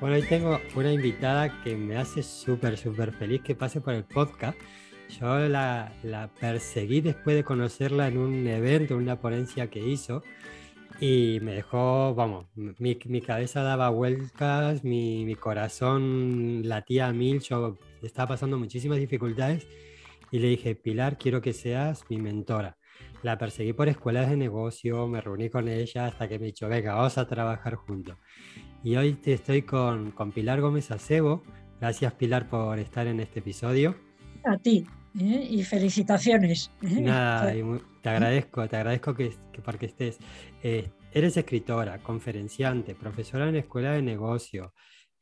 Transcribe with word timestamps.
Bueno, 0.00 0.14
hoy 0.14 0.22
tengo 0.22 0.60
una 0.76 0.92
invitada 0.92 1.60
que 1.64 1.74
me 1.74 1.96
hace 1.96 2.22
súper, 2.22 2.78
súper 2.78 3.12
feliz 3.12 3.42
que 3.42 3.56
pase 3.56 3.80
por 3.80 3.94
el 3.94 4.04
podcast. 4.04 4.56
Yo 5.18 5.40
la, 5.48 5.92
la, 6.04 6.28
perseguí 6.28 7.00
después 7.00 7.34
de 7.34 7.42
conocerla 7.42 8.06
en 8.06 8.18
un 8.18 8.46
evento, 8.46 8.94
en 8.94 9.00
una 9.00 9.20
ponencia 9.20 9.68
que 9.70 9.80
hizo, 9.80 10.22
y 11.00 11.40
me 11.42 11.52
dejó, 11.52 12.14
vamos, 12.14 12.46
mi, 12.54 12.96
mi 13.06 13.20
cabeza 13.20 13.62
daba 13.62 13.88
vueltas, 13.90 14.84
mi, 14.84 15.24
mi, 15.24 15.34
corazón 15.34 16.62
latía 16.68 17.08
a 17.08 17.12
mil, 17.12 17.40
yo 17.40 17.76
estaba 18.00 18.28
pasando 18.28 18.56
muchísimas 18.56 18.98
dificultades, 18.98 19.66
y 20.30 20.38
le 20.38 20.48
dije, 20.48 20.76
Pilar, 20.76 21.18
quiero 21.18 21.40
que 21.40 21.52
seas 21.52 22.04
mi 22.08 22.18
mentora. 22.18 22.76
La 23.22 23.36
perseguí 23.36 23.72
por 23.72 23.88
escuelas 23.88 24.30
de 24.30 24.36
negocio, 24.36 25.08
me 25.08 25.20
reuní 25.20 25.50
con 25.50 25.66
ella 25.66 26.06
hasta 26.06 26.28
que 26.28 26.38
me 26.38 26.46
dijo, 26.46 26.68
venga, 26.68 26.94
vamos 26.94 27.18
a 27.18 27.26
trabajar 27.26 27.74
juntos. 27.74 28.16
Y 28.84 28.96
hoy 28.96 29.14
te 29.14 29.32
estoy 29.32 29.62
con, 29.62 30.12
con 30.12 30.30
Pilar 30.32 30.60
Gómez 30.60 30.90
Acebo. 30.90 31.42
Gracias 31.80 32.12
Pilar 32.14 32.48
por 32.48 32.78
estar 32.78 33.06
en 33.06 33.20
este 33.20 33.40
episodio. 33.40 33.96
A 34.44 34.56
ti 34.56 34.86
¿eh? 35.20 35.46
y 35.50 35.64
felicitaciones. 35.64 36.70
¿eh? 36.82 37.00
Nada, 37.00 37.52
te 38.02 38.08
agradezco, 38.08 38.68
te 38.68 38.76
agradezco 38.76 39.14
que, 39.14 39.34
que 39.52 39.60
porque 39.62 39.86
estés. 39.86 40.18
Eh, 40.62 40.90
eres 41.12 41.36
escritora, 41.36 41.98
conferenciante, 41.98 42.94
profesora 42.94 43.48
en 43.48 43.56
escuela 43.56 43.92
de 43.92 44.02
negocio, 44.02 44.72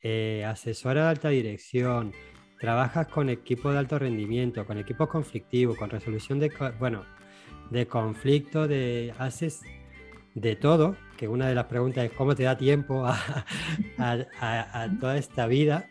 eh, 0.01 0.45
asesora 0.45 1.03
de 1.03 1.09
alta 1.09 1.29
dirección, 1.29 2.13
trabajas 2.59 3.07
con 3.07 3.29
equipos 3.29 3.73
de 3.73 3.79
alto 3.79 3.97
rendimiento, 3.97 4.65
con 4.65 4.77
equipos 4.77 5.07
conflictivos, 5.07 5.77
con 5.77 5.89
resolución 5.89 6.39
de, 6.39 6.51
bueno, 6.79 7.05
de 7.71 7.87
conflicto, 7.87 8.67
de 8.67 9.13
haces 9.17 9.61
de 10.35 10.55
todo, 10.55 10.95
que 11.17 11.27
una 11.27 11.49
de 11.49 11.55
las 11.55 11.65
preguntas 11.65 12.05
es 12.05 12.11
cómo 12.11 12.35
te 12.35 12.43
da 12.43 12.57
tiempo 12.57 13.05
a, 13.05 13.45
toda 14.99 15.17
esta 15.17 15.47
vida 15.47 15.89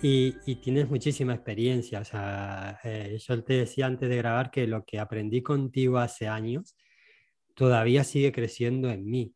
y, 0.00 0.32
tienes 0.56 0.88
muchísima 0.88 1.34
experiencia. 1.34 2.00
O 2.00 2.04
sea, 2.04 2.78
eh, 2.84 3.18
yo 3.20 3.44
te 3.44 3.54
decía 3.54 3.86
antes 3.86 4.08
de 4.08 4.16
grabar 4.16 4.50
que 4.50 4.66
lo 4.66 4.84
que 4.84 4.98
aprendí 4.98 5.42
contigo 5.42 5.98
hace 5.98 6.28
años 6.28 6.76
todavía 7.54 8.04
sigue 8.04 8.32
creciendo 8.32 8.90
en 8.90 9.04
mí. 9.04 9.34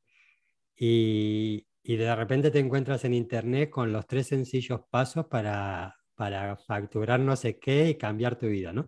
Y, 0.76 1.66
y 1.82 1.96
de 1.96 2.14
repente 2.14 2.50
te 2.50 2.58
encuentras 2.58 3.04
en 3.04 3.14
internet 3.14 3.70
con 3.70 3.92
los 3.92 4.06
tres 4.06 4.28
sencillos 4.28 4.80
pasos 4.90 5.26
para, 5.26 5.96
para 6.16 6.56
facturar 6.56 7.20
no 7.20 7.36
sé 7.36 7.58
qué 7.58 7.90
y 7.90 7.94
cambiar 7.96 8.36
tu 8.36 8.46
vida, 8.46 8.72
¿no? 8.72 8.86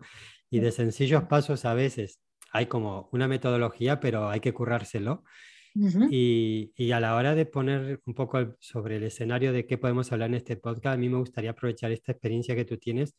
Y 0.49 0.59
de 0.59 0.71
sencillos 0.71 1.23
pasos 1.23 1.63
a 1.65 1.73
veces 1.73 2.19
hay 2.51 2.65
como 2.65 3.09
una 3.11 3.27
metodología, 3.27 3.99
pero 3.99 4.29
hay 4.29 4.39
que 4.39 4.53
currárselo. 4.53 5.23
Y, 6.09 6.91
a 6.91 6.99
la 6.99 7.15
hora 7.15 7.35
de 7.35 7.45
poner 7.45 8.01
un 8.05 8.13
poco 8.13 8.55
sobre 8.59 8.97
el 8.97 9.03
escenario 9.03 9.53
de 9.53 9.65
qué 9.65 9.77
podemos 9.77 10.11
hablar 10.11 10.29
en 10.29 10.35
este 10.35 10.57
podcast, 10.57 10.95
a 10.95 10.97
mí 10.97 11.09
me 11.09 11.17
gustaría 11.17 11.51
aprovechar 11.51 11.91
esta 11.91 12.11
experiencia 12.11 12.55
que 12.55 12.65
tú 12.65 12.77
tienes 12.77 13.15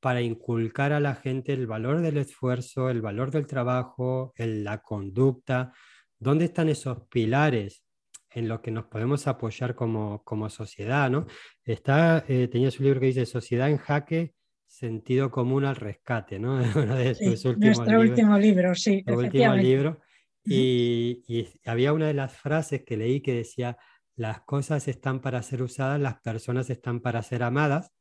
para 0.00 0.20
inculcar 0.20 0.92
a 0.92 1.00
la 1.00 1.14
gente 1.14 1.52
el 1.52 1.66
valor 1.66 2.02
del 2.02 2.18
esfuerzo, 2.18 2.90
el 2.90 3.00
valor 3.00 3.30
del 3.30 3.46
trabajo, 3.46 4.34
la 4.36 4.82
conducta, 4.82 5.72
dónde 6.18 6.46
están 6.46 6.68
esos 6.68 7.06
pilares 7.08 7.82
en 8.30 8.48
los 8.48 8.60
que 8.60 8.70
nos 8.70 8.86
podemos 8.86 9.26
apoyar 9.26 9.74
como, 9.74 10.22
como 10.24 10.50
sociedad, 10.50 11.10
¿no? 11.10 11.26
Está, 11.62 12.24
eh, 12.28 12.48
tenía 12.48 12.70
su 12.70 12.82
libro 12.82 13.00
que 13.00 13.06
dice 13.06 13.26
Sociedad 13.26 13.70
en 13.70 13.78
Jaque, 13.78 14.34
sentido 14.66 15.30
común 15.30 15.64
al 15.64 15.76
rescate, 15.76 16.38
¿no? 16.38 16.54
Uno 16.76 16.96
de 16.96 17.14
sus 17.14 17.44
últimos 17.44 17.78
nuestro 17.78 18.00
último 18.00 18.38
libro, 18.38 18.74
sí. 18.74 19.04
último 19.06 19.54
libro. 19.54 20.00
Y, 20.44 21.24
y, 21.26 21.48
había 21.64 21.92
una 21.92 22.06
de 22.06 22.14
las 22.14 22.36
frases 22.36 22.84
que 22.84 22.96
leí 22.96 23.20
que 23.20 23.34
decía, 23.34 23.78
las 24.16 24.42
cosas 24.42 24.88
están 24.88 25.20
para 25.20 25.42
ser 25.42 25.62
usadas, 25.62 26.00
las 26.00 26.20
personas 26.20 26.68
están 26.70 27.00
para 27.00 27.22
ser 27.22 27.42
amadas, 27.42 27.92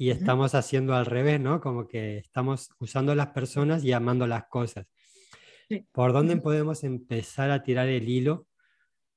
y 0.00 0.10
estamos 0.10 0.54
haciendo 0.54 0.94
al 0.94 1.06
revés, 1.06 1.40
¿no? 1.40 1.60
Como 1.60 1.88
que 1.88 2.18
estamos 2.18 2.70
usando 2.78 3.16
las 3.16 3.28
personas 3.28 3.82
y 3.84 3.92
amando 3.92 4.28
las 4.28 4.44
cosas. 4.46 4.86
¿Por 5.90 6.12
dónde 6.12 6.36
podemos 6.36 6.84
empezar 6.84 7.50
a 7.50 7.64
tirar 7.64 7.88
el 7.88 8.08
hilo 8.08 8.46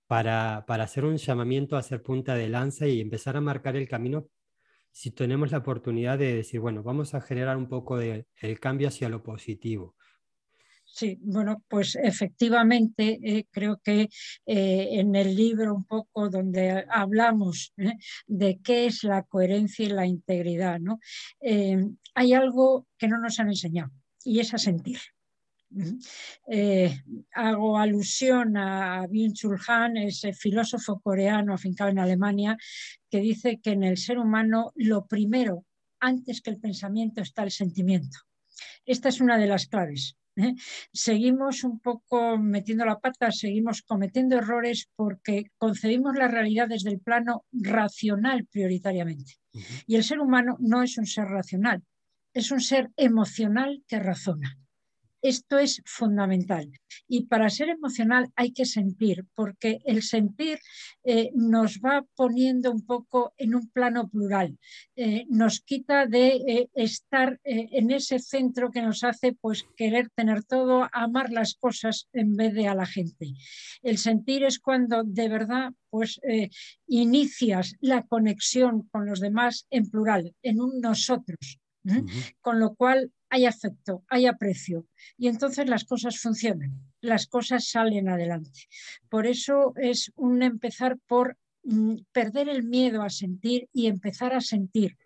para, 0.08 0.66
para 0.68 0.86
hacer 0.86 1.06
un 1.06 1.18
llamamiento 1.18 1.76
a 1.76 1.80
hacer 1.80 2.02
punta 2.02 2.34
de 2.34 2.50
lanza 2.50 2.88
y 2.88 3.00
empezar 3.00 3.38
a 3.38 3.42
marcar 3.42 3.76
el 3.76 3.88
camino 3.88 4.28
si 4.92 5.12
tenemos 5.12 5.52
la 5.52 5.60
oportunidad 5.60 6.18
de 6.18 6.36
decir, 6.36 6.60
bueno, 6.60 6.82
vamos 6.82 7.14
a 7.14 7.22
generar 7.22 7.58
un 7.58 7.70
poco 7.70 7.98
de, 7.98 8.26
el 8.38 8.60
cambio 8.60 8.88
hacia 8.88 9.08
lo 9.08 9.22
positivo. 9.22 9.96
Sí, 10.94 11.18
bueno, 11.22 11.64
pues 11.70 11.96
efectivamente 11.96 13.18
eh, 13.24 13.48
creo 13.50 13.80
que 13.82 14.10
eh, 14.46 14.88
en 14.92 15.16
el 15.16 15.36
libro 15.36 15.74
un 15.74 15.86
poco 15.86 16.30
donde 16.30 16.86
hablamos 16.90 17.74
¿eh? 17.78 17.94
de 18.28 18.60
qué 18.62 18.88
es 18.88 19.06
la 19.06 19.24
coherencia 19.24 19.86
y 19.86 19.90
la 19.90 20.06
integridad, 20.06 20.80
¿no? 20.80 21.00
hay 22.14 22.34
algo 22.34 22.88
que 22.98 23.08
no 23.08 23.20
nos 23.20 23.40
han 23.40 23.48
enseñado 23.48 23.90
y 24.26 24.42
es 24.42 24.54
a 24.54 24.58
sentir. 24.58 25.00
hago 27.34 27.78
alusión 27.78 28.58
a 28.58 29.08
Byung-Chul 29.08 29.62
Han, 29.68 29.96
ese 29.96 30.34
filósofo 30.34 31.00
coreano 31.00 31.54
afincado 31.54 31.90
en 31.90 32.00
Alemania, 32.00 32.58
que 33.10 33.22
dice 33.22 33.62
que 33.62 33.72
en 33.72 33.84
el 33.84 33.98
ser 33.98 34.20
humano 34.20 34.74
lo 34.76 35.06
primero, 35.08 35.66
antes 36.02 36.42
que 36.42 36.50
el 36.50 36.60
pensamiento, 36.60 37.22
está 37.22 37.44
el 37.44 37.52
sentimiento. 37.52 38.20
Esta 38.86 39.08
es 39.08 39.22
una 39.22 39.38
de 39.38 39.48
las 39.48 39.68
claves. 39.68 40.18
¿Eh? 40.42 40.56
Seguimos 40.94 41.64
un 41.64 41.80
poco 41.80 42.38
metiendo 42.38 42.86
la 42.86 43.00
pata, 43.00 43.32
seguimos 43.32 43.82
cometiendo 43.82 44.38
errores 44.38 44.90
porque 44.96 45.46
concebimos 45.58 46.16
la 46.16 46.28
realidad 46.28 46.68
desde 46.68 46.92
el 46.92 47.00
plano 47.00 47.46
racional 47.52 48.46
prioritariamente. 48.46 49.34
Y 49.86 49.96
el 49.96 50.04
ser 50.04 50.20
humano 50.20 50.58
no 50.60 50.84
es 50.84 50.98
un 50.98 51.06
ser 51.06 51.26
racional, 51.26 51.84
es 52.34 52.52
un 52.52 52.62
ser 52.62 52.92
emocional 52.96 53.84
que 53.88 54.00
razona. 54.00 54.61
Esto 55.22 55.60
es 55.60 55.82
fundamental. 55.86 56.72
Y 57.08 57.26
para 57.26 57.50
ser 57.50 57.70
emocional 57.70 58.32
hay 58.36 58.52
que 58.52 58.66
sentir, 58.66 59.26
porque 59.36 59.80
el 59.86 60.02
sentir 60.02 60.60
eh, 61.04 61.32
nos 61.36 61.80
va 61.80 62.06
poniendo 62.16 62.72
un 62.72 62.86
poco 62.86 63.34
en 63.38 63.56
un 63.56 63.70
plano 63.70 64.10
plural. 64.10 64.58
Eh, 64.96 65.26
nos 65.30 65.62
quita 65.62 66.06
de 66.06 66.28
eh, 66.28 66.70
estar 66.74 67.40
en 67.44 67.92
ese 67.92 68.20
centro 68.20 68.72
que 68.72 68.82
nos 68.82 69.04
hace 69.04 69.34
pues 69.34 69.66
querer 69.76 70.10
tener 70.16 70.44
todo, 70.44 70.88
amar 70.92 71.32
las 71.32 71.56
cosas 71.56 72.08
en 72.14 72.36
vez 72.36 72.54
de 72.54 72.68
a 72.68 72.76
la 72.76 72.86
gente. 72.86 73.34
El 73.82 73.98
sentir 73.98 74.44
es 74.44 74.60
cuando 74.60 75.04
de 75.04 75.30
verdad 75.30 75.72
pues 75.90 76.20
inicias 76.88 77.76
la 77.82 78.04
conexión 78.04 78.88
con 78.92 79.06
los 79.06 79.20
demás 79.20 79.68
en 79.70 79.90
plural, 79.90 80.34
en 80.42 80.62
un 80.62 80.80
nosotros. 80.80 81.60
Con 82.42 82.60
lo 82.60 82.76
cual 82.76 83.12
hay 83.32 83.46
afecto, 83.46 84.04
hay 84.10 84.28
aprecio 84.28 84.86
y 85.18 85.30
entonces 85.30 85.68
las 85.68 85.86
cosas 85.86 86.20
funcionan, 86.20 86.78
las 87.00 87.28
cosas 87.28 87.68
salen 87.68 88.10
adelante. 88.10 88.68
Por 89.10 89.26
eso 89.26 89.74
es 89.78 90.12
un 90.16 90.44
empezar 90.44 91.00
por 91.08 91.38
mm, 91.64 91.96
perder 92.12 92.50
el 92.50 92.64
miedo 92.64 93.02
a 93.02 93.10
sentir 93.10 93.70
y 93.72 93.88
empezar 93.88 94.34
a 94.34 94.42
sentir. 94.42 94.98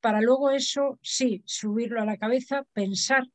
Para 0.00 0.22
luego 0.22 0.50
eso, 0.50 0.98
sí, 1.02 1.42
subirlo 1.44 2.00
a 2.00 2.06
la 2.06 2.16
cabeza, 2.16 2.64
pensar, 2.72 3.28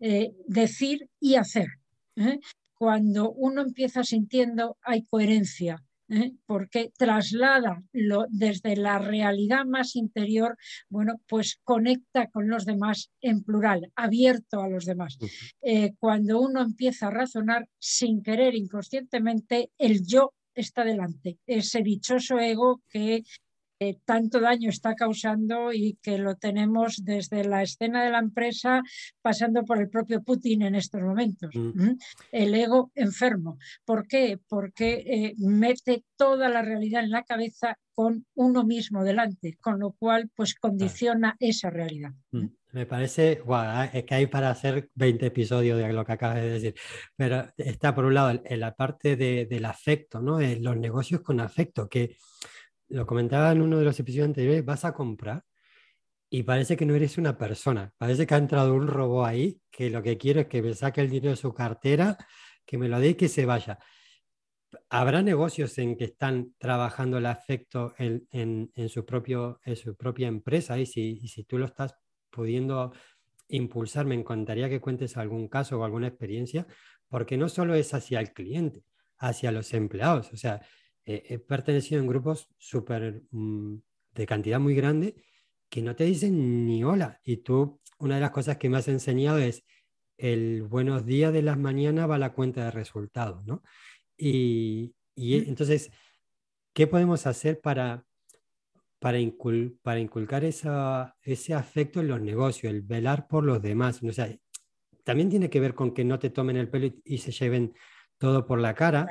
eh, 0.00 0.32
decir 0.46 1.08
y 1.18 1.36
hacer. 1.36 1.68
¿eh? 2.16 2.38
Cuando 2.74 3.32
uno 3.32 3.62
empieza 3.62 4.04
sintiendo, 4.04 4.76
hay 4.82 5.04
coherencia, 5.04 5.82
¿eh? 6.08 6.32
porque 6.46 6.90
traslada 6.96 7.82
lo, 7.92 8.26
desde 8.28 8.76
la 8.76 8.98
realidad 8.98 9.64
más 9.64 9.96
interior, 9.96 10.56
bueno, 10.88 11.14
pues 11.28 11.58
conecta 11.64 12.28
con 12.28 12.48
los 12.48 12.64
demás 12.64 13.10
en 13.20 13.42
plural, 13.42 13.92
abierto 13.94 14.60
a 14.60 14.68
los 14.68 14.84
demás. 14.84 15.18
Eh, 15.62 15.92
cuando 15.98 16.40
uno 16.40 16.62
empieza 16.62 17.08
a 17.08 17.10
razonar 17.10 17.68
sin 17.78 18.22
querer 18.22 18.54
inconscientemente, 18.54 19.70
el 19.78 20.06
yo 20.06 20.32
está 20.54 20.84
delante, 20.84 21.38
ese 21.46 21.82
dichoso 21.82 22.38
ego 22.38 22.80
que 22.88 23.22
tanto 24.04 24.40
daño 24.40 24.70
está 24.70 24.94
causando 24.94 25.72
y 25.72 25.98
que 26.02 26.18
lo 26.18 26.36
tenemos 26.36 27.04
desde 27.04 27.44
la 27.44 27.62
escena 27.62 28.04
de 28.04 28.10
la 28.10 28.18
empresa 28.18 28.82
pasando 29.20 29.64
por 29.64 29.78
el 29.78 29.88
propio 29.88 30.22
Putin 30.22 30.62
en 30.62 30.74
estos 30.74 31.02
momentos. 31.02 31.50
Mm. 31.54 31.92
El 32.32 32.54
ego 32.54 32.90
enfermo. 32.94 33.58
¿Por 33.84 34.06
qué? 34.06 34.38
Porque 34.48 35.04
eh, 35.06 35.34
mete 35.38 36.04
toda 36.16 36.48
la 36.48 36.62
realidad 36.62 37.04
en 37.04 37.10
la 37.10 37.24
cabeza 37.24 37.78
con 37.94 38.26
uno 38.34 38.64
mismo 38.64 39.04
delante, 39.04 39.56
con 39.60 39.78
lo 39.78 39.92
cual 39.92 40.30
pues 40.34 40.54
condiciona 40.54 41.36
esa 41.40 41.70
realidad. 41.70 42.12
Mm. 42.30 42.46
Me 42.72 42.84
parece, 42.84 43.40
es 43.94 44.04
que 44.04 44.14
hay 44.14 44.26
para 44.26 44.50
hacer 44.50 44.90
20 44.96 45.24
episodios 45.24 45.78
de 45.78 45.90
lo 45.94 46.04
que 46.04 46.12
acabas 46.12 46.42
de 46.42 46.50
decir, 46.50 46.74
pero 47.16 47.46
está 47.56 47.94
por 47.94 48.04
un 48.04 48.12
lado 48.12 48.38
en 48.44 48.60
la 48.60 48.74
parte 48.74 49.16
del 49.16 49.64
afecto, 49.64 50.20
¿no? 50.20 50.40
Los 50.40 50.76
negocios 50.76 51.22
con 51.22 51.40
afecto, 51.40 51.88
que 51.88 52.18
lo 52.88 53.06
comentaba 53.06 53.52
en 53.52 53.62
uno 53.62 53.78
de 53.78 53.84
los 53.84 53.98
episodios 53.98 54.26
anteriores, 54.26 54.64
vas 54.64 54.84
a 54.84 54.92
comprar 54.92 55.44
y 56.28 56.42
parece 56.42 56.76
que 56.76 56.86
no 56.86 56.94
eres 56.94 57.18
una 57.18 57.38
persona, 57.38 57.92
parece 57.98 58.26
que 58.26 58.34
ha 58.34 58.38
entrado 58.38 58.74
un 58.74 58.88
robot 58.88 59.26
ahí 59.26 59.60
que 59.70 59.90
lo 59.90 60.02
que 60.02 60.18
quiere 60.18 60.42
es 60.42 60.46
que 60.48 60.62
me 60.62 60.74
saque 60.74 61.00
el 61.00 61.10
dinero 61.10 61.30
de 61.30 61.36
su 61.36 61.54
cartera, 61.54 62.16
que 62.64 62.78
me 62.78 62.88
lo 62.88 62.98
dé 63.00 63.10
y 63.10 63.14
que 63.14 63.28
se 63.28 63.46
vaya. 63.46 63.78
habrá 64.90 65.22
negocios 65.22 65.78
en 65.78 65.96
que 65.96 66.04
están 66.04 66.54
trabajando 66.58 67.18
el 67.18 67.26
afecto 67.26 67.94
en, 67.98 68.26
en, 68.30 68.88
su, 68.88 69.04
propio, 69.04 69.60
en 69.64 69.76
su 69.76 69.96
propia 69.96 70.28
empresa 70.28 70.78
y 70.78 70.86
si, 70.86 71.18
y 71.22 71.28
si 71.28 71.44
tú 71.44 71.58
lo 71.58 71.66
estás 71.66 71.94
pudiendo 72.30 72.92
impulsar, 73.48 74.06
me 74.06 74.14
encantaría 74.14 74.68
que 74.68 74.80
cuentes 74.80 75.16
algún 75.16 75.48
caso 75.48 75.78
o 75.78 75.84
alguna 75.84 76.08
experiencia, 76.08 76.66
porque 77.08 77.36
no 77.36 77.48
solo 77.48 77.74
es 77.74 77.94
hacia 77.94 78.20
el 78.20 78.32
cliente, 78.32 78.84
hacia 79.18 79.52
los 79.52 79.72
empleados. 79.74 80.32
O 80.32 80.36
sea, 80.36 80.60
he 81.06 81.38
pertenecido 81.38 82.00
en 82.00 82.08
grupos 82.08 82.48
súper 82.58 83.22
mm, 83.30 83.76
de 84.14 84.26
cantidad 84.26 84.58
muy 84.58 84.74
grande 84.74 85.14
que 85.68 85.82
no 85.82 85.96
te 85.96 86.04
dicen 86.04 86.66
ni 86.66 86.84
hola. 86.84 87.20
Y 87.24 87.38
tú, 87.38 87.80
una 87.98 88.16
de 88.16 88.20
las 88.20 88.30
cosas 88.30 88.56
que 88.56 88.68
me 88.68 88.78
has 88.78 88.88
enseñado 88.88 89.38
es 89.38 89.64
el 90.18 90.62
buenos 90.62 91.04
días 91.06 91.32
de 91.32 91.42
las 91.42 91.58
mañanas 91.58 92.08
va 92.08 92.16
a 92.16 92.18
la 92.18 92.32
cuenta 92.32 92.64
de 92.64 92.70
resultados, 92.70 93.44
¿no? 93.44 93.62
Y, 94.16 94.94
y 95.14 95.36
entonces, 95.48 95.90
¿qué 96.72 96.86
podemos 96.86 97.26
hacer 97.26 97.60
para, 97.60 98.04
para, 98.98 99.18
para 99.82 100.00
inculcar 100.00 100.44
esa, 100.44 101.16
ese 101.22 101.54
afecto 101.54 102.00
en 102.00 102.08
los 102.08 102.20
negocios, 102.20 102.72
el 102.72 102.82
velar 102.82 103.28
por 103.28 103.44
los 103.44 103.60
demás? 103.62 104.02
O 104.02 104.12
sea, 104.12 104.34
también 105.04 105.30
tiene 105.30 105.50
que 105.50 105.60
ver 105.60 105.74
con 105.74 105.92
que 105.92 106.04
no 106.04 106.18
te 106.18 106.30
tomen 106.30 106.56
el 106.56 106.68
pelo 106.68 106.90
y, 107.04 107.18
se 107.18 107.32
lleven 107.32 107.74
todo 108.18 108.46
por 108.46 108.58
la 108.58 108.74
cara, 108.74 109.06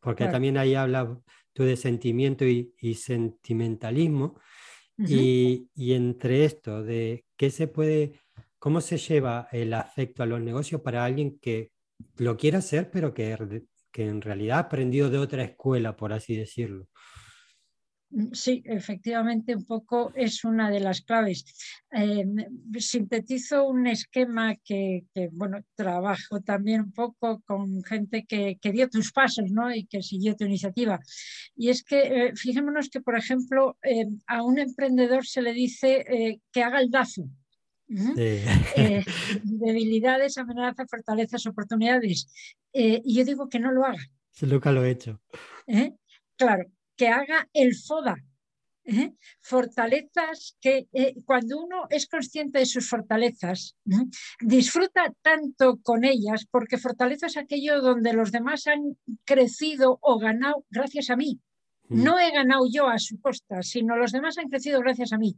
porque 0.00 0.26
también 0.26 0.56
ahí 0.56 0.74
habla 0.74 1.18
tú 1.52 1.64
de 1.64 1.76
sentimiento 1.76 2.44
y, 2.44 2.94
sentimentalismo. 2.94 4.40
y, 4.96 5.68
y, 5.74 5.92
entre 5.92 6.44
esto, 6.44 6.82
de 6.82 7.24
qué 7.36 7.50
se 7.50 7.68
puede 7.68 8.20
¿Cómo 8.58 8.80
se 8.80 8.98
lleva 8.98 9.48
el 9.52 9.72
afecto 9.72 10.22
a 10.22 10.26
los 10.26 10.40
negocios 10.40 10.80
para 10.80 11.04
alguien 11.04 11.38
que 11.38 11.70
lo 12.16 12.36
quiera 12.36 12.58
hacer, 12.58 12.90
pero 12.90 13.14
que, 13.14 13.36
que 13.92 14.06
en 14.06 14.20
realidad 14.20 14.58
ha 14.58 14.62
aprendido 14.62 15.10
de 15.10 15.18
otra 15.18 15.44
escuela, 15.44 15.96
por 15.96 16.12
así 16.12 16.36
decirlo? 16.36 16.88
Mm, 18.10 18.32
sí, 18.32 18.62
efectivamente, 18.64 19.54
un 19.54 19.64
poco 19.64 20.12
es 20.14 20.44
una 20.44 20.70
de 20.70 20.80
las 20.80 21.02
claves. 21.02 21.44
Eh, 21.92 22.24
sintetizo 22.78 23.66
un 23.66 23.86
esquema 23.86 24.54
que, 24.56 25.04
bueno, 25.32 25.58
trabajo 25.74 26.40
también 26.40 26.82
un 26.82 26.92
poco 26.92 27.42
con 27.46 27.82
gente 27.84 28.24
que, 28.26 28.58
dio 28.72 28.88
tus 28.88 29.12
pasos 29.12 29.50
¿no? 29.50 29.74
y 29.74 29.86
que 29.86 30.02
siguió 30.02 30.36
tu 30.36 30.44
iniciativa. 30.44 31.00
Y 31.56 31.70
es 31.70 31.82
que, 31.82 32.00
eh, 32.00 32.36
fijémonos 32.36 32.88
que, 32.90 33.00
por 33.00 33.16
ejemplo, 33.16 33.76
eh, 33.82 34.06
a 34.26 34.42
un 34.42 34.58
emprendedor 34.58 35.26
se 35.26 35.42
le 35.42 35.52
dice 35.52 36.40
que 36.52 36.62
haga 36.62 36.80
el 36.80 36.90
DAFO, 36.90 37.28
eh, 37.88 39.04
debilidades, 39.44 40.36
amenazas, 40.38 40.86
fortalezas, 40.90 41.46
oportunidades. 41.46 42.28
Eh, 42.72 43.00
y 43.04 43.16
yo 43.16 43.24
digo 43.24 43.48
que 43.48 43.58
no 43.58 43.72
lo 43.72 43.84
haga. 43.84 44.02
Sí, 44.30 44.46
nunca 44.46 44.72
lo 44.72 44.84
he 44.84 44.90
hecho. 44.90 45.20
¿Eh? 45.66 45.94
Claro, 46.36 46.64
que 46.98 47.08
haga 47.08 47.48
el 47.54 47.74
FODA. 47.74 48.16
Fortalezas 49.42 50.56
que 50.62 50.88
cuando 51.26 51.58
uno 51.62 51.86
es 51.90 52.06
consciente 52.06 52.58
de 52.58 52.66
sus 52.66 52.88
fortalezas, 52.88 53.76
disfruta 54.40 55.12
tanto 55.22 55.78
con 55.82 56.04
ellas, 56.04 56.46
porque 56.50 56.78
fortaleza 56.78 57.26
es 57.26 57.36
aquello 57.36 57.82
donde 57.82 58.14
los 58.14 58.32
demás 58.32 58.66
han 58.66 58.96
crecido 59.24 59.98
o 60.00 60.18
ganado 60.18 60.64
gracias 60.70 61.10
a 61.10 61.16
mí. 61.16 61.38
Mm. 61.88 62.02
No 62.02 62.18
he 62.18 62.30
ganado 62.30 62.64
yo 62.70 62.88
a 62.88 62.98
su 62.98 63.20
costa, 63.20 63.62
sino 63.62 63.96
los 63.96 64.12
demás 64.12 64.38
han 64.38 64.48
crecido 64.48 64.80
gracias 64.80 65.12
a 65.12 65.18
mí. 65.18 65.36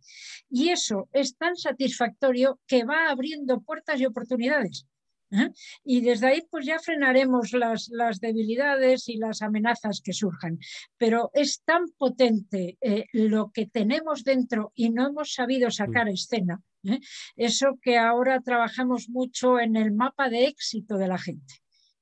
Y 0.49 0.71
eso 0.71 1.09
es 1.13 1.37
tan 1.37 1.57
satisfactorio 1.57 2.61
que 2.69 2.85
va 2.85 3.11
abriendo 3.11 3.61
puertas 3.61 4.01
y 4.01 4.07
oportunidades. 4.07 4.87
¿Eh? 5.31 5.51
Y 5.85 6.01
desde 6.01 6.29
ahí 6.29 6.43
pues 6.51 6.67
ya 6.67 6.79
frenaremos 6.79 7.53
las, 7.53 7.89
las, 7.89 8.21
debilidades 8.21 9.09
y 9.09 9.17
las 9.17 9.43
amenazas 9.43 10.01
que 10.03 10.13
surjan. 10.13 10.59
Pero 10.97 11.31
es 11.35 11.63
tan 11.65 11.89
potente 11.97 12.79
eh, 12.81 13.07
lo 13.13 13.51
que 13.53 13.67
tenemos 13.67 14.25
dentro 14.25 14.73
y 14.75 14.91
no 14.91 15.09
hemos 15.09 15.33
sabido 15.33 15.71
sacar 15.71 16.09
a 16.09 16.11
mm. 16.11 16.15
escena. 16.15 16.63
¿eh? 16.85 17.01
Eso 17.37 17.79
que 17.81 17.99
ahora 17.99 18.41
trabajamos 18.41 19.09
mucho 19.09 19.61
en 19.61 19.77
el 19.77 19.93
mapa 19.93 20.29
de 20.29 20.47
éxito 20.47 20.97
de 20.97 21.09
la 21.09 21.19
gente. 21.19 21.55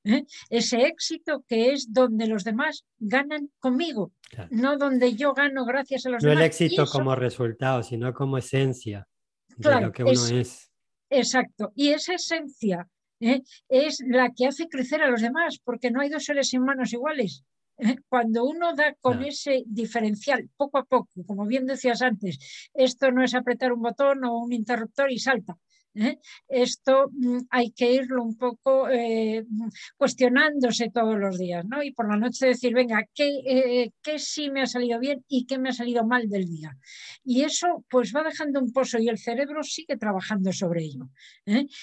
¿eh? 0.05 0.25
ese 0.49 0.87
éxito 0.87 1.45
que 1.47 1.73
es 1.73 1.93
donde 1.93 2.27
los 2.27 2.45
demás 2.45 2.85
ganan 2.99 3.51
conmigo, 3.59 4.13
no 4.51 4.79
donde 4.79 5.15
yo 5.15 5.35
gano 5.35 5.65
gracias 5.65 6.07
a 6.07 6.11
los 6.11 6.23
demás. 6.23 6.37
No 6.37 6.41
el 6.41 6.47
éxito 6.47 6.87
como 6.87 7.15
resultado, 7.15 7.83
sino 7.83 8.15
como 8.15 8.39
esencia 8.39 9.07
de 9.57 9.81
lo 9.81 9.93
que 9.93 10.05
uno 10.05 10.13
es, 10.13 10.71
Exacto, 11.11 11.73
y 11.75 11.89
esa 11.89 12.15
esencia 12.15 12.87
¿eh? 13.21 13.43
es 13.69 14.03
la 14.07 14.33
que 14.33 14.47
hace 14.47 14.69
crecer 14.69 15.03
a 15.03 15.11
los 15.11 15.21
demás, 15.21 15.59
porque 15.65 15.91
no 15.91 16.01
hay 16.01 16.09
dos 16.09 16.25
seres 16.25 16.53
humanos 16.55 16.93
iguales. 16.93 17.45
¿eh? 17.79 17.97
Cuando 18.09 18.45
uno 18.45 18.75
da 18.75 18.95
con 19.01 19.23
ese 19.25 19.65
diferencial 19.67 20.49
poco 20.57 20.79
a 20.79 20.85
poco, 20.85 21.11
como 21.27 21.47
bien 21.47 21.67
decías 21.67 22.03
antes, 22.03 22.39
esto 22.75 23.11
no 23.11 23.23
es 23.23 23.35
apretar 23.35 23.73
un 23.73 23.83
botón 23.83 24.25
o 24.25 24.39
un 24.39 24.53
interruptor 24.53 25.11
y 25.11 25.19
salta. 25.19 25.57
¿Eh? 25.99 26.19
Esto 26.49 27.11
mm, 27.11 27.39
hay 27.51 27.73
que 27.73 27.93
irlo 27.93 28.23
un 28.23 28.37
poco 28.37 28.89
eh, 28.89 29.45
cuestionándose 29.97 30.91
todos 30.93 31.19
los 31.19 31.39
días, 31.39 31.65
¿no? 31.67 31.83
Y 31.83 31.93
por 31.93 32.09
la 32.09 32.17
noche 32.17 32.47
decir, 32.47 32.75
venga, 32.75 33.05
eh, 33.19 33.91
¿qué, 34.03 34.19
sí 34.19 34.51
me 34.51 34.63
ha 34.63 34.67
salido 34.67 34.99
bien 34.99 35.25
y 35.29 35.47
qué 35.47 35.59
me 35.59 35.71
ha 35.71 35.73
salido 35.73 36.05
mal 36.05 36.29
del 36.29 36.49
día? 36.49 36.77
Y 37.25 37.43
eso 37.43 37.85
pues 37.91 38.13
va 38.15 38.23
dejando 38.23 38.61
un 38.61 38.73
pozo 38.73 38.99
y 38.99 39.09
el 39.09 39.19
cerebro 39.19 39.63
sigue 39.63 39.97
trabajando 39.97 40.53
sobre 40.53 40.85
ello. 40.85 41.09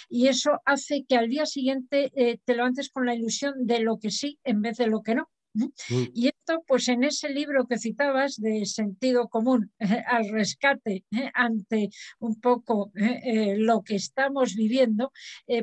Y 0.10 0.28
eso 0.28 0.62
hace 0.66 1.06
que 1.08 1.18
al 1.18 1.30
día 1.30 1.46
siguiente 1.46 2.12
te 2.44 2.56
levantes 2.56 2.90
con 2.90 3.06
la 3.06 3.16
ilusión 3.16 3.54
de 3.66 3.80
lo 3.80 3.98
que 3.98 4.12
sí 4.12 4.40
en 4.44 4.62
vez 4.62 4.78
de 4.78 4.88
lo 4.88 5.02
que 5.02 5.16
no. 5.16 5.30
Mm. 5.56 6.04
Y 6.14 6.28
esto, 6.28 6.64
pues 6.68 6.90
en 6.90 7.04
ese 7.04 7.30
libro 7.30 7.66
que 7.66 7.78
citabas 7.78 8.36
de 8.36 8.66
sentido 8.66 9.30
común 9.30 9.72
al 9.80 10.30
rescate 10.30 11.06
¿eh? 11.12 11.32
ante 11.34 11.90
un 12.20 12.40
poco 12.40 12.92
¿eh? 12.96 13.22
Eh, 13.24 13.56
lo 13.58 13.82
que 13.82 13.96
estamos 13.96 14.56
viviendo, 14.56 15.12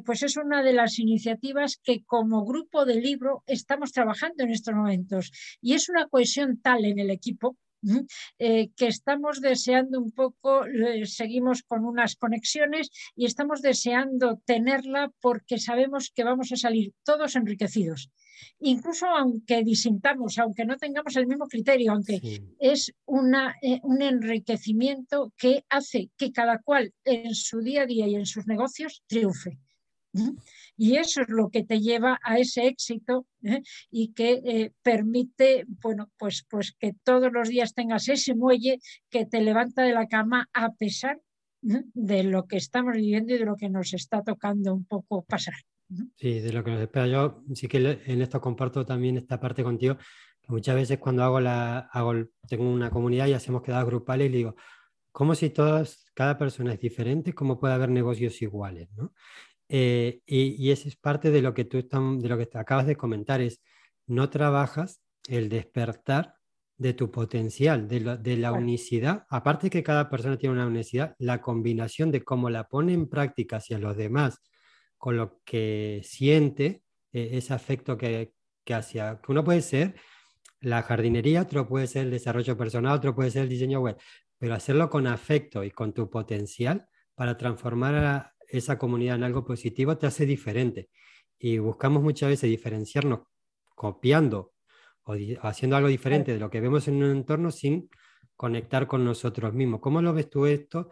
pues 0.05 0.23
es 0.23 0.37
una 0.37 0.62
de 0.62 0.73
las 0.73 0.99
iniciativas 0.99 1.79
que 1.83 2.05
como 2.05 2.44
grupo 2.44 2.85
de 2.85 3.00
libro 3.00 3.43
estamos 3.47 3.93
trabajando 3.93 4.44
en 4.44 4.50
estos 4.50 4.75
momentos. 4.75 5.31
Y 5.61 5.75
es 5.75 5.89
una 5.89 6.09
cohesión 6.09 6.61
tal 6.61 6.85
en 6.85 6.99
el 6.99 7.11
equipo 7.11 7.56
que 8.38 8.87
estamos 8.87 9.40
deseando 9.40 10.00
un 10.00 10.11
poco, 10.12 10.64
seguimos 11.05 11.62
con 11.62 11.84
unas 11.84 12.17
conexiones 12.17 12.90
y 13.17 13.26
estamos 13.26 13.62
deseando 13.62 14.40
tenerla 14.44 15.12
porque 15.20 15.58
sabemos 15.58 16.11
que 16.14 16.25
vamos 16.25 16.52
a 16.52 16.56
salir 16.56 16.93
todos 17.05 17.37
enriquecidos. 17.37 18.11
Incluso 18.61 19.06
aunque 19.06 19.62
disintamos, 19.64 20.38
aunque 20.38 20.64
no 20.64 20.76
tengamos 20.76 21.17
el 21.17 21.26
mismo 21.26 21.46
criterio, 21.46 21.93
aunque 21.93 22.43
es 22.58 22.93
una, 23.05 23.55
eh, 23.62 23.81
un 23.82 24.03
enriquecimiento 24.03 25.32
que 25.36 25.65
hace 25.69 26.10
que 26.17 26.32
cada 26.32 26.58
cual 26.58 26.93
en 27.05 27.34
su 27.34 27.60
día 27.60 27.82
a 27.82 27.86
día 27.86 28.06
y 28.06 28.15
en 28.15 28.27
sus 28.27 28.46
negocios 28.46 29.03
triunfe. 29.06 29.58
Y 30.76 30.96
eso 30.96 31.22
es 31.22 31.28
lo 31.28 31.50
que 31.50 31.64
te 31.64 31.81
lleva 31.81 32.19
a 32.22 32.38
ese 32.38 32.66
éxito 32.66 33.26
¿eh? 33.42 33.62
y 33.90 34.12
que 34.12 34.42
eh, 34.44 34.72
permite, 34.82 35.64
bueno, 35.66 36.10
pues, 36.19 36.46
pues 36.48 36.74
que 36.78 36.94
todos 37.02 37.32
los 37.32 37.48
días 37.48 37.74
tengas 37.74 38.08
ese 38.08 38.34
muelle 38.34 38.78
que 39.10 39.26
te 39.26 39.40
levanta 39.40 39.82
de 39.82 39.94
la 39.94 40.08
cama 40.08 40.48
a 40.52 40.72
pesar 40.72 41.20
de 41.62 42.24
lo 42.24 42.46
que 42.46 42.56
estamos 42.56 42.94
viviendo 42.94 43.34
y 43.34 43.38
de 43.38 43.44
lo 43.44 43.56
que 43.56 43.70
nos 43.70 43.94
está 43.94 44.22
tocando 44.22 44.74
un 44.74 44.84
poco 44.84 45.22
pasar. 45.22 45.54
Sí, 46.16 46.40
de 46.40 46.52
lo 46.52 46.64
que 46.64 46.70
nos 46.70 46.81
espera. 46.81 47.06
Yo 47.06 47.44
sí 47.54 47.69
que 47.69 48.00
en 48.04 48.22
esto 48.22 48.40
comparto 48.40 48.84
también 48.84 49.16
esta 49.16 49.38
parte 49.38 49.62
contigo, 49.62 49.96
que 50.40 50.52
muchas 50.52 50.74
veces 50.74 50.98
cuando 50.98 51.22
hago 51.22 51.40
la, 51.40 51.78
hago, 51.78 52.14
tengo 52.48 52.69
una 52.69 52.90
comunidad 52.90 53.26
y 53.26 53.34
hacemos 53.34 53.62
quedadas 53.62 53.86
grupales, 53.86 54.28
y 54.28 54.32
digo, 54.32 54.56
como 55.12 55.34
si 55.34 55.50
todas, 55.50 56.06
cada 56.14 56.38
persona 56.38 56.72
es 56.72 56.81
diferente, 56.81 57.34
¿cómo 57.34 57.60
puede 57.60 57.74
haber 57.74 57.90
negocios 57.90 58.40
iguales? 58.42 58.88
¿no? 58.96 59.12
Eh, 59.74 60.20
y, 60.26 60.62
y 60.62 60.70
eso 60.70 60.86
es 60.86 60.96
parte 60.96 61.31
de 61.31 61.41
lo 61.41 61.55
que 61.55 61.64
tú 61.64 61.79
de 61.79 62.29
lo 62.29 62.36
que 62.36 62.44
te 62.44 62.58
acabas 62.58 62.86
de 62.86 62.94
comentar, 62.94 63.41
es 63.41 63.62
no 64.06 64.29
trabajas 64.29 65.00
el 65.29 65.48
despertar 65.48 66.34
de 66.76 66.93
tu 66.93 67.10
potencial, 67.10 67.88
de, 67.88 68.19
de 68.19 68.36
la 68.36 68.52
unicidad, 68.52 69.24
aparte 69.31 69.70
que 69.70 69.82
cada 69.82 70.10
persona 70.10 70.36
tiene 70.36 70.56
una 70.56 70.67
unicidad, 70.67 71.14
la 71.19 71.41
combinación 71.41 72.10
de 72.10 72.22
cómo 72.22 72.50
la 72.50 72.69
pone 72.69 72.93
en 72.93 73.08
práctica 73.08 73.56
hacia 73.56 73.79
los 73.79 73.96
demás, 73.96 74.43
con 74.98 75.17
lo 75.17 75.41
que 75.43 76.02
siente, 76.05 76.82
eh, 77.10 77.31
ese 77.32 77.55
afecto 77.55 77.96
que, 77.96 78.34
que 78.64 78.74
hacia, 78.74 79.22
que 79.22 79.32
uno 79.32 79.43
puede 79.43 79.62
ser 79.62 79.94
la 80.60 80.82
jardinería, 80.82 81.41
otro 81.41 81.67
puede 81.67 81.86
ser 81.86 82.05
el 82.05 82.10
desarrollo 82.10 82.58
personal, 82.58 82.98
otro 82.98 83.14
puede 83.14 83.31
ser 83.31 83.44
el 83.44 83.48
diseño 83.48 83.81
web, 83.81 83.96
pero 84.36 84.55
hacerlo 84.55 84.91
con 84.91 85.06
afecto 85.06 85.64
y 85.64 85.70
con 85.70 85.94
tu 85.94 86.10
potencial 86.10 86.86
para 87.14 87.38
transformar 87.38 87.94
a 87.94 88.34
esa 88.53 88.79
comunidad 88.79 89.17
en 89.17 89.25
algo 89.25 89.44
positivo 89.44 89.97
te 89.97 90.06
hace 90.06 90.27
diferente. 90.27 90.91
Y 91.39 91.59
buscamos 91.59 92.03
muchas 92.03 92.29
veces 92.29 92.51
diferenciarnos 92.51 93.21
copiando 93.75 94.53
o 95.05 95.15
haciendo 95.43 95.77
algo 95.77 95.89
diferente 95.89 96.32
de 96.32 96.39
lo 96.39 96.51
que 96.51 96.61
vemos 96.61 96.87
en 96.87 97.03
un 97.03 97.11
entorno 97.11 97.51
sin 97.51 97.89
conectar 98.37 98.87
con 98.87 99.05
nosotros 99.05 99.53
mismos. 99.53 99.81
¿Cómo 99.81 100.03
lo 100.03 100.13
ves 100.13 100.31
tú 100.31 100.47
esto, 100.47 100.91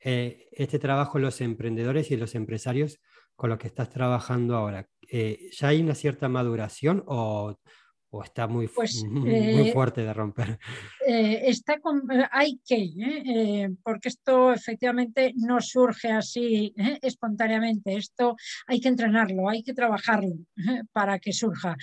eh, 0.00 0.48
este 0.52 0.78
trabajo 0.78 1.18
los 1.18 1.40
emprendedores 1.40 2.10
y 2.10 2.16
los 2.16 2.34
empresarios 2.34 3.00
con 3.36 3.50
lo 3.50 3.58
que 3.58 3.68
estás 3.68 3.90
trabajando 3.90 4.56
ahora, 4.56 4.88
eh, 5.10 5.50
¿ya 5.52 5.68
hay 5.68 5.80
una 5.80 5.94
cierta 5.94 6.28
maduración 6.28 7.02
o, 7.06 7.58
o 8.14 8.22
está 8.22 8.46
muy, 8.46 8.68
pues, 8.68 9.02
muy 9.10 9.30
eh, 9.68 9.72
fuerte 9.72 10.02
de 10.02 10.12
romper? 10.12 10.58
Eh, 11.06 11.44
está 11.46 11.80
con, 11.80 12.02
eh, 12.12 12.28
hay 12.30 12.60
que, 12.64 13.70
porque 13.82 14.10
esto 14.10 14.52
efectivamente 14.52 15.32
no 15.36 15.60
surge 15.60 16.10
así 16.10 16.74
espontáneamente, 17.00 17.96
esto 17.96 18.36
hay 18.66 18.80
que 18.80 18.88
entrenarlo, 18.88 19.48
hay 19.48 19.62
que 19.62 19.72
trabajarlo 19.72 20.36
para 20.92 21.18
que 21.18 21.32
surja. 21.32 21.76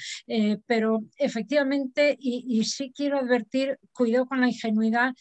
pero 0.67 1.01
efectivamente, 1.17 2.15
y, 2.19 2.45
y, 2.47 2.63
sí 2.63 2.93
quiero 2.95 3.17
advertir, 3.17 3.79
cuidado 3.91 4.27
con 4.27 4.39
la 4.39 4.47
ingenuidad, 4.47 5.13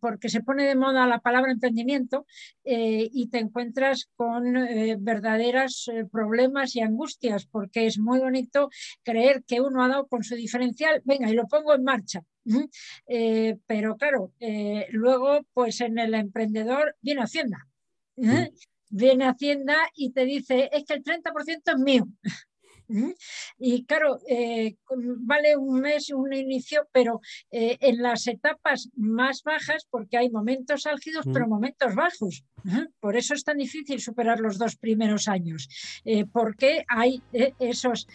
porque 0.00 0.28
se 0.28 0.42
pone 0.42 0.64
de 0.64 0.76
moda 0.76 1.06
la 1.06 1.18
palabra 1.18 1.50
emprendimiento 1.50 2.24
y 2.64 3.28
te 3.28 3.38
encuentras 3.38 4.08
con 4.14 4.52
verdaderos 5.00 5.90
problemas 6.12 6.76
y 6.76 6.80
angustias, 6.80 7.46
porque 7.46 7.86
es 7.86 7.98
muy 7.98 8.20
bonito 8.20 8.70
creer 9.02 9.42
que 9.44 9.60
uno 9.60 9.82
ha 9.82 9.88
dado 9.88 10.06
con 10.06 10.22
su 10.22 10.35
diferencial, 10.36 11.02
venga, 11.04 11.30
y 11.30 11.34
lo 11.34 11.46
pongo 11.46 11.74
en 11.74 11.84
marcha. 11.84 12.22
Eh, 13.06 13.56
pero 13.66 13.96
claro, 13.96 14.32
eh, 14.38 14.86
luego 14.90 15.40
pues 15.52 15.80
en 15.80 15.98
el 15.98 16.14
emprendedor 16.14 16.96
viene 17.00 17.22
Hacienda. 17.22 17.66
Viene 18.88 19.24
Hacienda 19.24 19.76
y 19.94 20.10
te 20.10 20.24
dice, 20.24 20.70
es 20.72 20.84
que 20.84 20.94
el 20.94 21.02
30% 21.02 21.72
es 21.72 21.78
mío. 21.78 22.06
Y 23.58 23.84
claro, 23.84 24.18
eh, 24.28 24.76
vale 25.18 25.56
un 25.56 25.80
mes, 25.80 26.10
un 26.10 26.32
inicio, 26.32 26.88
pero 26.92 27.20
eh, 27.50 27.76
en 27.80 28.02
las 28.02 28.26
etapas 28.26 28.88
más 28.96 29.42
bajas, 29.42 29.86
porque 29.90 30.16
hay 30.16 30.30
momentos 30.30 30.86
álgidos, 30.86 31.26
pero 31.32 31.48
momentos 31.48 31.94
bajos. 31.94 32.44
Por 33.00 33.16
eso 33.16 33.34
es 33.34 33.44
tan 33.44 33.58
difícil 33.58 34.00
superar 34.00 34.40
los 34.40 34.58
dos 34.58 34.76
primeros 34.76 35.28
años, 35.28 35.68
eh, 36.04 36.24
porque 36.24 36.84
hay 36.88 37.22
esos 37.58 38.06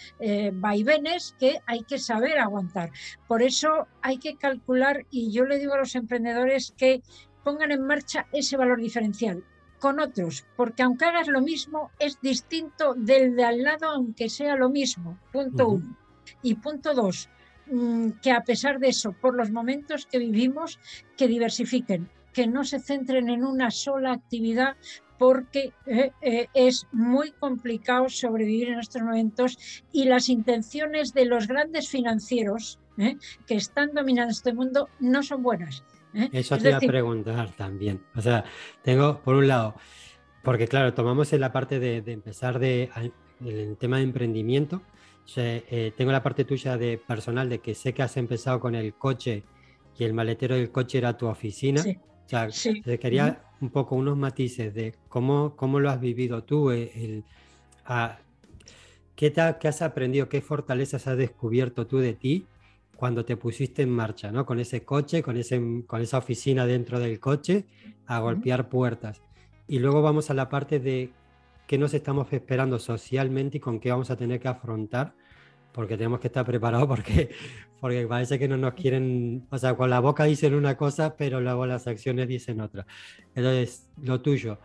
vaivenes 0.54 1.36
que 1.40 1.60
hay 1.66 1.84
que 1.84 2.00
saber 2.00 2.40
aguantar. 2.40 2.92
Por 3.28 3.42
eso 3.42 3.88
hay 4.02 4.18
que 4.18 4.36
calcular, 4.36 5.06
y 5.10 5.32
yo 5.32 5.46
le 5.46 5.60
digo 5.60 5.74
a 5.74 5.80
los 5.80 5.96
emprendedores 5.96 6.74
que 6.78 7.02
pongan 7.44 7.72
en 7.72 7.82
marcha 7.82 8.28
ese 8.32 8.58
valor 8.58 8.80
diferencial 8.80 9.44
con 9.82 10.00
otros, 10.00 10.46
porque 10.56 10.84
aunque 10.84 11.06
hagas 11.06 11.28
lo 11.28 11.42
mismo, 11.42 11.90
es 11.98 12.22
distinto 12.22 12.94
del 12.94 13.36
de 13.36 13.44
al 13.44 13.64
lado, 13.64 13.88
aunque 13.88 14.30
sea 14.30 14.56
lo 14.56 14.70
mismo. 14.70 15.18
Punto 15.34 15.70
uno. 15.70 15.98
Y 16.44 16.54
punto 16.56 16.94
dos, 16.94 17.30
mm, 17.66 18.12
que 18.22 18.32
a 18.32 18.44
pesar 18.44 18.80
de 18.80 18.90
eso, 18.90 19.12
por 19.12 19.36
los 19.36 19.50
momentos 19.50 20.06
que 20.06 20.20
vivimos, 20.20 20.80
que 21.18 21.28
diversifiquen, 21.28 22.10
que 22.32 22.46
no 22.46 22.64
se 22.64 22.80
centren 22.80 23.28
en 23.28 23.44
una 23.44 23.72
sola 23.72 24.14
actividad, 24.14 24.78
porque 25.18 25.74
eh, 25.88 26.12
eh, 26.22 26.48
es 26.54 26.88
muy 26.92 27.32
complicado 27.32 28.08
sobrevivir 28.10 28.70
en 28.70 28.80
estos 28.80 29.02
momentos 29.02 29.84
y 29.92 30.06
las 30.06 30.30
intenciones 30.30 31.14
de 31.14 31.26
los 31.26 31.48
grandes 31.48 31.90
financieros 31.90 32.80
eh, 32.98 33.18
que 33.48 33.56
están 33.56 33.94
dominando 33.94 34.32
este 34.32 34.54
mundo 34.54 34.90
no 35.00 35.24
son 35.24 35.42
buenas. 35.42 35.84
¿Eh? 36.14 36.30
Eso 36.32 36.58
te 36.58 36.70
iba 36.70 36.78
a 36.78 36.82
preguntar 36.82 37.52
también. 37.52 38.02
O 38.16 38.22
sea, 38.22 38.44
tengo, 38.84 39.20
por 39.22 39.36
un 39.36 39.48
lado, 39.48 39.76
porque 40.44 40.68
claro, 40.68 40.94
tomamos 40.94 41.32
en 41.34 41.42
la 41.42 41.52
parte 41.52 41.80
de, 41.80 41.98
empezar 42.12 42.60
de, 42.60 42.90
el 43.46 43.78
tema 43.78 43.98
de 43.98 44.04
emprendimiento. 44.04 44.82
Eh, 45.36 45.94
tengo 45.96 46.12
la 46.12 46.24
parte 46.24 46.46
tuya 46.46 46.78
de 46.78 46.98
personal 46.98 47.48
de 47.50 47.60
que 47.60 47.76
sé 47.76 47.94
que 47.94 48.04
has 48.04 48.18
empezado 48.18 48.60
con 48.60 48.76
el 48.76 48.94
coche 48.96 49.44
y 49.98 50.04
el 50.04 50.14
maletero 50.14 50.56
del 50.56 50.72
coche 50.72 50.98
era 50.98 51.18
tu 51.18 51.28
oficina. 51.28 51.82
O 51.82 52.28
sea, 52.28 52.48
te 52.84 53.00
quería 53.00 53.44
un 53.62 53.70
poco 53.70 53.96
unos 53.96 54.18
matices 54.18 54.74
de 54.74 54.96
cómo, 55.08 55.56
cómo 55.56 55.80
lo 55.80 55.90
has 55.90 56.00
vivido 56.00 56.44
tú, 56.44 56.72
eh, 56.72 56.92
el, 56.96 57.24
¿qué, 59.16 59.32
¿qué 59.32 59.68
has 59.68 59.82
aprendido, 59.82 60.28
qué 60.30 60.42
fortalezas 60.42 61.08
has 61.08 61.18
descubierto 61.18 61.86
tú 61.88 62.00
de 62.00 62.14
ti 62.14 62.48
cuando 63.02 63.26
te 63.26 63.36
pusiste 63.36 63.82
en 63.82 63.90
marcha, 63.90 64.32
¿no? 64.32 64.46
Con 64.46 64.60
ese 64.60 64.86
coche, 64.86 65.24
con, 65.24 65.36
ese, 65.36 65.60
con 65.88 66.02
esa 66.02 66.20
oficina 66.20 66.68
dentro 66.68 67.00
del 67.00 67.20
coche, 67.20 67.66
a 68.06 68.20
golpear 68.20 68.70
puertas. 68.70 69.24
Y 69.68 69.80
luego 69.80 70.04
vamos 70.04 70.30
a 70.30 70.36
la 70.36 70.50
parte 70.50 70.80
de 70.80 71.10
qué 71.66 71.80
nos 71.80 71.96
estamos 71.96 72.32
esperando 72.32 72.78
socialmente 72.78 73.58
y 73.58 73.60
con 73.60 73.80
qué 73.80 73.90
vamos 73.90 74.12
a 74.12 74.18
tener 74.18 74.40
que 74.40 74.50
afrontar, 74.50 75.16
porque 75.72 75.98
tenemos 75.98 76.20
que 76.20 76.28
estar 76.28 76.46
preparados 76.46 76.88
porque, 76.88 77.32
porque 77.80 78.06
parece 78.06 78.38
que 78.38 78.48
no 78.48 78.56
nos 78.56 78.76
quieren, 78.76 79.48
o 79.50 79.58
sea, 79.58 79.76
con 79.76 79.90
la 79.90 80.00
boca 80.00 80.26
dicen 80.26 80.54
una 80.54 80.78
cosa, 80.78 81.18
pero 81.18 81.42
luego 81.42 81.66
las 81.66 81.88
acciones 81.88 82.28
dicen 82.28 82.62
otra. 82.62 82.86
Entonces, 83.34 83.90
lo 84.00 84.22
tuyo, 84.22 84.60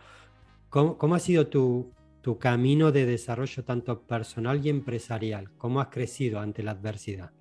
¿cómo, 0.69 0.95
cómo 0.95 1.15
ha 1.15 1.19
sido 1.19 1.47
tu, 1.47 1.91
tu 2.21 2.37
camino 2.37 2.91
de 2.91 3.07
desarrollo 3.07 3.63
tanto 3.63 4.03
personal 4.03 4.63
y 4.63 4.69
empresarial? 4.69 5.49
¿Cómo 5.57 5.81
has 5.81 5.87
crecido 5.87 6.39
ante 6.39 6.61
la 6.61 6.73
adversidad? 6.73 7.31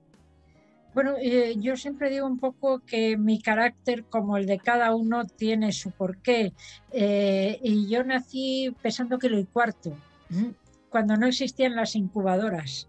Bueno, 0.96 1.16
eh, 1.20 1.56
yo 1.58 1.76
siempre 1.76 2.08
digo 2.08 2.26
un 2.26 2.38
poco 2.38 2.78
que 2.78 3.18
mi 3.18 3.38
carácter, 3.38 4.06
como 4.06 4.38
el 4.38 4.46
de 4.46 4.58
cada 4.58 4.94
uno, 4.94 5.26
tiene 5.26 5.70
su 5.72 5.90
porqué. 5.90 6.54
Eh, 6.90 7.60
y 7.62 7.86
yo 7.90 8.02
nací 8.02 8.74
pensando 8.80 9.18
que 9.18 9.28
lo 9.28 9.38
y 9.38 9.44
cuarto, 9.44 9.94
cuando 10.88 11.18
no 11.18 11.26
existían 11.26 11.76
las 11.76 11.96
incubadoras. 11.96 12.88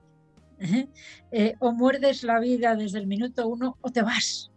Eh, 1.32 1.56
o 1.60 1.74
muerdes 1.74 2.24
la 2.24 2.40
vida 2.40 2.78
desde 2.78 3.00
el 3.00 3.08
minuto 3.08 3.46
uno 3.46 3.78
o 3.82 3.92
te 3.92 4.02
vas. 4.02 4.52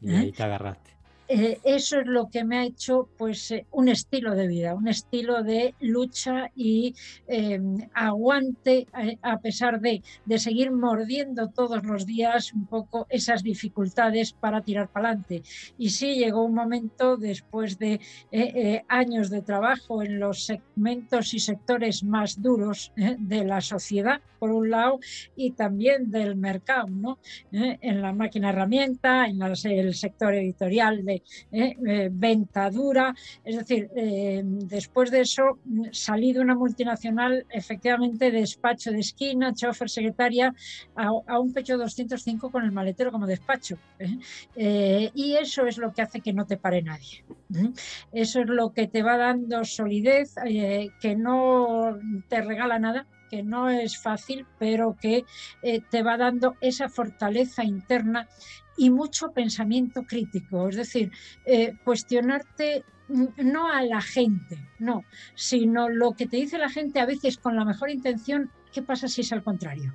Y 0.00 0.14
ahí 0.14 0.30
te 0.30 0.44
agarraste. 0.44 0.92
Eh, 1.32 1.60
eso 1.62 2.00
es 2.00 2.08
lo 2.08 2.28
que 2.28 2.42
me 2.42 2.58
ha 2.58 2.64
hecho 2.64 3.08
pues 3.16 3.52
eh, 3.52 3.64
un 3.70 3.88
estilo 3.88 4.34
de 4.34 4.48
vida, 4.48 4.74
un 4.74 4.88
estilo 4.88 5.44
de 5.44 5.76
lucha 5.78 6.50
y 6.56 6.96
em, 7.28 7.88
aguante 7.94 8.88
eh, 8.98 9.16
a 9.22 9.38
pesar 9.38 9.80
de, 9.80 10.02
de, 10.24 10.38
seguir 10.40 10.72
mordiendo 10.72 11.48
todos 11.50 11.84
los 11.84 12.04
días 12.04 12.52
un 12.52 12.66
poco 12.66 13.06
esas 13.10 13.44
dificultades 13.44 14.32
para 14.32 14.62
tirar 14.62 14.88
para 14.88 15.10
adelante. 15.10 15.44
Y 15.78 15.90
sí 15.90 16.16
llegó 16.16 16.42
un 16.42 16.54
momento 16.54 17.16
después 17.16 17.78
de 17.78 18.00
años 18.88 19.30
de 19.30 19.42
trabajo 19.42 20.02
en 20.02 20.18
los 20.18 20.46
segmentos 20.46 21.32
y 21.34 21.38
sectores 21.38 22.02
más 22.02 22.42
duros 22.42 22.92
de 22.96 23.44
la 23.44 23.60
sociedad, 23.60 24.20
por 24.40 24.50
un 24.50 24.70
lado, 24.70 24.98
y 25.36 25.52
también 25.52 26.10
del 26.10 26.34
mercado, 26.34 26.88
¿no? 26.88 27.18
en 27.52 28.02
la 28.02 28.12
máquina 28.12 28.50
herramienta, 28.50 29.26
en 29.26 29.42
el 29.42 29.94
sector 29.94 30.34
editorial 30.34 31.04
de 31.04 31.19
¿eh? 31.52 31.76
Eh, 31.86 32.08
venta 32.10 32.70
dura. 32.70 33.14
Es 33.44 33.56
decir, 33.56 33.90
eh, 33.96 34.42
después 34.44 35.10
de 35.10 35.20
eso 35.20 35.58
salí 35.92 36.32
de 36.32 36.40
una 36.40 36.54
multinacional, 36.54 37.46
efectivamente, 37.50 38.30
despacho 38.30 38.90
de 38.90 39.00
esquina, 39.00 39.54
chofer, 39.54 39.90
secretaria, 39.90 40.54
a, 40.94 41.38
un 41.38 41.52
pecho 41.52 41.76
205 41.76 42.50
con 42.50 42.64
el 42.64 42.72
maletero 42.72 43.12
como 43.12 43.26
despacho. 43.26 43.76
y 44.56 45.34
eso 45.34 45.66
es 45.66 45.78
lo 45.78 45.92
que 45.92 46.02
hace 46.02 46.20
que 46.20 46.32
no 46.32 46.46
te 46.46 46.56
pare 46.56 46.82
nadie. 46.82 47.24
Eso 48.12 48.40
es 48.40 48.46
lo 48.46 48.72
que 48.72 48.86
te 48.86 49.02
va 49.02 49.16
dando 49.16 49.64
solidez, 49.64 50.34
que 51.00 51.16
no 51.16 51.98
te 52.28 52.42
regala 52.42 52.78
nada, 52.78 53.06
que 53.30 53.42
no 53.42 53.68
es 53.68 54.00
fácil, 54.00 54.46
pero 54.58 54.96
que 55.00 55.24
te 55.90 56.02
va 56.02 56.16
dando 56.16 56.56
esa 56.60 56.88
fortaleza 56.88 57.64
interna 57.64 58.28
y 58.80 58.88
mucho 58.88 59.32
pensamiento 59.32 60.04
crítico, 60.04 60.66
es 60.70 60.76
decir, 60.76 61.12
eh, 61.44 61.76
cuestionarte 61.84 62.82
mm, 63.08 63.24
no 63.44 63.70
a 63.70 63.82
la 63.82 64.00
gente, 64.00 64.56
no, 64.78 65.04
sino 65.34 65.90
lo 65.90 66.12
que 66.12 66.26
te 66.26 66.38
dice 66.38 66.56
la 66.56 66.70
gente 66.70 66.98
a 66.98 67.04
veces 67.04 67.36
con 67.36 67.56
la 67.56 67.66
mejor 67.66 67.90
intención, 67.90 68.50
¿qué 68.72 68.80
pasa 68.80 69.06
si 69.06 69.20
es 69.20 69.32
al 69.34 69.44
contrario? 69.44 69.94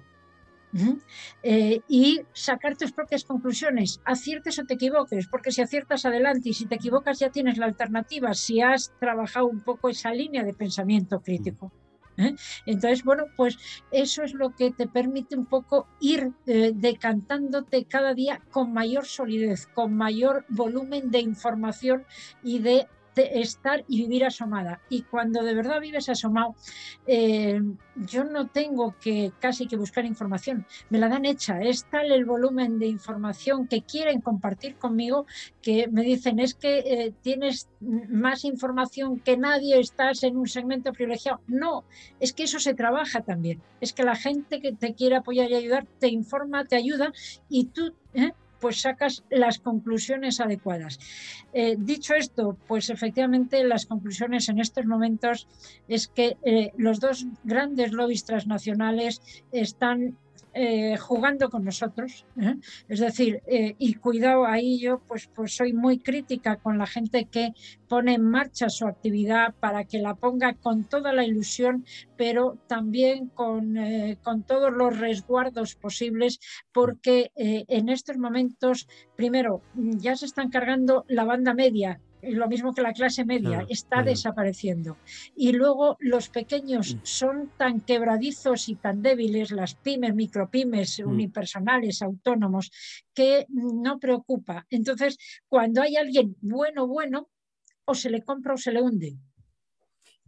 Eh, 1.41 1.81
y 1.87 2.21
sacar 2.33 2.77
tus 2.77 2.91
propias 2.91 3.23
conclusiones, 3.23 4.01
aciertes 4.05 4.59
o 4.59 4.65
te 4.65 4.75
equivoques, 4.75 5.25
porque 5.29 5.51
si 5.51 5.63
aciertas 5.63 6.05
adelante 6.05 6.49
y 6.49 6.53
si 6.53 6.67
te 6.67 6.75
equivocas 6.75 7.17
ya 7.17 7.31
tienes 7.31 7.57
la 7.57 7.65
alternativa, 7.65 8.35
si 8.35 8.61
has 8.61 8.93
trabajado 8.99 9.47
un 9.47 9.61
poco 9.61 9.89
esa 9.89 10.13
línea 10.13 10.43
de 10.43 10.53
pensamiento 10.53 11.21
crítico. 11.21 11.71
¿Eh? 12.17 12.35
Entonces, 12.65 13.03
bueno, 13.03 13.25
pues 13.35 13.57
eso 13.91 14.23
es 14.23 14.33
lo 14.33 14.55
que 14.55 14.71
te 14.71 14.87
permite 14.87 15.35
un 15.35 15.45
poco 15.45 15.87
ir 15.99 16.31
eh, 16.45 16.71
decantándote 16.73 17.85
cada 17.85 18.13
día 18.13 18.41
con 18.51 18.73
mayor 18.73 19.05
solidez, 19.05 19.67
con 19.67 19.95
mayor 19.95 20.45
volumen 20.49 21.11
de 21.11 21.19
información 21.19 22.05
y 22.43 22.59
de 22.59 22.87
estar 23.23 23.83
y 23.87 24.01
vivir 24.01 24.25
asomada. 24.25 24.81
Y 24.89 25.03
cuando 25.03 25.43
de 25.43 25.53
verdad 25.53 25.79
vives 25.81 26.09
asomado, 26.09 26.55
eh, 27.07 27.61
yo 27.95 28.23
no 28.23 28.47
tengo 28.47 28.95
que 28.99 29.31
casi 29.39 29.67
que 29.67 29.77
buscar 29.77 30.05
información, 30.05 30.65
me 30.89 30.99
la 30.99 31.09
dan 31.09 31.25
hecha. 31.25 31.61
Es 31.61 31.85
tal 31.85 32.11
el 32.11 32.25
volumen 32.25 32.79
de 32.79 32.87
información 32.87 33.67
que 33.67 33.81
quieren 33.81 34.21
compartir 34.21 34.75
conmigo 34.75 35.25
que 35.61 35.87
me 35.87 36.03
dicen 36.03 36.39
es 36.39 36.53
que 36.53 36.79
eh, 36.79 37.13
tienes 37.21 37.69
más 37.79 38.45
información 38.45 39.19
que 39.19 39.37
nadie, 39.37 39.79
estás 39.79 40.23
en 40.23 40.37
un 40.37 40.47
segmento 40.47 40.91
privilegiado. 40.91 41.41
No, 41.47 41.83
es 42.19 42.33
que 42.33 42.43
eso 42.43 42.59
se 42.59 42.73
trabaja 42.73 43.21
también. 43.21 43.61
Es 43.81 43.93
que 43.93 44.03
la 44.03 44.15
gente 44.15 44.61
que 44.61 44.73
te 44.73 44.93
quiere 44.93 45.15
apoyar 45.15 45.49
y 45.51 45.55
ayudar 45.55 45.85
te 45.99 46.07
informa, 46.07 46.65
te 46.65 46.75
ayuda 46.75 47.11
y 47.49 47.65
tú... 47.65 47.93
¿eh? 48.13 48.33
Pues 48.59 48.81
sacas 48.81 49.23
las 49.29 49.59
conclusiones 49.59 50.39
adecuadas. 50.39 50.99
Eh, 51.53 51.75
dicho 51.77 52.15
esto, 52.15 52.57
pues 52.67 52.89
efectivamente 52.89 53.63
las 53.63 53.85
conclusiones 53.85 54.49
en 54.49 54.59
estos 54.59 54.85
momentos 54.85 55.47
es 55.87 56.07
que 56.07 56.37
eh, 56.43 56.71
los 56.77 56.99
dos 56.99 57.25
grandes 57.43 57.91
lobbies 57.91 58.25
transnacionales 58.25 59.21
están 59.51 60.17
eh, 60.57 60.95
jugando 60.95 61.49
con 61.49 61.65
nosotros. 61.65 62.25
¿eh? 62.39 62.55
Es 62.87 63.01
decir, 63.01 63.41
eh, 63.45 63.75
y 63.77 63.95
cuidado 63.95 64.45
ahí 64.45 64.79
yo 64.79 64.99
pues, 65.05 65.27
pues 65.27 65.53
soy 65.53 65.73
muy 65.73 65.99
crítica 65.99 66.55
con 66.55 66.77
la 66.77 66.85
gente 66.85 67.25
que 67.25 67.51
pone 67.89 68.13
en 68.13 68.23
marcha 68.23 68.69
su 68.69 68.87
actividad 68.87 69.53
para 69.59 69.83
que 69.83 69.99
la 69.99 70.15
ponga 70.15 70.53
con 70.53 70.85
toda 70.85 71.11
la 71.11 71.25
ilusión, 71.25 71.83
pero 72.15 72.57
también 72.67 73.27
con, 73.27 73.75
con 74.23 74.43
todos 74.43 74.71
los 74.71 74.97
resguardos 74.97 75.75
posibles, 75.75 76.39
porque 76.71 77.31
en 77.35 77.89
estos 77.89 78.17
momentos, 78.17 78.87
primero, 79.15 79.61
ya 79.75 80.15
se 80.15 80.25
están 80.25 80.49
cargando 80.49 81.03
la 81.09 81.25
banda 81.25 81.53
media 81.53 81.99
lo 82.31 82.47
mismo 82.47 82.73
que 82.73 82.81
la 82.81 82.93
clase 82.93 83.25
media, 83.25 83.65
está 83.69 84.03
desapareciendo. 84.03 84.97
Y 85.35 85.51
luego 85.51 85.97
los 85.99 86.29
pequeños 86.29 86.95
mm. 86.95 86.99
son 87.03 87.51
tan 87.57 87.81
quebradizos 87.81 88.69
y 88.69 88.75
tan 88.75 89.01
débiles, 89.01 89.51
las 89.51 89.75
pymes, 89.75 90.15
micropymes, 90.15 90.99
mm. 90.99 91.09
unipersonales, 91.09 92.01
autónomos, 92.01 92.71
que 93.13 93.45
no 93.49 93.99
preocupa. 93.99 94.65
Entonces, 94.69 95.17
cuando 95.47 95.81
hay 95.81 95.95
alguien 95.95 96.35
bueno, 96.41 96.87
bueno, 96.87 97.29
o 97.85 97.93
se 97.93 98.09
le 98.09 98.23
compra 98.23 98.53
o 98.55 98.57
se 98.57 98.71
le 98.71 98.81
hunde. 98.81 99.15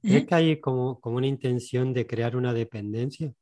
¿Es 0.04 0.13
¿Eh? 0.13 0.25
que 0.25 0.36
hay 0.36 0.60
como, 0.60 1.00
como 1.00 1.18
una 1.18 1.27
intención 1.27 1.94
de 1.94 2.06
crear 2.06 2.36
una 2.36 2.54
dependencia? 2.54 3.34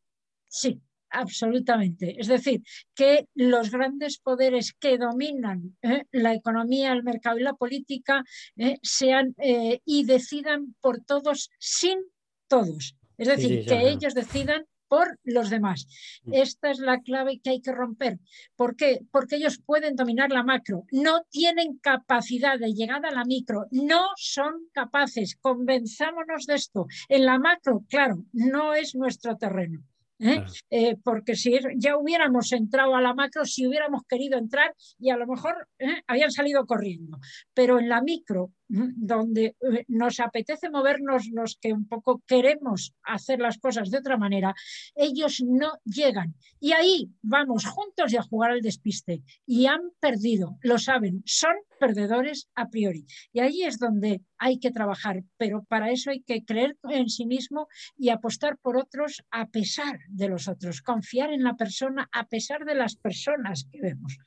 Sí, 0.47 0.81
absolutamente. 1.15 2.19
Es 2.19 2.27
decir, 2.27 2.61
que 2.93 3.27
los 3.33 3.71
grandes 3.71 4.19
poderes 4.19 4.73
que 4.73 4.97
dominan 4.97 5.77
eh, 5.81 6.03
la 6.11 6.33
economía, 6.33 6.91
el 6.93 7.03
mercado 7.03 7.37
y 7.37 7.43
la 7.43 7.53
política 7.53 8.23
eh, 8.57 8.77
sean 8.81 9.33
eh, 9.37 9.79
y 9.85 10.05
decidan 10.05 10.75
por 10.81 11.01
todos 11.01 11.49
sin 11.59 11.99
todos. 12.47 12.95
Es 13.17 13.27
decir, 13.27 13.65
que 13.65 13.89
ellos 13.89 14.13
decidan 14.13 14.65
por 14.87 15.19
los 15.23 15.49
demás. 15.49 15.87
Mm. 16.23 16.33
Esta 16.33 16.69
es 16.69 16.79
la 16.79 17.01
clave 17.01 17.39
que 17.39 17.49
hay 17.49 17.61
que 17.61 17.71
romper. 17.71 18.19
¿Por 18.55 18.75
qué? 18.75 19.01
Porque 19.11 19.37
ellos 19.37 19.59
pueden 19.65 19.95
dominar 19.95 20.31
la 20.31 20.43
macro, 20.43 20.85
no 20.91 21.23
tienen 21.29 21.77
capacidad 21.77 22.59
de 22.59 22.73
llegada 22.73 23.09
a 23.09 23.13
la 23.13 23.25
micro, 23.25 23.65
no 23.71 24.07
son 24.17 24.53
capaces. 24.73 25.37
Convenzámonos 25.37 26.45
de 26.45 26.55
esto. 26.55 26.87
En 27.09 27.25
la 27.25 27.39
macro, 27.39 27.83
claro, 27.89 28.25
no 28.33 28.73
es 28.73 28.95
nuestro 28.95 29.37
terreno. 29.37 29.83
¿Eh? 30.19 30.43
Eh, 30.69 30.95
porque 31.03 31.35
si 31.35 31.57
ya 31.77 31.97
hubiéramos 31.97 32.51
entrado 32.51 32.95
a 32.95 33.01
la 33.01 33.13
macro, 33.13 33.45
si 33.45 33.67
hubiéramos 33.67 34.03
querido 34.07 34.37
entrar 34.37 34.73
y 34.99 35.09
a 35.09 35.17
lo 35.17 35.27
mejor 35.27 35.67
¿eh? 35.79 36.01
habían 36.07 36.31
salido 36.31 36.65
corriendo. 36.65 37.19
Pero 37.53 37.79
en 37.79 37.89
la 37.89 38.01
micro, 38.01 38.51
donde 38.67 39.55
nos 39.87 40.19
apetece 40.19 40.69
movernos 40.69 41.27
los 41.31 41.57
que 41.61 41.73
un 41.73 41.87
poco 41.87 42.21
queremos 42.25 42.93
hacer 43.03 43.39
las 43.39 43.57
cosas 43.57 43.91
de 43.91 43.99
otra 43.99 44.17
manera, 44.17 44.55
ellos 44.95 45.43
no 45.45 45.79
llegan. 45.83 46.35
Y 46.59 46.73
ahí 46.73 47.11
vamos 47.21 47.65
juntos 47.65 48.11
y 48.13 48.17
a 48.17 48.23
jugar 48.23 48.51
al 48.51 48.61
despiste. 48.61 49.23
Y 49.45 49.67
han 49.67 49.81
perdido, 49.99 50.57
lo 50.61 50.77
saben, 50.77 51.21
son 51.25 51.55
perdedores 51.79 52.49
a 52.55 52.69
priori. 52.69 53.05
Y 53.33 53.39
ahí 53.39 53.63
es 53.63 53.77
donde 53.77 54.21
hay 54.37 54.59
que 54.59 54.71
trabajar, 54.71 55.23
pero 55.37 55.63
para 55.63 55.91
eso 55.91 56.11
hay 56.11 56.21
que 56.21 56.43
creer 56.43 56.77
en 56.89 57.09
sí 57.09 57.25
mismo 57.25 57.67
y 57.97 58.09
apostar 58.09 58.57
por 58.57 58.77
otros 58.77 59.23
a 59.31 59.47
pesar 59.47 59.99
de 60.09 60.27
los 60.27 60.47
otros, 60.47 60.81
confiar 60.81 61.31
en 61.31 61.43
la 61.43 61.55
persona 61.55 62.09
a 62.11 62.27
pesar 62.27 62.65
de 62.65 62.75
las 62.75 62.95
personas 62.95 63.67
que 63.71 63.81
vemos. 63.81 64.17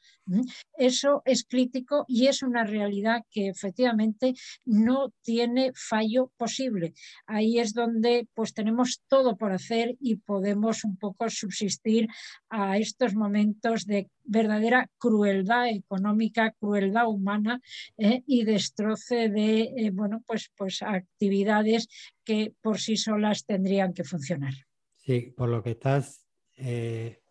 Eso 0.77 1.23
es 1.25 1.45
crítico 1.45 2.05
y 2.09 2.27
es 2.27 2.43
una 2.43 2.65
realidad 2.65 3.23
que 3.31 3.49
efectivamente 3.49 4.35
no 4.65 5.13
tiene 5.23 5.73
fallo 5.75 6.33
posible. 6.37 6.95
Ahí 7.27 7.59
es 7.59 7.75
donde 7.75 8.29
pues 8.35 8.55
tenemos 8.55 9.03
todo 9.09 9.37
por 9.37 9.53
hacer 9.53 9.97
y 10.01 10.17
podemos 10.17 10.85
un 10.85 10.97
poco 10.97 11.29
subsistir 11.31 12.09
a 12.49 12.79
estos 12.79 13.15
momentos 13.15 13.87
de 13.87 14.09
verdadera 14.25 14.91
crueldad 14.99 15.69
económica, 15.69 16.55
crueldad 16.61 17.09
humana 17.09 17.61
eh, 17.97 18.23
y 18.27 18.45
destroce 18.45 19.29
de 19.29 19.73
eh, 19.77 19.91
bueno, 19.93 20.23
pues, 20.27 20.51
pues 20.57 20.83
actividades 20.83 21.89
que 22.25 22.53
por 22.61 22.79
sí 22.79 22.97
solas 22.97 23.45
tendrían 23.45 23.95
que 23.95 24.05
funcionar. 24.05 24.53
Sí, 24.97 25.33
por 25.37 25.49
lo 25.49 25.63
que 25.63 25.71
estás 25.71 26.27
eh, 26.57 27.23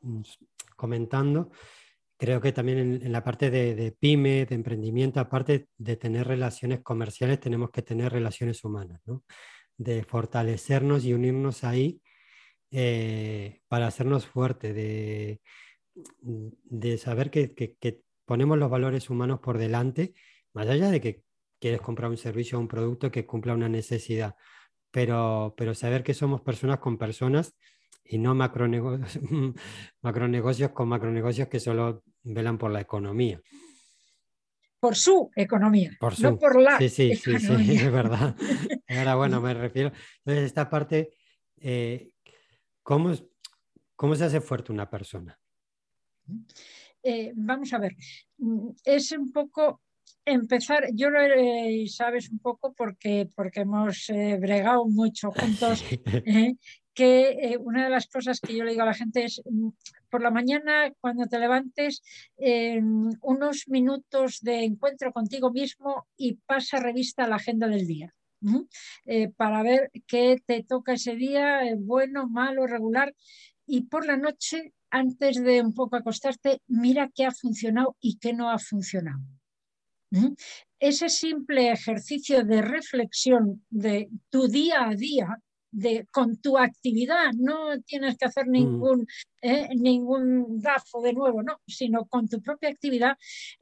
comentando, 0.75 1.51
creo 2.17 2.41
que 2.41 2.51
también 2.51 3.01
en, 3.03 3.11
la 3.11 3.23
parte 3.23 3.49
de, 3.51 3.75
de, 3.75 3.91
pyme, 3.91 4.45
de 4.45 4.55
emprendimiento, 4.55 5.19
aparte 5.19 5.69
de 5.77 5.95
tener 5.95 6.27
relaciones 6.27 6.81
comerciales, 6.81 7.39
tenemos 7.39 7.69
que 7.71 7.81
tener 7.81 8.11
relaciones 8.11 8.63
humanas, 8.63 9.01
¿no? 9.05 9.23
de 9.77 10.03
fortalecernos 10.03 11.05
y 11.05 11.13
unirnos 11.13 11.63
ahí 11.63 12.01
eh, 12.71 13.61
para 13.67 13.87
hacernos 13.87 14.25
fuertes, 14.25 14.75
de, 14.75 15.41
de 16.21 16.97
saber 16.97 17.29
que, 17.31 17.53
que, 17.53 18.01
ponemos 18.25 18.57
los 18.57 18.69
valores 18.69 19.09
humanos 19.09 19.39
por 19.39 19.57
delante, 19.57 20.13
más 20.53 20.67
allá 20.67 20.91
de 20.91 20.99
que 20.99 21.23
quieres 21.61 21.79
comprar 21.79 22.09
un 22.09 22.17
servicio 22.17 22.57
o 22.57 22.61
un 22.61 22.67
producto 22.67 23.09
que 23.09 23.25
cumpla 23.25 23.53
una 23.53 23.69
necesidad, 23.69 24.35
pero, 24.91 25.53
pero 25.57 25.73
saber 25.73 26.03
que 26.03 26.13
somos 26.13 26.41
personas 26.41 26.79
con 26.79 26.97
personas 26.97 27.55
y 28.09 28.17
no 28.17 28.35
macronegocios, 28.35 29.19
macronegocios 30.01 30.71
con 30.71 30.89
macronegocios 30.89 31.47
que 31.47 31.59
solo 31.59 32.03
velan 32.23 32.57
por 32.57 32.71
la 32.71 32.81
economía. 32.81 33.41
Por 34.79 34.95
su 34.95 35.31
economía, 35.35 35.91
no 36.19 36.37
por 36.37 36.61
la 36.61 36.77
sí, 36.77 36.89
sí, 36.89 37.15
Sí, 37.15 37.39
sí, 37.39 37.75
es 37.75 37.91
verdad. 37.91 38.35
Ahora, 38.87 39.15
bueno, 39.15 39.41
me 39.41 39.53
refiero. 39.53 39.91
Entonces, 40.19 40.45
esta 40.45 40.69
parte, 40.69 41.13
eh, 41.59 42.11
¿cómo, 42.83 43.11
¿cómo 43.95 44.15
se 44.15 44.25
hace 44.25 44.39
fuerte 44.39 44.71
una 44.71 44.89
persona? 44.89 45.37
Eh, 47.01 47.31
vamos 47.35 47.73
a 47.73 47.79
ver, 47.79 47.95
es 48.83 49.11
un 49.13 49.31
poco 49.31 49.81
empezar, 50.25 50.87
yo 50.93 51.09
lo 51.09 51.19
sabes 51.87 52.29
un 52.29 52.39
poco 52.39 52.73
porque, 52.73 53.29
porque 53.35 53.61
hemos 53.61 54.09
eh, 54.09 54.37
bregado 54.39 54.85
mucho 54.85 55.31
juntos, 55.31 55.83
que 56.93 57.29
eh, 57.29 57.57
una 57.57 57.83
de 57.83 57.89
las 57.89 58.07
cosas 58.07 58.39
que 58.39 58.55
yo 58.55 58.63
le 58.63 58.71
digo 58.71 58.83
a 58.83 58.87
la 58.87 58.93
gente 58.93 59.25
es, 59.25 59.41
mm, 59.45 59.69
por 60.09 60.21
la 60.21 60.31
mañana 60.31 60.91
cuando 60.99 61.27
te 61.27 61.39
levantes, 61.39 62.01
unos 63.21 63.67
minutos 63.67 64.39
de 64.41 64.63
encuentro 64.63 65.11
contigo 65.11 65.51
mismo 65.51 66.07
y 66.15 66.35
pasa 66.45 66.79
revista 66.79 67.27
la 67.27 67.35
agenda 67.35 67.67
del 67.67 67.85
día. 67.85 68.13
Eh, 69.05 69.29
para 69.29 69.63
ver 69.63 69.91
qué 70.05 70.37
te 70.45 70.63
toca 70.63 70.93
ese 70.93 71.15
día, 71.15 71.63
eh, 71.63 71.75
bueno, 71.77 72.27
malo, 72.27 72.67
regular. 72.67 73.13
Y 73.65 73.83
por 73.83 74.05
la 74.05 74.17
noche, 74.17 74.73
antes 74.89 75.43
de 75.43 75.61
un 75.61 75.73
poco 75.73 75.95
acostarte, 75.95 76.61
mira 76.67 77.09
qué 77.13 77.25
ha 77.25 77.31
funcionado 77.31 77.95
y 77.99 78.17
qué 78.19 78.33
no 78.33 78.49
ha 78.49 78.59
funcionado. 78.59 79.19
Ese 80.79 81.09
simple 81.09 81.71
ejercicio 81.71 82.43
de 82.43 82.61
reflexión 82.61 83.65
de 83.69 84.09
tu 84.29 84.47
día 84.47 84.87
a 84.87 84.95
día 84.95 85.41
con 86.11 86.37
tu 86.37 86.57
actividad, 86.57 87.33
no 87.33 87.79
tienes 87.81 88.17
que 88.17 88.25
hacer 88.25 88.47
mm. 88.47 88.51
ningún, 88.51 89.07
eh, 89.41 89.67
ningún 89.75 90.59
de 90.59 91.13
nuevo, 91.13 91.43
no, 91.43 91.59
sino 91.67 92.05
con 92.05 92.27
tu 92.27 92.41
propia 92.41 92.69
actividad 92.69 93.17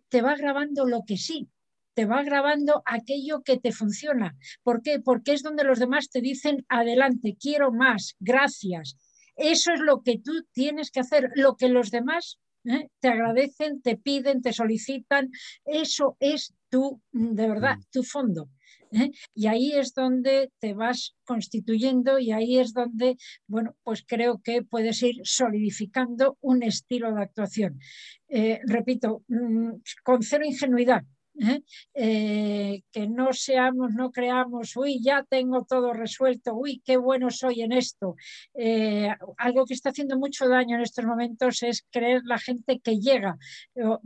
te 0.09 0.21
va 0.21 0.35
grabando 0.35 0.85
lo 0.85 1.01
que 1.05 1.17
sí, 1.17 1.49
te 1.93 2.05
va 2.05 2.23
grabando 2.23 2.83
aquello 2.85 3.41
que 3.43 3.57
te 3.57 3.71
funciona. 3.71 4.35
¿Por 4.63 4.81
qué? 4.81 4.99
Porque 4.99 5.33
es 5.33 5.43
donde 5.43 5.63
los 5.63 5.79
demás 5.79 6.09
te 6.09 6.21
dicen, 6.21 6.65
adelante, 6.69 7.35
quiero 7.39 7.71
más, 7.71 8.15
gracias. 8.19 8.97
Eso 9.35 9.73
es 9.73 9.81
lo 9.81 10.01
que 10.01 10.19
tú 10.19 10.45
tienes 10.53 10.91
que 10.91 11.01
hacer, 11.01 11.31
lo 11.35 11.55
que 11.55 11.67
los 11.67 11.91
demás 11.91 12.39
eh, 12.65 12.89
te 12.99 13.07
agradecen, 13.07 13.81
te 13.81 13.97
piden, 13.97 14.41
te 14.41 14.53
solicitan. 14.53 15.29
Eso 15.65 16.17
es 16.19 16.53
tu, 16.69 17.01
de 17.11 17.47
verdad, 17.47 17.77
mm. 17.77 17.83
tu 17.91 18.03
fondo. 18.03 18.49
¿eh? 18.91 19.11
Y 19.33 19.47
ahí 19.47 19.73
es 19.73 19.93
donde 19.93 20.51
te 20.59 20.73
vas 20.73 21.15
constituyendo 21.25 22.19
y 22.19 22.31
ahí 22.31 22.57
es 22.57 22.73
donde, 22.73 23.17
bueno, 23.47 23.75
pues 23.83 24.03
creo 24.07 24.41
que 24.43 24.63
puedes 24.63 25.01
ir 25.03 25.15
solidificando 25.23 26.37
un 26.41 26.63
estilo 26.63 27.13
de 27.13 27.21
actuación. 27.21 27.79
Eh, 28.27 28.59
repito, 28.65 29.23
mm, 29.27 29.69
con 30.03 30.23
cero 30.23 30.43
ingenuidad, 30.45 31.03
¿eh? 31.39 31.61
Eh, 31.93 32.81
que 32.91 33.07
no 33.07 33.33
seamos, 33.33 33.93
no 33.93 34.11
creamos, 34.11 34.75
uy, 34.75 34.99
ya 35.01 35.23
tengo 35.23 35.65
todo 35.65 35.93
resuelto, 35.93 36.53
uy, 36.55 36.81
qué 36.85 36.97
bueno 36.97 37.29
soy 37.29 37.61
en 37.61 37.71
esto. 37.71 38.15
Eh, 38.53 39.09
algo 39.37 39.65
que 39.65 39.73
está 39.73 39.89
haciendo 39.89 40.17
mucho 40.17 40.47
daño 40.47 40.75
en 40.75 40.81
estos 40.81 41.05
momentos 41.05 41.63
es 41.63 41.85
creer 41.91 42.21
la 42.25 42.37
gente 42.37 42.79
que 42.79 42.99
llega, 42.99 43.37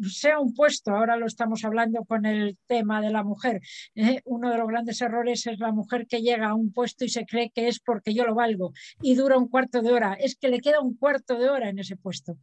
sea 0.09 0.39
un 0.39 0.53
puesto, 0.53 0.91
ahora 0.91 1.17
lo 1.17 1.25
estamos 1.25 1.63
hablando 1.63 2.03
con 2.05 2.25
el 2.25 2.57
tema 2.67 3.01
de 3.01 3.11
la 3.11 3.23
mujer. 3.23 3.61
Uno 4.25 4.51
de 4.51 4.57
los 4.57 4.67
grandes 4.67 5.01
errores 5.01 5.45
es 5.47 5.59
la 5.59 5.71
mujer 5.71 6.07
que 6.07 6.21
llega 6.21 6.49
a 6.49 6.55
un 6.55 6.71
puesto 6.71 7.05
y 7.05 7.09
se 7.09 7.25
cree 7.25 7.51
que 7.51 7.67
es 7.67 7.79
porque 7.79 8.13
yo 8.13 8.25
lo 8.25 8.35
valgo 8.35 8.73
y 9.01 9.15
dura 9.15 9.37
un 9.37 9.47
cuarto 9.47 9.81
de 9.81 9.91
hora. 9.91 10.13
Es 10.13 10.35
que 10.35 10.49
le 10.49 10.59
queda 10.59 10.81
un 10.81 10.95
cuarto 10.95 11.37
de 11.37 11.49
hora 11.49 11.69
en 11.69 11.79
ese 11.79 11.95
puesto. 11.95 12.37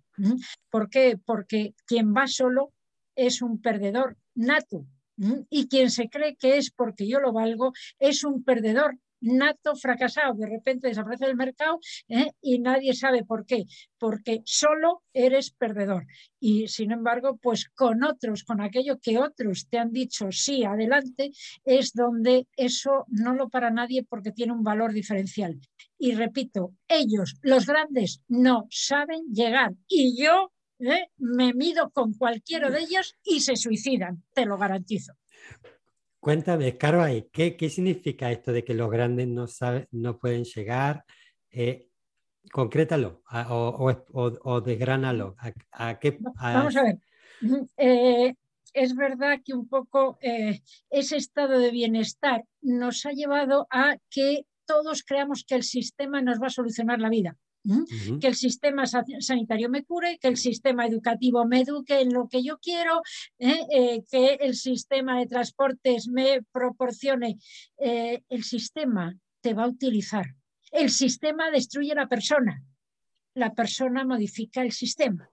¿Por 0.70 0.88
qué? 0.90 1.18
Porque 1.24 1.74
quien 1.86 2.14
va 2.14 2.26
solo 2.26 2.72
es 3.14 3.42
un 3.42 3.60
perdedor 3.60 4.16
nato. 4.36 4.86
Y 5.50 5.66
quien 5.68 5.90
se 5.90 6.08
cree 6.08 6.36
que 6.36 6.58
es 6.58 6.70
porque 6.70 7.08
yo 7.08 7.20
lo 7.20 7.32
valgo 7.32 7.72
es 7.98 8.22
un 8.22 8.44
perdedor 8.44 8.98
nato 9.20 9.74
fracasado, 9.76 10.34
de 10.34 10.46
repente 10.46 10.88
desaparece 10.88 11.26
del 11.26 11.36
mercado 11.36 11.80
¿eh? 12.08 12.30
y 12.40 12.58
nadie 12.58 12.94
sabe 12.94 13.24
por 13.24 13.46
qué, 13.46 13.64
porque 13.98 14.42
solo 14.44 15.02
eres 15.12 15.50
perdedor. 15.50 16.06
Y 16.38 16.68
sin 16.68 16.92
embargo, 16.92 17.38
pues 17.40 17.68
con 17.74 18.04
otros, 18.04 18.44
con 18.44 18.60
aquello 18.60 18.98
que 19.00 19.18
otros 19.18 19.68
te 19.68 19.78
han 19.78 19.92
dicho 19.92 20.30
sí, 20.30 20.64
adelante, 20.64 21.30
es 21.64 21.92
donde 21.92 22.46
eso 22.56 23.06
no 23.08 23.34
lo 23.34 23.48
para 23.48 23.70
nadie 23.70 24.04
porque 24.04 24.32
tiene 24.32 24.52
un 24.52 24.62
valor 24.62 24.92
diferencial. 24.92 25.58
Y 25.98 26.12
repito, 26.12 26.74
ellos, 26.88 27.36
los 27.40 27.66
grandes, 27.66 28.20
no 28.28 28.66
saben 28.70 29.22
llegar. 29.32 29.72
Y 29.88 30.22
yo 30.22 30.52
¿eh? 30.78 31.08
me 31.18 31.52
mido 31.54 31.90
con 31.90 32.14
cualquiera 32.14 32.70
de 32.70 32.80
ellos 32.80 33.14
y 33.24 33.40
se 33.40 33.56
suicidan, 33.56 34.22
te 34.32 34.44
lo 34.44 34.58
garantizo. 34.58 35.14
Cuéntame, 36.20 36.76
Carva, 36.76 37.08
¿qué, 37.32 37.56
¿qué 37.56 37.70
significa 37.70 38.30
esto 38.32 38.52
de 38.52 38.64
que 38.64 38.74
los 38.74 38.90
grandes 38.90 39.28
no, 39.28 39.46
saben, 39.46 39.86
no 39.92 40.18
pueden 40.18 40.44
llegar? 40.44 41.04
Eh, 41.50 41.88
concrétalo 42.50 43.22
o, 43.48 43.96
o, 44.12 44.22
o, 44.42 44.60
desgránalo. 44.60 45.36
¿A, 45.72 45.98
qué, 45.98 46.18
Vamos 46.20 46.76
a 46.76 46.82
ver. 46.82 46.98
Eh, 47.76 48.34
es 48.72 48.96
verdad 48.96 49.40
que 49.44 49.54
un 49.54 49.68
poco 49.68 50.18
eh, 50.20 50.62
ese 50.90 51.16
estado 51.16 51.58
de 51.58 51.70
bienestar 51.70 52.44
nos 52.60 53.06
ha 53.06 53.12
llevado 53.12 53.66
a 53.70 53.96
que 54.10 54.46
todos 54.64 55.02
creamos 55.02 55.44
que 55.44 55.54
el 55.54 55.62
sistema 55.62 56.22
nos 56.22 56.40
va 56.42 56.48
a 56.48 56.50
solucionar 56.50 57.00
la 57.00 57.08
vida 57.08 57.36
que 58.20 58.26
el 58.26 58.34
sistema 58.34 58.84
sanitario 58.86 59.68
me 59.68 59.84
cure, 59.84 60.18
que 60.18 60.28
el 60.28 60.36
sistema 60.36 60.86
educativo 60.86 61.44
me 61.46 61.60
eduque 61.60 62.00
en 62.00 62.12
lo 62.12 62.28
que 62.28 62.42
yo 62.42 62.58
quiero, 62.58 63.02
¿eh? 63.38 63.60
Eh, 63.70 64.04
que 64.10 64.34
el 64.40 64.54
sistema 64.54 65.18
de 65.18 65.26
transportes 65.26 66.08
me 66.08 66.42
proporcione. 66.52 67.38
Eh, 67.78 68.22
el 68.28 68.44
sistema 68.44 69.16
te 69.40 69.54
va 69.54 69.64
a 69.64 69.68
utilizar. 69.68 70.26
El 70.72 70.90
sistema 70.90 71.50
destruye 71.50 71.92
a 71.92 71.96
la 71.96 72.08
persona. 72.08 72.62
La 73.34 73.54
persona 73.54 74.04
modifica 74.04 74.62
el 74.62 74.72
sistema 74.72 75.30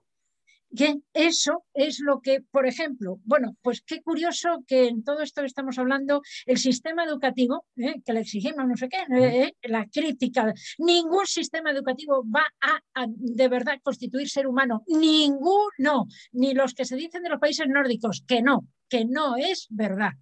eso 1.12 1.64
es 1.74 2.00
lo 2.00 2.20
que, 2.20 2.40
por 2.40 2.66
ejemplo, 2.66 3.18
bueno, 3.24 3.56
pues 3.62 3.82
qué 3.82 4.02
curioso 4.02 4.64
que 4.66 4.88
en 4.88 5.04
todo 5.04 5.20
esto 5.20 5.42
que 5.42 5.46
estamos 5.46 5.78
hablando, 5.78 6.22
el 6.46 6.58
sistema 6.58 7.04
educativo, 7.04 7.64
¿eh? 7.76 8.00
que 8.04 8.12
le 8.12 8.20
exigimos 8.20 8.66
no 8.66 8.76
sé 8.76 8.88
qué, 8.88 9.04
¿eh? 9.16 9.56
la 9.62 9.86
crítica, 9.86 10.52
ningún 10.78 11.26
sistema 11.26 11.70
educativo 11.70 12.24
va 12.24 12.44
a, 12.60 13.06
de 13.08 13.48
verdad 13.48 13.78
constituir 13.82 14.28
ser 14.28 14.46
humano, 14.46 14.82
ninguno, 14.86 16.06
ni 16.32 16.54
los 16.54 16.74
que 16.74 16.84
se 16.84 16.96
dicen 16.96 17.22
de 17.22 17.30
los 17.30 17.40
países 17.40 17.66
nórdicos, 17.68 18.24
que 18.26 18.42
no, 18.42 18.66
que 18.88 19.04
no 19.04 19.36
es 19.36 19.66
verdad. 19.70 20.12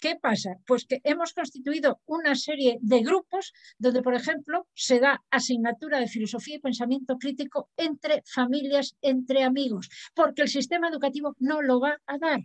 ¿Qué 0.00 0.16
pasa? 0.16 0.56
Pues 0.66 0.86
que 0.86 1.00
hemos 1.02 1.32
constituido 1.32 2.00
una 2.06 2.36
serie 2.36 2.78
de 2.80 3.02
grupos 3.02 3.52
donde, 3.78 4.02
por 4.02 4.14
ejemplo, 4.14 4.68
se 4.74 5.00
da 5.00 5.24
asignatura 5.30 5.98
de 5.98 6.06
filosofía 6.06 6.56
y 6.56 6.60
pensamiento 6.60 7.18
crítico 7.18 7.70
entre 7.76 8.22
familias, 8.24 8.96
entre 9.02 9.42
amigos, 9.42 9.88
porque 10.14 10.42
el 10.42 10.48
sistema 10.48 10.88
educativo 10.88 11.34
no 11.40 11.62
lo 11.62 11.80
va 11.80 12.00
a 12.06 12.18
dar. 12.18 12.40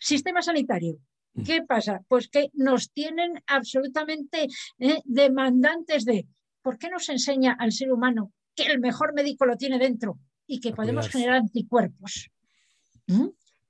Sistema 0.00 0.42
sanitario. 0.42 0.98
Mm. 1.34 1.42
¿Qué 1.42 1.62
pasa? 1.62 2.00
Pues 2.08 2.28
que 2.28 2.50
nos 2.54 2.92
tienen 2.92 3.42
absolutamente 3.46 4.46
eh, 4.78 5.00
demandantes 5.04 6.04
de, 6.04 6.28
¿por 6.62 6.78
qué 6.78 6.88
nos 6.88 7.08
enseña 7.08 7.56
al 7.58 7.72
ser 7.72 7.92
humano 7.92 8.32
que 8.54 8.64
el 8.64 8.78
mejor 8.78 9.12
médico 9.12 9.44
lo 9.44 9.56
tiene 9.56 9.78
dentro 9.78 10.18
y 10.46 10.60
que 10.60 10.72
podemos 10.72 11.08
generar 11.08 11.36
anticuerpos? 11.36 12.30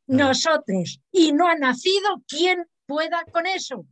Nosotros. 0.07 1.01
Y 1.11 1.33
no 1.33 1.49
ha 1.49 1.55
nacido 1.55 2.23
quien 2.29 2.67
pueda 2.87 3.25
con 3.33 3.47
eso. 3.47 3.87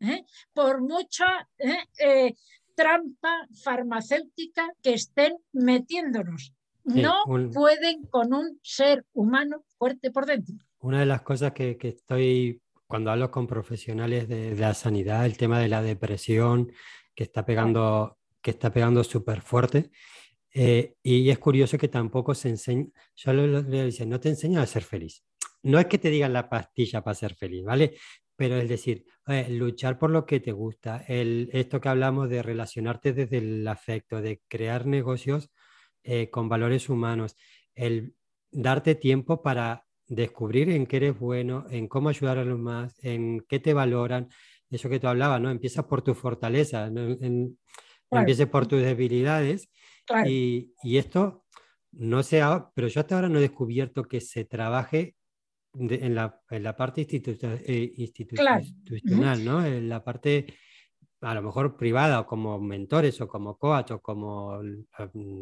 ¿eh? 0.00 0.24
Por 0.52 0.80
mucha 0.80 1.48
¿eh? 1.58 1.78
Eh, 1.98 2.34
trampa 2.74 3.46
farmacéutica 3.62 4.72
que 4.82 4.94
estén 4.94 5.36
metiéndonos. 5.52 6.52
no 6.84 7.24
pueden 7.52 8.04
con 8.04 8.32
un 8.32 8.60
ser 8.62 9.04
humano 9.12 9.64
fuerte 9.76 10.10
por 10.10 10.26
dentro. 10.26 10.54
Una 10.78 11.00
de 11.00 11.06
las 11.06 11.22
cosas 11.22 11.52
que, 11.52 11.76
estoy, 11.80 12.60
cuando 12.86 13.10
hablo 13.10 13.30
con 13.30 13.46
profesionales 13.46 14.28
de, 14.28 14.54
la 14.54 14.72
sanidad, 14.72 15.26
el 15.26 15.36
tema 15.36 15.58
de 15.58 15.68
la 15.68 15.82
depresión 15.82 16.70
que 17.14 17.24
está 17.24 17.44
pegando, 17.44 18.18
que 18.40 18.52
está 18.52 18.72
pegando 18.72 19.02
súper 19.02 19.40
fuerte. 19.40 19.90
y 20.54 21.28
es 21.28 21.38
curioso 21.38 21.76
que 21.76 21.88
tampoco 21.88 22.34
se 22.34 22.50
enseña, 22.50 22.86
yo 23.16 23.32
le, 23.32 23.62
le, 23.62 24.06
no 24.06 24.20
te 24.20 24.28
enseñan 24.28 24.62
a 24.62 24.66
ser 24.66 24.84
feliz. 24.84 25.24
No 25.62 25.80
es 25.80 25.86
que 25.86 25.98
te 25.98 26.10
digan 26.10 26.32
la 26.32 26.48
pastilla 26.48 27.02
para 27.02 27.16
ser 27.16 27.34
feliz, 27.34 27.64
¿vale? 27.64 27.96
Pero 28.36 28.56
es 28.56 28.68
decir, 28.68 29.06
eh, 29.26 29.48
luchar 29.50 29.98
por 29.98 30.10
lo 30.10 30.26
que 30.26 30.40
te 30.40 30.52
gusta, 30.52 31.04
el, 31.08 31.48
esto 31.52 31.80
que 31.80 31.88
hablamos 31.88 32.28
de 32.28 32.42
relacionarte 32.42 33.12
desde 33.12 33.38
el 33.38 33.66
afecto, 33.66 34.20
de 34.20 34.42
crear 34.48 34.86
negocios 34.86 35.50
eh, 36.04 36.30
con 36.30 36.48
valores 36.48 36.88
humanos, 36.88 37.36
el 37.74 38.14
darte 38.50 38.94
tiempo 38.94 39.42
para 39.42 39.86
descubrir 40.06 40.70
en 40.70 40.86
qué 40.86 40.98
eres 40.98 41.18
bueno, 41.18 41.66
en 41.70 41.88
cómo 41.88 42.08
ayudar 42.08 42.38
a 42.38 42.44
los 42.44 42.58
más, 42.58 43.02
en 43.02 43.40
qué 43.48 43.58
te 43.58 43.74
valoran, 43.74 44.28
eso 44.70 44.88
que 44.88 45.00
tú 45.00 45.08
hablabas, 45.08 45.40
¿no? 45.40 45.50
Empieza 45.50 45.86
por 45.86 46.02
tu 46.02 46.14
fortaleza, 46.14 46.90
¿no? 46.90 47.02
En, 47.20 47.58
empieces 48.10 48.46
por 48.46 48.66
tus 48.66 48.80
debilidades 48.82 49.68
y, 50.26 50.72
y, 50.82 50.96
esto 50.98 51.44
no 51.90 52.22
sea, 52.22 52.70
pero 52.74 52.86
yo 52.88 53.00
hasta 53.00 53.16
ahora 53.16 53.28
no 53.28 53.38
he 53.38 53.42
descubierto 53.42 54.04
que 54.04 54.20
se 54.20 54.44
trabaje 54.44 55.16
en, 55.78 56.14
la, 56.14 56.40
en, 56.50 56.62
la, 56.62 56.76
parte 56.76 57.06
eh, 57.10 57.92
institucional, 57.96 59.44
¿no? 59.44 59.64
En 59.64 59.88
la 59.88 60.02
parte 60.02 60.46
a 61.20 61.34
lo 61.34 61.42
mejor 61.42 61.76
privada 61.76 62.20
o 62.20 62.26
como 62.26 62.58
mentores 62.60 63.20
o 63.20 63.28
como 63.28 63.56
coach 63.56 63.90
o 63.90 64.00
como 64.00 64.60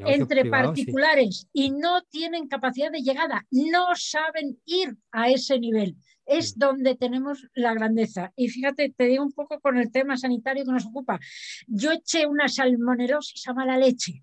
entre 0.06 0.44
particulares 0.46 1.48
y 1.52 1.70
no 1.70 2.02
tienen 2.02 2.48
capacidad 2.48 2.90
de 2.90 3.02
llegada, 3.02 3.44
no 3.50 3.88
saben 3.94 4.58
ir 4.64 4.96
a 5.10 5.30
ese 5.30 5.58
nivel. 5.58 5.96
Es 6.24 6.56
mm. 6.56 6.58
donde 6.58 6.94
tenemos 6.94 7.46
la 7.54 7.74
grandeza. 7.74 8.32
Y 8.36 8.48
fíjate, 8.48 8.94
te 8.96 9.04
digo 9.04 9.24
un 9.24 9.32
poco 9.32 9.60
con 9.60 9.76
el 9.76 9.90
tema 9.90 10.16
sanitario 10.16 10.64
que 10.64 10.72
nos 10.72 10.86
ocupa. 10.86 11.18
Yo 11.66 11.92
eché 11.92 12.26
una 12.26 12.48
salmonelosis 12.48 13.46
a 13.48 13.54
mala 13.54 13.76
leche 13.76 14.22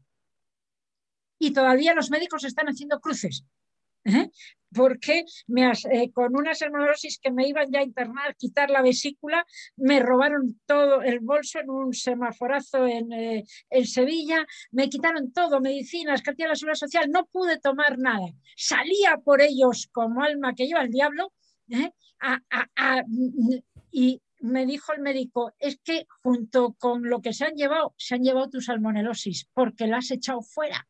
y 1.37 1.51
todavía 1.51 1.93
los 1.93 2.09
médicos 2.09 2.43
están 2.43 2.67
haciendo 2.67 2.99
cruces. 2.99 3.45
¿Eh? 4.05 4.29
porque 4.73 5.25
me, 5.47 5.69
eh, 5.91 6.11
con 6.13 6.35
una 6.35 6.55
salmonelosis 6.55 7.19
que 7.19 7.31
me 7.31 7.47
iban 7.47 7.71
ya 7.71 7.79
a 7.79 7.83
internar, 7.83 8.35
quitar 8.37 8.69
la 8.69 8.81
vesícula, 8.81 9.45
me 9.75 9.99
robaron 9.99 10.59
todo 10.65 11.01
el 11.01 11.19
bolso 11.19 11.59
en 11.59 11.69
un 11.69 11.93
semaforazo 11.93 12.87
en, 12.87 13.11
eh, 13.11 13.43
Sevilla, 13.83 14.45
me 14.71 14.89
quitaron 14.89 15.33
todo, 15.33 15.59
medicinas, 15.59 16.21
cartilla 16.21 16.45
de 16.45 16.49
la 16.51 16.55
seguridad 16.55 16.75
social, 16.75 17.09
no 17.11 17.25
pude 17.25 17.59
tomar 17.59 17.97
nada. 17.97 18.27
Salía 18.55 19.17
por 19.17 19.41
ellos 19.41 19.89
como 19.91 20.23
alma 20.23 20.55
que 20.55 20.67
lleva 20.67 20.83
el 20.83 20.91
diablo 20.91 21.33
y 23.91 24.21
me 24.39 24.65
dijo 24.65 24.93
el 24.93 25.01
médico, 25.01 25.53
es 25.59 25.79
que 25.83 26.07
junto 26.23 26.73
con 26.73 27.03
lo 27.09 27.21
que 27.21 27.33
se 27.33 27.45
han 27.45 27.55
llevado, 27.55 27.93
se 27.97 28.15
han 28.15 28.23
llevado 28.23 28.49
tu 28.49 28.61
salmonelosis 28.61 29.47
porque 29.53 29.87
la 29.87 29.97
has 29.97 30.11
echado 30.11 30.41
fuera 30.41 30.87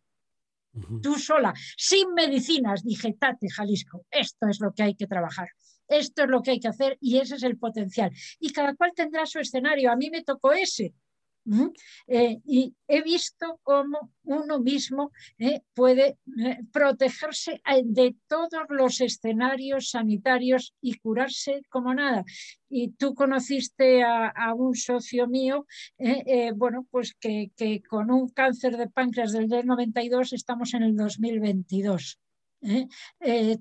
tú 1.02 1.16
sola, 1.16 1.54
sin 1.78 2.14
medicinas, 2.14 2.84
dije, 2.84 3.16
Tate, 3.20 3.50
Jalisco, 3.50 4.06
esto 4.10 4.48
es 4.48 4.60
lo 4.60 4.74
que 4.74 4.84
hay 4.84 4.96
que 4.96 5.08
trabajar, 5.08 5.50
esto 5.88 6.24
es 6.24 6.30
lo 6.30 6.42
que 6.42 6.52
hay 6.52 6.60
que 6.60 6.70
hacer 6.70 6.98
y 7.02 7.18
ese 7.18 7.36
es 7.36 7.44
el 7.44 7.58
potencial. 7.58 8.12
Y 8.40 8.52
cada 8.52 8.76
cual 8.76 8.92
tendrá 8.96 9.26
su 9.26 9.40
escenario, 9.40 9.92
a 9.92 9.96
mí 9.96 10.10
me 10.10 10.24
tocó 10.24 10.54
ese, 10.54 10.94
eh, 12.08 12.40
y 12.46 12.76
he 12.88 13.02
visto 13.02 13.60
cómo 13.64 14.12
uno 14.24 14.60
mismo 14.60 15.12
eh, 15.40 15.62
puede 15.74 16.18
eh, 16.38 16.60
protegerse 16.72 17.62
de 17.84 18.16
todos 18.28 18.66
los 18.70 19.02
escenarios 19.02 19.90
sanitarios 19.90 20.74
y 20.82 21.00
curarse 21.00 21.62
como 21.70 21.94
nada. 21.94 22.24
Y 22.70 22.90
tú 22.92 23.16
conociste 23.16 24.04
a, 24.04 24.54
un 24.56 24.76
socio 24.76 25.28
mío, 25.28 25.66
bueno, 26.56 26.88
pues 26.90 27.14
que, 27.20 27.52
que, 27.58 27.82
con 27.82 28.12
un 28.12 28.30
cáncer 28.30 28.78
de 28.78 28.88
páncreas 28.88 29.34
del 29.34 29.66
92 29.66 30.32
estamos 30.34 30.74
en 30.74 30.84
el 30.84 30.96
2022. 30.96 32.20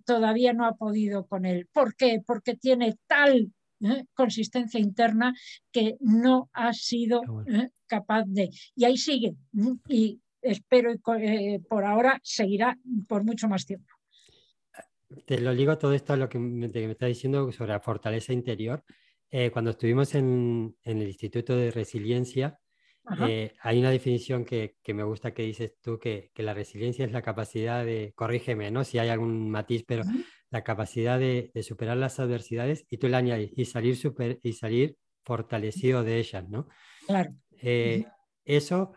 todavía 0.05 0.53
no 0.53 0.65
ha 0.65 0.77
podido 0.77 1.27
con 1.27 1.45
él. 1.45 1.69
¿Por 1.73 1.97
qué? 1.97 2.23
Porque 2.25 2.55
tiene 2.55 2.99
tal 3.09 3.53
¿eh? 3.81 4.05
consistencia 4.15 4.81
interna 4.81 5.35
que 5.73 5.97
no 6.01 6.51
ha 6.53 6.73
sido 6.73 7.23
¿eh? 7.47 7.69
capaz 7.87 8.25
de. 8.27 8.51
Y 8.75 8.85
ahí 8.85 8.97
sigue. 8.97 9.35
Y 9.89 10.21
espero 10.43 10.93
eh, 10.93 11.61
por 11.69 11.85
ahora 11.85 12.21
seguirá 12.23 12.79
por 13.09 13.25
mucho 13.25 13.49
más 13.49 13.67
tiempo. 13.67 13.93
Te 15.27 15.41
lo 15.41 15.55
digo 15.55 15.77
todo 15.77 15.93
esto 15.93 16.13
a 16.13 16.17
lo 16.17 16.29
que 16.29 16.39
me, 16.39 16.67
está 16.67 17.07
diciendo 17.07 17.51
sobre 17.53 17.73
la 17.73 17.81
fortaleza 17.81 18.33
interior. 18.33 18.85
cuando 19.53 19.73
estuvimos 19.73 20.15
en, 20.15 20.77
el 20.85 21.03
Instituto 21.03 21.57
de 21.57 21.71
Resiliencia, 21.73 22.61
hay 23.09 23.79
una 23.81 23.91
definición 23.91 24.45
que, 24.45 24.77
me 24.95 25.03
gusta 25.03 25.35
que 25.35 25.43
dices 25.43 25.75
tú, 25.81 25.99
que, 25.99 26.31
la 26.37 26.55
resiliencia 26.55 27.05
es 27.05 27.11
la 27.11 27.23
capacidad 27.23 27.85
de, 27.85 28.13
corrígeme, 28.15 28.71
¿no? 28.71 28.85
Si 28.85 28.99
hay 28.99 29.09
algún 29.09 29.51
matiz, 29.51 29.83
pero 29.85 30.05
la 30.51 30.65
capacidad 30.65 31.19
de, 31.19 31.51
superar 31.63 31.97
las 31.97 32.19
adversidades 32.19 32.85
y 32.91 32.99
tú 32.99 33.09
le 33.09 33.17
añades 33.17 33.51
y 33.57 33.65
salir, 33.65 33.97
super, 33.97 34.39
y 34.43 34.53
salir 34.53 34.97
fortalecido 35.25 36.03
de 36.03 36.19
ellas, 36.19 36.49
¿no? 36.49 36.69
Claro. 37.07 37.35
Eh, 37.63 38.05
eso 38.45 38.93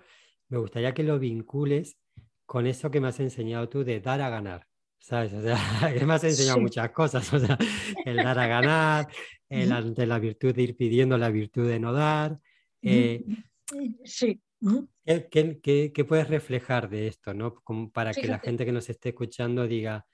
me 0.49 0.57
gustaría 0.57 0.93
que 0.93 1.03
lo 1.03 1.19
vincules 1.19 1.97
con 2.45 2.67
eso 2.67 2.91
que 2.91 3.01
me 3.01 3.07
has 3.07 3.19
enseñado 3.19 3.69
tú 3.69 3.83
de 3.83 3.99
dar 3.99 4.21
a 4.21 4.29
ganar. 4.29 4.67
¿Sabes? 4.99 5.33
O 5.33 5.41
sea, 5.41 5.57
que 5.99 6.05
me 6.05 6.13
has 6.13 6.23
enseñado 6.23 6.59
muchas 6.59 6.91
cosas. 6.91 7.31
O 7.33 7.39
sea, 7.39 7.57
el 8.05 8.17
dar 8.17 8.39
a 8.39 8.47
ganar, 8.47 9.07
el 9.49 9.71
ante 9.71 10.05
la 10.05 10.17
virtud 10.17 10.55
de 10.55 10.61
ir 10.63 10.77
pidiendo 10.77 11.17
la 11.17 11.29
virtud 11.29 11.67
de 11.67 11.79
no 11.79 11.91
dar. 11.91 12.39
Eh, 12.81 13.23
sí. 14.05 14.41
¿qué, 15.03 16.05
puedes 16.07 16.29
reflejar 16.29 16.89
de 16.89 17.07
esto, 17.07 17.33
¿no? 17.33 17.55
Como 17.55 17.91
para 17.91 18.13
que 18.13 18.27
la 18.27 18.39
gente 18.39 18.65
que 18.65 18.71
nos 18.71 18.89
esté 18.89 19.09
escuchando 19.09 19.67
diga, 19.67 20.05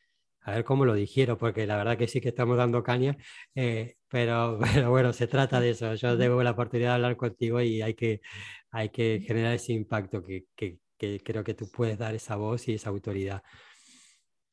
a 0.41 0.51
ver 0.51 0.63
cómo 0.63 0.85
lo 0.85 0.93
digiero, 0.93 1.37
porque 1.37 1.65
la 1.67 1.77
verdad 1.77 1.97
que 1.97 2.07
sí 2.07 2.21
que 2.21 2.29
estamos 2.29 2.57
dando 2.57 2.83
caña, 2.83 3.17
eh, 3.55 3.95
pero, 4.07 4.59
pero, 4.85 4.89
bueno, 4.89 5.13
se 5.13 5.27
trata 5.27 5.59
de 5.59 5.71
eso. 5.71 5.93
Yo 5.95 6.17
tengo 6.17 6.41
la 6.43 6.51
oportunidad 6.51 6.89
de 6.89 6.95
hablar 6.95 7.17
contigo 7.17 7.61
y 7.61 7.81
hay 7.81 7.93
que, 7.95 8.21
hay 8.71 8.89
que 8.89 9.21
generar 9.25 9.53
ese 9.53 9.73
impacto 9.73 10.23
que, 10.23 10.45
que, 10.55 10.79
que 10.97 11.19
creo 11.23 11.43
que 11.43 11.53
tú 11.53 11.69
puedes 11.71 11.97
dar 11.97 12.15
esa 12.15 12.35
voz 12.35 12.67
y 12.67 12.73
esa 12.75 12.89
autoridad. 12.89 13.43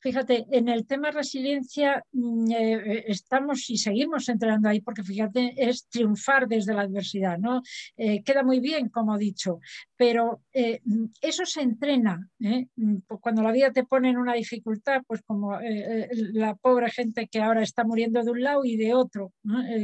Fíjate, 0.07 0.45
en 0.51 0.69
el 0.69 0.87
tema 0.87 1.11
resiliencia 1.11 2.01
mm, 2.13 2.51
eh, 2.51 2.73
eh, 2.75 3.03
estamos 3.07 3.69
y 3.69 3.77
seguimos 3.77 4.29
entrando 4.29 4.69
ahí 4.69 4.79
porque 4.79 5.03
fíjate, 5.03 5.53
es 5.57 5.89
triunfar 5.89 6.47
desde 6.47 6.73
la 6.73 6.83
adversidad, 6.83 7.37
¿no? 7.37 7.61
Eh, 7.97 8.23
queda 8.23 8.41
muy 8.41 8.61
bien, 8.61 8.87
como 8.87 9.17
he 9.17 9.19
dicho, 9.19 9.59
pero 9.97 10.43
mm, 10.53 11.07
eso 11.19 11.45
se 11.45 11.61
entrena. 11.61 12.25
Mm, 12.39 12.99
pues 13.05 13.19
cuando 13.19 13.43
la 13.43 13.51
vida 13.51 13.73
te 13.73 13.83
pone 13.83 14.09
en 14.09 14.17
una 14.17 14.33
dificultad, 14.33 15.01
pues 15.05 15.23
como 15.23 15.59
la 15.59 16.55
pobre 16.55 16.89
gente 16.89 17.27
que 17.27 17.41
ahora 17.41 17.61
está 17.61 17.83
muriendo 17.83 18.23
de 18.23 18.31
un 18.31 18.41
lado 18.41 18.63
y 18.63 18.77
de 18.77 18.93
otro, 18.93 19.33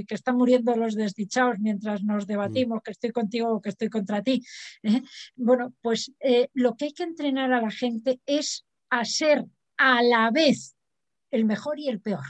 que 0.07 0.15
están 0.15 0.37
muriendo 0.37 0.73
los 0.77 0.95
desdichados 0.95 1.59
mientras 1.59 2.01
nos 2.01 2.27
debatimos 2.27 2.81
que 2.81 2.91
estoy 2.91 3.11
contigo 3.11 3.49
o 3.49 3.61
que 3.61 3.69
estoy 3.69 3.89
contra 3.89 4.23
ti. 4.23 4.41
Bueno, 5.35 5.73
pues 5.81 6.13
lo 6.53 6.75
que 6.75 6.85
hay 6.85 6.93
que 6.93 7.03
entrenar 7.03 7.51
a 7.51 7.61
la 7.61 7.71
gente 7.71 8.21
es 8.25 8.65
a 8.89 9.03
ser 9.03 9.45
a 9.85 10.01
la 10.01 10.31
vez 10.31 10.77
el 11.29 11.43
mejor 11.43 11.77
y 11.77 11.89
el 11.89 11.99
peor. 11.99 12.23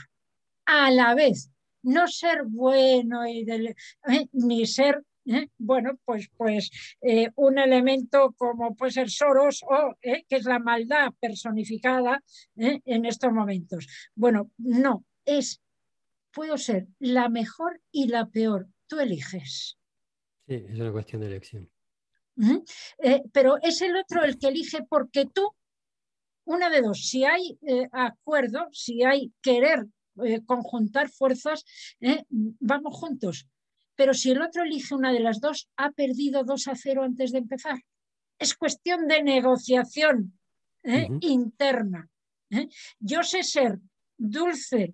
A 0.66 0.90
la 0.90 1.14
vez. 1.14 1.52
No 1.82 2.08
ser 2.08 2.42
bueno 2.46 3.28
y 3.28 3.46
¿eh? 3.48 4.28
ni 4.32 4.66
ser 4.66 5.04
¿eh? 5.26 5.48
bueno, 5.56 5.92
pues, 6.04 6.28
pues 6.36 6.70
eh, 7.00 7.30
un 7.36 7.58
elemento 7.58 8.34
como 8.36 8.74
puede 8.74 8.90
ser 8.90 9.08
Soros 9.08 9.62
o 9.62 9.94
que 10.02 10.24
es 10.28 10.44
la 10.46 10.58
maldad 10.58 11.12
personificada 11.20 12.20
en 12.56 13.04
estos 13.04 13.32
momentos. 13.32 13.86
Bueno, 14.16 14.50
no, 14.58 15.04
es, 15.24 15.62
puedo 16.32 16.58
ser 16.58 16.88
la 16.98 17.28
mejor 17.28 17.80
y 17.92 18.08
la 18.08 18.26
peor. 18.26 18.66
Tú 18.88 18.98
eliges. 18.98 19.78
Sí, 20.48 20.54
es 20.54 20.80
una 20.80 20.90
cuestión 20.90 21.20
de 21.20 21.28
elección. 21.28 21.70
pero 23.32 23.58
es 23.62 23.80
el 23.80 23.94
otro 23.96 24.24
el 24.24 24.38
que 24.38 24.48
elige 24.48 24.82
porque 24.88 25.26
tú 25.26 25.54
una 26.44 26.70
de 26.70 26.82
dos, 26.82 27.06
si 27.08 27.24
hay 27.24 27.58
eh, 27.62 27.88
acuerdo, 27.92 28.68
si 28.72 29.02
hay 29.02 29.32
querer 29.40 29.86
eh, 30.24 30.44
conjuntar 30.44 31.08
fuerzas, 31.08 31.64
eh, 32.00 32.24
vamos 32.28 32.96
juntos. 32.96 33.46
Pero 33.96 34.12
si 34.14 34.32
el 34.32 34.42
otro 34.42 34.62
elige 34.62 34.94
una 34.94 35.12
de 35.12 35.20
las 35.20 35.40
dos, 35.40 35.68
ha 35.76 35.90
perdido 35.92 36.44
2 36.44 36.68
a 36.68 36.74
0 36.74 37.04
antes 37.04 37.32
de 37.32 37.38
empezar. 37.38 37.80
Es 38.38 38.54
cuestión 38.54 39.06
de 39.06 39.22
negociación 39.22 40.38
interna. 41.20 42.10
Yo 42.98 43.22
sé 43.22 43.42
ser 43.44 43.78
dulce 44.18 44.92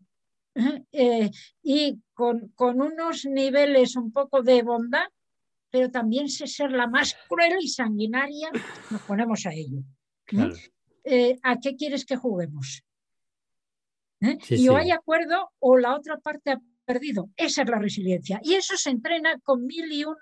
y 1.62 1.98
con, 2.12 2.52
unos 2.58 3.24
niveles 3.24 3.96
un 3.96 4.12
poco 4.12 4.42
de 4.42 4.62
bondad, 4.62 5.08
pero 5.70 5.90
también 5.90 6.28
sé 6.28 6.46
ser 6.46 6.72
la 6.72 6.86
más 6.86 7.16
cruel 7.26 7.56
y 7.60 7.68
sanguinaria, 7.68 8.50
nos 8.90 9.00
ponemos 9.02 9.46
a 9.46 9.52
ello. 9.54 9.82
Eh, 11.12 11.40
¿a 11.42 11.59
qué 11.59 11.75
quieres 11.75 12.05
que 12.05 12.14
juguemos? 12.14 12.85
¿Eh? 14.20 14.38
y 14.51 14.68
o 14.68 14.77
hay 14.77 14.90
acuerdo 14.92 15.51
o 15.59 15.77
la 15.77 15.96
otra 15.96 16.18
parte 16.18 16.53
ha 16.53 16.61
perdido. 16.85 17.31
Esa 17.37 17.62
es 17.62 17.68
la 17.68 17.79
resiliencia. 17.79 18.40
Y 18.44 18.55
eso 18.55 18.77
se 18.77 18.90
entrena 18.90 19.40
con 19.40 19.66
mil 19.66 19.90
y 19.90 20.05
un 20.05 20.14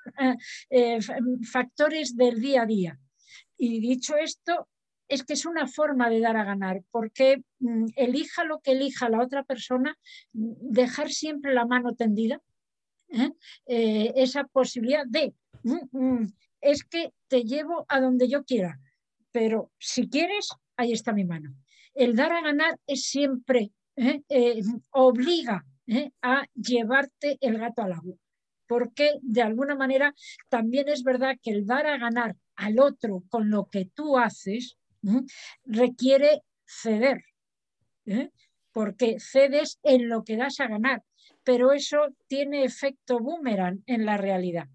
eh, 0.70 0.98
factores 1.50 2.16
del 2.16 2.40
día 2.40 2.62
a 2.62 2.66
día. 2.66 2.98
Y 3.58 3.80
dicho 3.80 4.16
esto, 4.16 4.68
es 5.08 5.24
que 5.24 5.34
es 5.34 5.44
una 5.44 5.66
forma 5.66 6.08
de 6.08 6.20
dar 6.20 6.38
a 6.38 6.44
ganar, 6.44 6.82
porque 6.90 7.42
mm, 7.58 7.86
elija 7.96 8.44
lo 8.44 8.60
que 8.60 8.72
elija 8.72 9.10
la 9.10 9.20
otra 9.20 9.42
persona, 9.42 9.94
dejar 10.32 11.10
siempre 11.10 11.52
la 11.52 11.66
mano 11.66 11.94
tendida, 11.94 12.40
esa 13.66 14.44
posibilidad 14.44 15.04
de, 15.06 15.34
mm, 15.64 15.98
mm, 15.98 16.32
es 16.60 16.84
que 16.84 17.12
te 17.26 17.42
llevo 17.42 17.84
a 17.88 18.00
donde 18.00 18.28
yo 18.28 18.44
quiera, 18.44 18.78
pero 19.32 19.70
si 19.78 20.08
quieres, 20.08 20.50
ahí 20.78 20.92
está 20.92 21.12
mi 21.12 21.24
mano. 21.24 21.54
El 21.92 22.16
dar 22.16 22.32
a 22.32 22.40
ganar 22.40 22.78
es 22.86 23.02
siempre, 23.02 23.72
¿eh? 23.96 24.22
Eh, 24.28 24.62
obliga 24.92 25.66
¿eh? 25.86 26.12
a 26.22 26.46
llevarte 26.54 27.36
el 27.40 27.58
gato 27.58 27.82
al 27.82 27.92
agua, 27.92 28.16
porque 28.66 29.18
de 29.20 29.42
alguna 29.42 29.74
manera 29.74 30.14
también 30.48 30.88
es 30.88 31.02
verdad 31.02 31.36
que 31.42 31.50
el 31.50 31.66
dar 31.66 31.86
a 31.86 31.98
ganar 31.98 32.36
al 32.54 32.78
otro 32.78 33.24
con 33.28 33.50
lo 33.50 33.66
que 33.66 33.90
tú 33.94 34.16
haces 34.16 34.76
requiere 35.64 36.42
ceder, 36.66 37.22
porque 38.72 39.20
cedes 39.20 39.78
en 39.82 40.08
lo 40.08 40.24
que 40.24 40.36
das 40.36 40.60
a 40.60 40.66
ganar, 40.66 41.02
pero 41.44 41.72
eso 41.72 42.08
tiene 42.26 42.64
efecto 42.64 43.20
boomerang 43.20 43.82
en 43.86 44.04
la 44.04 44.16
realidad. 44.16 44.68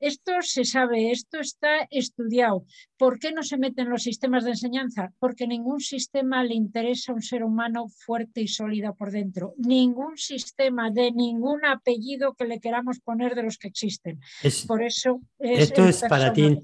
Esto 0.00 0.32
se 0.40 0.64
sabe, 0.64 1.10
esto 1.10 1.40
está 1.40 1.86
estudiado. 1.90 2.64
¿Por 2.96 3.18
qué 3.18 3.32
no 3.32 3.42
se 3.42 3.58
meten 3.58 3.90
los 3.90 4.02
sistemas 4.02 4.44
de 4.44 4.50
enseñanza? 4.50 5.12
Porque 5.18 5.46
ningún 5.46 5.80
sistema 5.80 6.44
le 6.44 6.54
interesa 6.54 7.12
a 7.12 7.14
un 7.16 7.22
ser 7.22 7.42
humano 7.42 7.88
fuerte 7.88 8.40
y 8.40 8.48
sólido 8.48 8.94
por 8.94 9.10
dentro. 9.10 9.54
Ningún 9.56 10.16
sistema 10.16 10.90
de 10.90 11.12
ningún 11.12 11.64
apellido 11.64 12.34
que 12.34 12.44
le 12.46 12.60
queramos 12.60 13.00
poner 13.00 13.34
de 13.34 13.42
los 13.42 13.58
que 13.58 13.68
existen. 13.68 14.20
por 14.66 14.82
eso 14.82 15.20
¿Esto 15.38 15.84
es 15.84 16.04
para 16.08 16.32
ti 16.32 16.60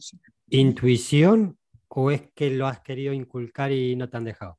intuición 0.49 1.59
o 1.89 2.11
es 2.11 2.23
que 2.35 2.51
lo 2.51 2.67
has 2.67 2.81
querido 2.81 3.13
inculcar 3.13 3.73
y 3.73 3.97
no 3.97 4.09
te 4.09 4.17
han 4.17 4.25
dejado? 4.25 4.59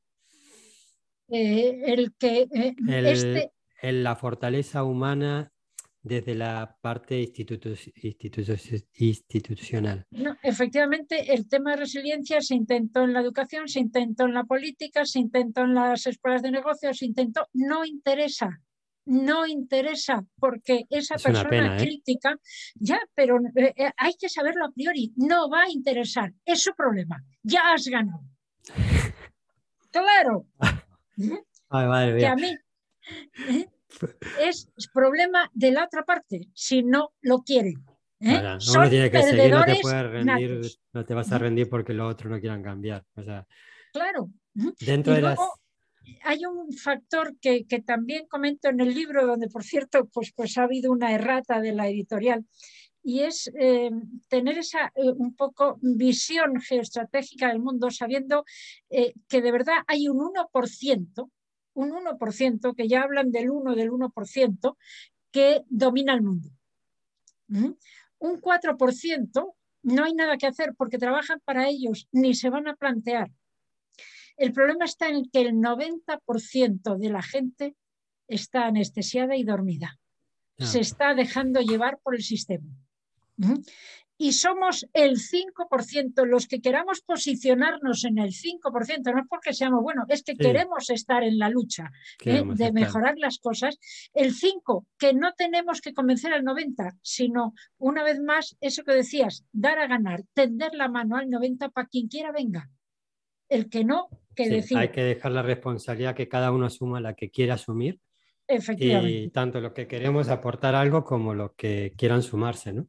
Eh, 1.28 1.82
el 1.86 2.14
que 2.14 2.46
eh, 2.52 2.74
este 2.88 3.52
la 3.82 4.16
fortaleza 4.16 4.84
humana 4.84 5.52
desde 6.06 6.36
la 6.36 6.76
parte 6.80 7.32
institucional. 8.94 10.06
No, 10.12 10.36
efectivamente, 10.40 11.34
el 11.34 11.48
tema 11.48 11.72
de 11.72 11.78
resiliencia 11.78 12.40
se 12.40 12.54
intentó 12.54 13.02
en 13.02 13.12
la 13.12 13.20
educación, 13.20 13.66
se 13.66 13.80
intentó 13.80 14.24
en 14.26 14.34
la 14.34 14.44
política, 14.44 15.04
se 15.04 15.18
intentó 15.18 15.62
en 15.62 15.74
las 15.74 16.06
escuelas 16.06 16.42
de 16.42 16.52
negocios, 16.52 16.98
se 16.98 17.06
intentó, 17.06 17.48
no 17.54 17.84
interesa, 17.84 18.62
no 19.06 19.48
interesa, 19.48 20.24
porque 20.38 20.84
esa 20.90 21.16
persona 21.16 21.76
¿eh? 21.76 21.78
crítica, 21.80 22.36
ya, 22.76 23.00
pero 23.16 23.40
eh, 23.56 23.74
eh, 23.76 23.90
hay 23.96 24.14
que 24.14 24.28
saberlo 24.28 24.64
a 24.64 24.70
priori, 24.70 25.12
no 25.16 25.50
va 25.50 25.64
a 25.64 25.70
interesar, 25.70 26.32
es 26.44 26.62
su 26.62 26.72
problema, 26.74 27.20
ya 27.42 27.72
has 27.72 27.84
ganado. 27.88 28.22
claro. 29.90 30.46
que 32.16 32.26
a 32.26 32.36
mí, 32.36 32.54
es 34.40 34.68
problema 34.92 35.50
de 35.54 35.72
la 35.72 35.84
otra 35.84 36.04
parte, 36.04 36.48
si 36.54 36.82
no 36.82 37.12
lo 37.20 37.42
quiere. 37.42 37.74
¿eh? 38.20 38.58
uno 38.74 38.88
tiene 38.88 39.10
que 39.10 39.22
seguir, 39.22 39.50
no 39.50 39.64
te 39.64 39.78
puedes 39.80 40.10
rendir, 40.10 40.60
no 40.92 41.04
te 41.04 41.14
vas 41.14 41.32
a 41.32 41.38
rendir 41.38 41.68
porque 41.68 41.92
los 41.92 42.12
otros 42.12 42.30
no 42.30 42.40
quieran 42.40 42.62
cambiar. 42.62 43.04
claro. 43.92 44.30
Dentro 44.80 45.14
de 45.14 45.20
las... 45.22 45.38
Hay 46.22 46.44
un 46.46 46.72
factor 46.72 47.36
que, 47.40 47.64
también 47.84 48.26
comento 48.28 48.68
en 48.68 48.80
el 48.80 48.94
libro, 48.94 49.26
donde 49.26 49.48
por 49.48 49.64
cierto 49.64 50.06
pues, 50.06 50.32
pues 50.34 50.56
ha 50.56 50.62
habido 50.62 50.92
una 50.92 51.12
errata 51.12 51.60
de 51.60 51.72
la 51.72 51.88
editorial, 51.88 52.46
y 53.02 53.20
es 53.20 53.50
eh, 53.58 53.90
tener 54.28 54.58
esa 54.58 54.92
eh, 54.96 55.10
un 55.16 55.34
poco 55.34 55.78
visión 55.80 56.60
geoestratégica 56.60 57.48
del 57.48 57.60
mundo, 57.60 57.90
sabiendo 57.90 58.44
que 58.88 59.42
de 59.42 59.52
verdad 59.52 59.76
hay 59.86 60.08
un 60.08 60.18
1% 60.18 61.30
un 61.76 61.92
1%, 61.92 62.74
que 62.74 62.88
ya 62.88 63.02
hablan 63.02 63.30
del 63.30 63.50
1 63.50 63.74
del 63.74 63.90
1%, 63.90 64.76
que 65.30 65.62
domina 65.68 66.14
el 66.14 66.22
mundo. 66.22 66.48
¿Mm? 67.48 67.72
Un 68.18 68.40
4% 68.40 69.54
no 69.82 70.04
hay 70.04 70.14
nada 70.14 70.36
que 70.36 70.46
hacer 70.46 70.74
porque 70.76 70.98
trabajan 70.98 71.40
para 71.44 71.68
ellos, 71.68 72.08
ni 72.10 72.34
se 72.34 72.50
van 72.50 72.66
a 72.66 72.74
plantear. 72.74 73.30
El 74.36 74.52
problema 74.52 74.84
está 74.84 75.08
en 75.08 75.30
que 75.30 75.40
el 75.40 75.54
90% 75.54 76.96
de 76.96 77.10
la 77.10 77.22
gente 77.22 77.76
está 78.26 78.66
anestesiada 78.66 79.36
y 79.36 79.44
dormida. 79.44 79.98
Se 80.58 80.80
está 80.80 81.14
dejando 81.14 81.60
llevar 81.60 81.98
por 82.02 82.14
el 82.14 82.22
sistema. 82.22 82.68
Y 84.18 84.32
somos 84.32 84.86
el 84.92 85.16
5%, 85.18 86.24
los 86.24 86.46
que 86.46 86.60
queramos 86.60 87.02
posicionarnos 87.02 88.04
en 88.04 88.18
el 88.18 88.30
5%, 88.30 89.12
no 89.12 89.20
es 89.20 89.28
porque 89.28 89.52
seamos 89.52 89.82
buenos, 89.82 90.06
es 90.08 90.22
que 90.22 90.36
queremos 90.36 90.90
estar 90.90 91.22
en 91.22 91.38
la 91.38 91.50
lucha 91.50 91.90
¿eh? 92.24 92.42
de 92.44 92.72
mejorar 92.72 93.16
las 93.18 93.38
cosas, 93.38 93.78
el 94.14 94.32
5, 94.32 94.86
que 94.98 95.12
no 95.12 95.32
tenemos 95.34 95.80
que 95.80 95.92
convencer 95.92 96.32
al 96.32 96.44
90, 96.44 96.96
sino 97.02 97.54
una 97.78 98.04
vez 98.04 98.20
más, 98.20 98.56
eso 98.60 98.84
que 98.84 98.92
decías, 98.92 99.44
dar 99.52 99.78
a 99.78 99.86
ganar, 99.86 100.22
tender 100.32 100.74
la 100.74 100.88
mano 100.88 101.16
al 101.16 101.28
90 101.28 101.68
para 101.70 101.88
quien 101.88 102.08
quiera 102.08 102.32
venga. 102.32 102.70
El 103.48 103.68
que 103.68 103.84
no, 103.84 104.08
que 104.34 104.48
decir. 104.48 104.76
Hay 104.78 104.90
que 104.90 105.02
dejar 105.02 105.32
la 105.32 105.42
responsabilidad 105.42 106.14
que 106.14 106.28
cada 106.28 106.50
uno 106.50 106.66
asuma 106.66 107.00
la 107.00 107.14
que 107.14 107.30
quiera 107.30 107.54
asumir 107.54 108.00
Efectivamente. 108.48 109.10
Y 109.10 109.28
tanto 109.30 109.60
lo 109.60 109.74
que 109.74 109.88
queremos 109.88 110.28
aportar 110.28 110.74
algo 110.74 111.04
como 111.04 111.34
lo 111.34 111.54
que 111.54 111.94
quieran 111.96 112.22
sumarse, 112.22 112.72
¿no? 112.72 112.88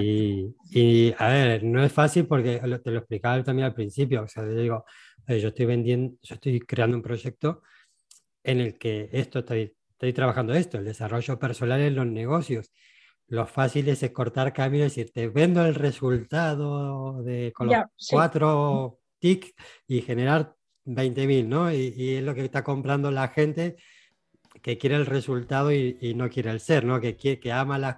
Y, 0.00 0.54
y, 0.70 1.14
a 1.16 1.28
ver, 1.28 1.64
no 1.64 1.82
es 1.84 1.92
fácil 1.92 2.26
porque 2.26 2.60
te 2.82 2.90
lo 2.90 2.98
explicaba 2.98 3.42
también 3.42 3.66
al 3.66 3.74
principio, 3.74 4.22
o 4.22 4.28
sea, 4.28 4.44
yo 4.44 4.54
digo, 4.54 4.84
yo 5.28 5.48
estoy 5.48 5.66
vendiendo, 5.66 6.16
yo 6.22 6.34
estoy 6.34 6.60
creando 6.60 6.96
un 6.96 7.02
proyecto 7.02 7.62
en 8.42 8.60
el 8.60 8.78
que 8.78 9.08
esto 9.12 9.40
estoy, 9.40 9.76
estoy 9.92 10.12
trabajando 10.12 10.54
esto, 10.54 10.78
el 10.78 10.84
desarrollo 10.84 11.38
personal 11.38 11.80
en 11.80 11.94
los 11.94 12.06
negocios. 12.06 12.72
Lo 13.28 13.46
fácil 13.46 13.88
es 13.88 14.08
cortar 14.10 14.52
camino 14.52 14.84
y 14.84 14.88
decir, 14.88 15.10
te 15.12 15.28
vendo 15.28 15.64
el 15.64 15.74
resultado 15.74 17.22
de 17.22 17.52
con 17.54 17.68
los 17.68 17.84
cuatro 18.10 18.98
tics 19.20 19.54
y 19.86 20.02
generar 20.02 20.54
20.000, 20.84 21.46
¿no? 21.46 21.72
Y, 21.72 21.94
y, 21.96 22.16
es 22.16 22.24
lo 22.24 22.34
que 22.34 22.44
está 22.44 22.64
comprando 22.64 23.10
la 23.12 23.28
gente 23.28 23.76
que 24.62 24.78
quiere 24.78 24.96
el 24.96 25.06
resultado 25.06 25.72
y, 25.72 26.14
no 26.16 26.30
quiere 26.30 26.50
el 26.50 26.60
ser, 26.60 26.84
¿no? 26.84 27.00
Que, 27.00 27.16
que 27.16 27.52
ama 27.52 27.78
las, 27.78 27.96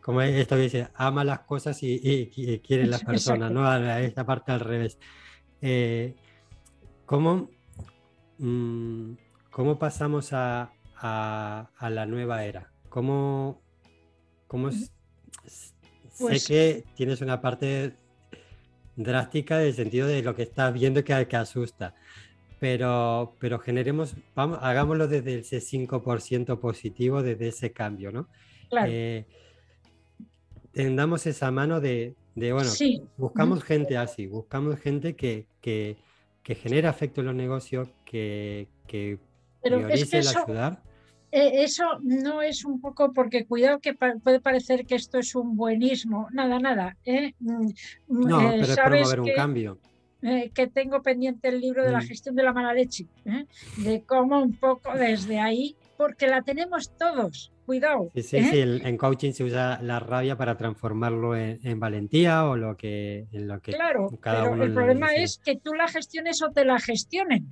como 0.00 0.20
esto 0.20 0.56
que 0.56 0.62
dice, 0.62 0.88
ama 0.94 1.24
las 1.24 1.40
cosas 1.40 1.78
y, 1.82 2.60
quiere 2.66 2.86
las 2.86 3.04
personas, 3.04 3.50
¿no? 3.52 3.66
A, 3.66 4.00
esta 4.00 4.26
parte 4.26 4.52
al 4.52 4.60
revés. 4.60 4.98
Eh, 5.60 6.16
¿cómo, 7.06 7.48
mm, 8.38 9.12
¿cómo, 9.50 9.78
pasamos 9.78 10.32
a, 10.32 10.72
a, 10.96 11.90
la 11.90 12.04
nueva 12.06 12.44
era? 12.44 12.72
¿Cómo, 12.88 13.62
cómo 14.48 14.70
sé 14.72 14.90
pues 16.18 16.46
que 16.46 16.84
tienes 16.94 17.20
una 17.20 17.40
parte 17.40 17.96
drástica 18.96 19.60
en 19.60 19.68
el 19.68 19.74
sentido 19.74 20.06
de 20.06 20.22
lo 20.22 20.34
que 20.34 20.42
estás 20.42 20.72
viendo 20.72 21.02
que, 21.02 21.26
que 21.26 21.36
asusta 21.36 21.94
pero, 22.62 23.34
pero 23.40 23.58
generemos, 23.58 24.14
vamos, 24.36 24.60
hagámoslo 24.62 25.08
desde 25.08 25.40
ese 25.40 25.58
5% 25.58 26.60
positivo, 26.60 27.20
desde 27.20 27.48
ese 27.48 27.72
cambio, 27.72 28.12
¿no? 28.12 28.28
Claro. 28.70 28.88
Eh, 28.88 29.26
tendamos 30.70 31.26
esa 31.26 31.50
mano 31.50 31.80
de, 31.80 32.14
de 32.36 32.52
bueno, 32.52 32.70
buscamos 33.16 33.64
gente 33.64 33.96
así, 33.96 34.28
buscamos 34.28 34.78
gente 34.78 35.16
que, 35.16 35.48
que, 35.60 35.96
que 36.44 36.54
genera 36.54 36.90
afecto 36.90 37.22
en 37.22 37.26
los 37.26 37.34
negocios, 37.34 37.88
que, 38.04 38.68
que 38.86 39.18
priorice 39.60 40.20
el 40.20 40.28
ayudar. 40.28 40.84
Eh, 41.32 41.64
eso 41.64 41.98
no 42.00 42.42
es 42.42 42.64
un 42.64 42.80
poco 42.80 43.12
porque 43.12 43.44
cuidado 43.44 43.80
que 43.80 43.94
puede 43.94 44.40
parecer 44.40 44.86
que 44.86 44.94
esto 44.94 45.18
es 45.18 45.34
un 45.34 45.56
buenismo, 45.56 46.28
nada, 46.30 46.60
nada. 46.60 46.96
¿eh? 47.04 47.34
Mm, 47.40 47.70
no, 48.06 48.52
eh, 48.52 48.60
pero 48.60 48.94
es 48.94 49.08
promover 49.08 49.20
un 49.20 49.32
cambio. 49.34 49.78
Eh, 50.22 50.52
que 50.54 50.68
tengo 50.68 51.02
pendiente 51.02 51.48
el 51.48 51.60
libro 51.60 51.84
de 51.84 51.90
la 51.90 51.98
mm. 51.98 52.06
gestión 52.06 52.36
de 52.36 52.44
la 52.44 52.52
mala 52.52 52.72
leche, 52.72 53.08
¿eh? 53.24 53.44
de 53.78 54.04
cómo 54.04 54.40
un 54.40 54.54
poco 54.54 54.96
desde 54.96 55.40
ahí, 55.40 55.74
porque 55.96 56.28
la 56.28 56.42
tenemos 56.42 56.96
todos, 56.96 57.52
cuidado. 57.66 58.08
Sí, 58.14 58.22
sí, 58.22 58.36
¿eh? 58.36 58.80
en 58.84 58.96
coaching 58.96 59.32
se 59.32 59.42
usa 59.42 59.80
la 59.82 59.98
rabia 59.98 60.36
para 60.36 60.56
transformarlo 60.56 61.36
en, 61.36 61.80
valentía 61.80 62.46
o 62.46 62.56
lo 62.56 62.76
que, 62.76 63.26
en 63.32 63.48
lo 63.48 63.60
que 63.60 63.72
claro, 63.72 64.08
pero 64.22 64.62
el 64.62 64.72
problema 64.72 65.12
es 65.12 65.40
que 65.44 65.56
tú 65.56 65.74
la 65.74 65.88
gestiones 65.88 66.40
o 66.42 66.52
te 66.52 66.64
la 66.64 66.78
gestionen. 66.78 67.48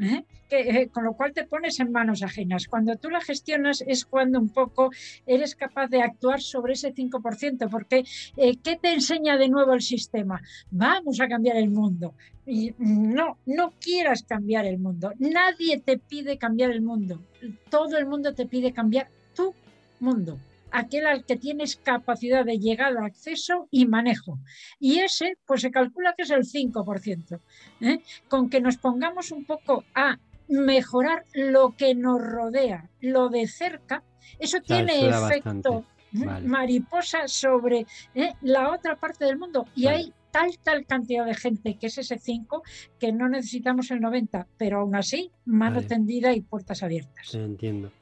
¿Eh? 0.00 0.24
Eh, 0.50 0.88
con 0.88 1.04
lo 1.04 1.14
cual 1.14 1.32
te 1.32 1.44
pones 1.44 1.80
en 1.80 1.90
manos 1.90 2.22
ajenas. 2.22 2.68
Cuando 2.68 2.96
tú 2.96 3.10
la 3.10 3.20
gestionas 3.20 3.82
es 3.86 4.04
cuando 4.04 4.38
un 4.38 4.48
poco 4.48 4.90
eres 5.26 5.56
capaz 5.56 5.88
de 5.88 6.02
actuar 6.02 6.40
sobre 6.40 6.74
ese 6.74 6.94
5%, 6.94 7.68
porque 7.70 8.04
eh, 8.36 8.56
¿qué 8.62 8.76
te 8.76 8.92
enseña 8.92 9.36
de 9.36 9.48
nuevo 9.48 9.74
el 9.74 9.82
sistema? 9.82 10.40
Vamos 10.70 11.20
a 11.20 11.28
cambiar 11.28 11.56
el 11.56 11.70
mundo. 11.70 12.14
Y 12.46 12.74
no, 12.78 13.38
no 13.46 13.72
quieras 13.80 14.22
cambiar 14.22 14.66
el 14.66 14.78
mundo. 14.78 15.12
Nadie 15.18 15.80
te 15.80 15.98
pide 15.98 16.36
cambiar 16.36 16.70
el 16.70 16.82
mundo. 16.82 17.22
Todo 17.70 17.96
el 17.96 18.06
mundo 18.06 18.34
te 18.34 18.46
pide 18.46 18.72
cambiar 18.72 19.08
tu 19.34 19.54
mundo 20.00 20.38
aquel 20.74 21.06
al 21.06 21.24
que 21.24 21.36
tienes 21.36 21.76
capacidad 21.76 22.44
de 22.44 22.58
llegada, 22.58 23.06
acceso 23.06 23.68
y 23.70 23.86
manejo. 23.86 24.40
Y 24.80 24.98
ese, 24.98 25.38
pues 25.46 25.60
se 25.60 25.70
calcula 25.70 26.14
que 26.16 26.24
es 26.24 26.30
el 26.30 26.42
5%. 26.42 27.40
¿eh? 27.80 28.02
Con 28.28 28.50
que 28.50 28.60
nos 28.60 28.76
pongamos 28.76 29.30
un 29.30 29.44
poco 29.44 29.84
a 29.94 30.18
mejorar 30.48 31.24
lo 31.32 31.76
que 31.76 31.94
nos 31.94 32.20
rodea, 32.20 32.90
lo 33.00 33.28
de 33.28 33.46
cerca, 33.46 34.02
eso 34.38 34.60
tiene 34.60 35.08
efecto 35.08 35.84
mariposa 36.12 37.28
sobre 37.28 37.86
¿eh? 38.14 38.32
la 38.42 38.72
otra 38.72 38.96
parte 38.96 39.24
del 39.24 39.38
mundo. 39.38 39.66
Y 39.76 39.86
hay 39.86 40.12
tal, 40.32 40.58
tal 40.62 40.84
cantidad 40.86 41.24
de 41.24 41.34
gente 41.34 41.76
que 41.76 41.86
es 41.86 41.98
ese 41.98 42.18
5 42.18 42.64
que 42.98 43.12
no 43.12 43.28
necesitamos 43.28 43.92
el 43.92 44.00
90, 44.00 44.48
pero 44.58 44.80
aún 44.80 44.96
así, 44.96 45.30
mano 45.44 45.82
tendida 45.82 46.32
y 46.32 46.40
puertas 46.40 46.82
abiertas. 46.82 47.32
Entiendo. 47.32 47.92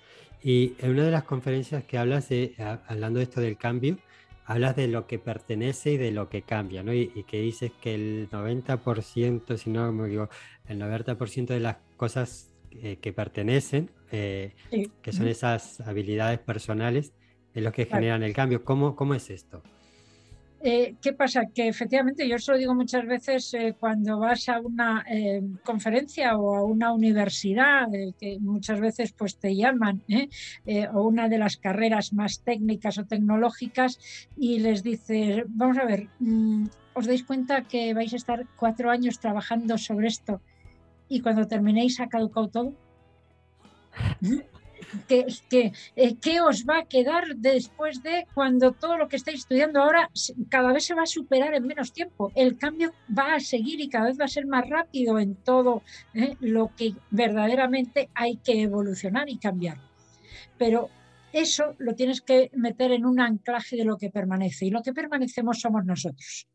Y 0.42 0.74
en 0.78 0.90
una 0.90 1.04
de 1.04 1.10
las 1.10 1.24
conferencias 1.24 1.84
que 1.84 1.98
hablas, 1.98 2.28
de, 2.28 2.54
hablando 2.88 3.18
de 3.18 3.24
esto 3.24 3.40
del 3.40 3.56
cambio, 3.56 3.96
hablas 4.44 4.74
de 4.76 4.88
lo 4.88 5.06
que 5.06 5.18
pertenece 5.18 5.92
y 5.92 5.96
de 5.96 6.10
lo 6.10 6.28
que 6.28 6.42
cambia, 6.42 6.82
¿no? 6.82 6.92
Y, 6.92 7.08
que 7.28 7.40
dices 7.40 7.70
que 7.80 7.94
el 7.94 8.28
90%, 8.30 9.56
si 9.56 9.70
no 9.70 9.92
me 9.92 10.08
digo, 10.08 10.28
el 10.66 10.80
90% 10.80 11.46
de 11.46 11.60
las 11.60 11.76
cosas 11.96 12.48
que 12.70 13.12
pertenecen, 13.12 13.90
eh, 14.10 14.54
que 15.02 15.12
son 15.12 15.28
esas 15.28 15.80
habilidades 15.82 16.38
personales, 16.38 17.12
es 17.54 17.62
lo 17.62 17.70
que 17.70 17.84
generan 17.84 18.22
el 18.22 18.32
cambio. 18.32 18.64
¿Cómo, 18.64 18.96
¿Cómo 18.96 19.14
es 19.14 19.30
esto? 19.30 19.62
Eh, 20.64 20.94
¿Qué 21.00 21.12
pasa? 21.12 21.46
Que 21.52 21.66
efectivamente, 21.66 22.28
yo 22.28 22.38
se 22.38 22.52
lo 22.52 22.58
digo 22.58 22.72
muchas 22.72 23.04
veces 23.04 23.52
eh, 23.54 23.74
cuando 23.78 24.20
vas 24.20 24.48
a 24.48 24.60
una 24.60 25.04
eh, 25.10 25.42
conferencia 25.64 26.36
o 26.36 26.54
a 26.54 26.62
una 26.62 26.92
universidad, 26.92 27.88
que 28.16 28.38
muchas 28.40 28.78
veces 28.78 29.12
pues 29.12 29.38
te 29.38 29.56
llaman, 29.56 30.04
o 30.94 31.02
una 31.02 31.28
de 31.28 31.38
las 31.38 31.56
carreras 31.56 32.12
más 32.12 32.42
técnicas 32.44 32.96
o 32.98 33.04
tecnológicas, 33.06 33.98
y 34.36 34.60
les 34.60 34.84
dices, 34.84 35.42
vamos 35.48 35.78
a 35.78 35.84
ver, 35.84 36.08
mm, 36.20 36.66
¿os 36.94 37.06
dais 37.06 37.24
cuenta 37.24 37.64
que 37.64 37.92
vais 37.92 38.12
a 38.12 38.16
estar 38.16 38.46
cuatro 38.54 38.90
años 38.90 39.18
trabajando 39.18 39.76
sobre 39.78 40.06
esto 40.06 40.40
y 41.08 41.20
cuando 41.22 41.48
terminéis 41.48 41.98
ha 41.98 42.08
caducado 42.08 42.48
todo? 42.48 42.72
que, 45.08 45.72
eh, 45.96 46.16
¿qué 46.20 46.40
os 46.40 46.64
va 46.64 46.78
a 46.78 46.84
quedar 46.84 47.36
después 47.36 48.02
de 48.02 48.26
cuando 48.34 48.72
todo 48.72 48.96
lo 48.96 49.08
que 49.08 49.16
estáis 49.16 49.40
estudiando 49.40 49.80
ahora 49.80 50.10
cada 50.48 50.72
vez 50.72 50.84
se 50.84 50.94
va 50.94 51.02
a 51.02 51.06
superar 51.06 51.54
en 51.54 51.66
menos 51.66 51.92
tiempo? 51.92 52.32
El 52.34 52.58
cambio 52.58 52.92
va 53.16 53.34
a 53.34 53.40
seguir 53.40 53.80
y 53.80 53.88
cada 53.88 54.06
vez 54.06 54.20
va 54.20 54.24
a 54.24 54.28
ser 54.28 54.46
más 54.46 54.68
rápido 54.68 55.18
en 55.18 55.34
todo 55.34 55.82
¿eh? 56.14 56.36
lo 56.40 56.70
que 56.76 56.94
verdaderamente 57.10 58.10
hay 58.14 58.36
que 58.36 58.62
evolucionar 58.62 59.28
y 59.28 59.38
cambiar. 59.38 59.78
Pero 60.58 60.90
eso 61.32 61.74
lo 61.78 61.94
tienes 61.94 62.20
que 62.20 62.50
meter 62.54 62.92
en 62.92 63.06
un 63.06 63.20
anclaje 63.20 63.76
de 63.76 63.84
lo 63.84 63.96
que 63.96 64.10
permanece 64.10 64.66
y 64.66 64.70
lo 64.70 64.82
que 64.82 64.92
permanecemos 64.92 65.60
somos 65.60 65.84
nosotros. 65.84 66.46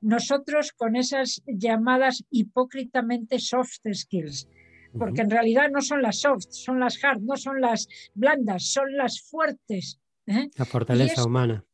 Nosotros 0.00 0.72
con 0.72 0.96
esas 0.96 1.42
llamadas 1.46 2.24
hipócritamente 2.30 3.38
soft 3.38 3.80
skills, 3.92 4.48
porque 4.98 5.22
en 5.22 5.30
realidad 5.30 5.70
no 5.70 5.80
son 5.80 6.02
las 6.02 6.20
soft, 6.20 6.46
son 6.50 6.80
las 6.80 7.02
hard, 7.02 7.20
no 7.20 7.36
son 7.36 7.60
las 7.60 7.88
blandas, 8.14 8.66
son 8.70 8.96
las 8.96 9.22
fuertes. 9.22 10.00
¿eh? 10.26 10.48
La 10.56 10.64
fortaleza 10.64 11.24
humana. 11.24 11.64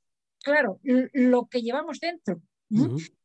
Claro, 0.42 0.80
lo 0.82 1.46
que 1.46 1.62
llevamos 1.62 2.00
dentro. 2.00 2.42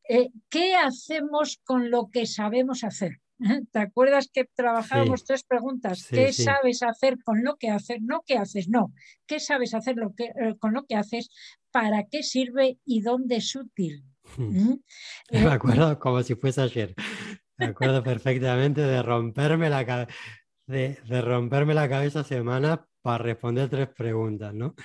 Eh, 0.10 0.30
¿Qué 0.50 0.76
hacemos 0.76 1.60
con 1.64 1.90
lo 1.90 2.10
que 2.12 2.26
sabemos 2.26 2.84
hacer? 2.84 3.20
¿Eh? 3.40 3.62
¿Te 3.72 3.80
acuerdas 3.80 4.30
que 4.34 4.46
trabajábamos 4.46 5.24
tres 5.24 5.44
preguntas? 5.44 6.08
¿Qué 6.10 6.34
sabes 6.34 6.84
hacer 6.84 7.18
con 7.24 7.44
lo 7.44 7.56
que 7.58 7.70
haces? 7.70 7.98
No, 8.02 8.22
¿qué 8.26 8.38
haces? 8.38 8.70
No. 8.70 8.94
¿Qué 9.26 9.40
sabes 9.40 9.74
hacer 9.74 9.96
lo 9.96 10.14
que, 10.16 10.32
con 10.60 10.74
lo 10.74 10.86
que 10.86 10.96
haces? 10.96 11.30
¿Para 11.72 12.06
qué 12.06 12.24
sirve 12.24 12.80
y 12.86 13.02
dónde 13.02 13.38
es 13.38 13.56
útil? 13.56 14.04
Me 15.32 15.48
acuerdo 15.50 15.98
como 16.00 16.22
si 16.24 16.36
fuese 16.36 16.62
ayer. 16.62 16.96
Me 17.58 17.68
acuerdo 17.68 18.04
perfectamente 18.04 18.82
de 18.82 19.02
romperme 19.02 19.70
la, 19.70 20.08
de, 20.68 21.22
romperme 21.22 21.74
la 21.74 21.90
cabeza 21.90 22.24
semana 22.24 22.86
para 23.02 23.24
responder 23.24 23.70
tres 23.70 23.88
preguntas, 23.90 24.54
¿no? 24.54 24.76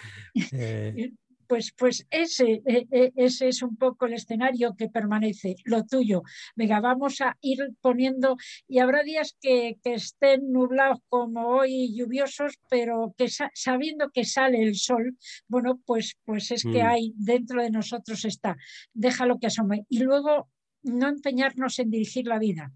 Eh, 0.53 1.13
pues, 1.47 1.75
pues 1.77 2.07
ese, 2.09 2.63
e, 2.65 2.87
e, 2.91 3.13
ese 3.17 3.49
es 3.49 3.63
un 3.63 3.77
poco 3.77 4.07
el 4.07 4.15
escenario 4.15 4.75
que 4.75 4.89
permanece, 4.89 5.57
lo 5.65 5.85
tuyo. 5.85 6.23
Venga, 6.57 6.81
vamos 6.81 7.21
a 7.21 7.37
ir 7.43 7.59
poniendo, 7.83 8.37
y 8.67 8.79
habrá 8.79 9.03
días 9.03 9.37
que, 9.39 9.77
estén 9.85 10.51
nublados 10.51 11.01
como 11.11 11.49
hoy, 11.49 11.95
lluviosos, 11.95 12.59
pero 12.71 13.15
que 13.19 13.29
sabiendo 13.29 14.09
que 14.11 14.25
sale 14.25 14.63
el 14.63 14.77
sol, 14.77 15.19
bueno, 15.47 15.79
pues, 15.85 16.17
pues 16.25 16.51
es 16.53 16.63
que 16.63 16.83
mm. 16.83 16.87
hay 16.87 17.13
dentro 17.17 17.63
de 17.63 17.71
nosotros 17.71 18.25
está, 18.25 18.57
déjalo 18.95 19.39
que 19.39 19.49
asome. 19.49 19.85
Y 19.91 19.99
luego 19.99 20.49
no 20.83 21.09
empeñarnos 21.09 21.79
en 21.79 21.91
dirigir 21.91 22.27
la 22.27 22.39
vida. 22.39 22.73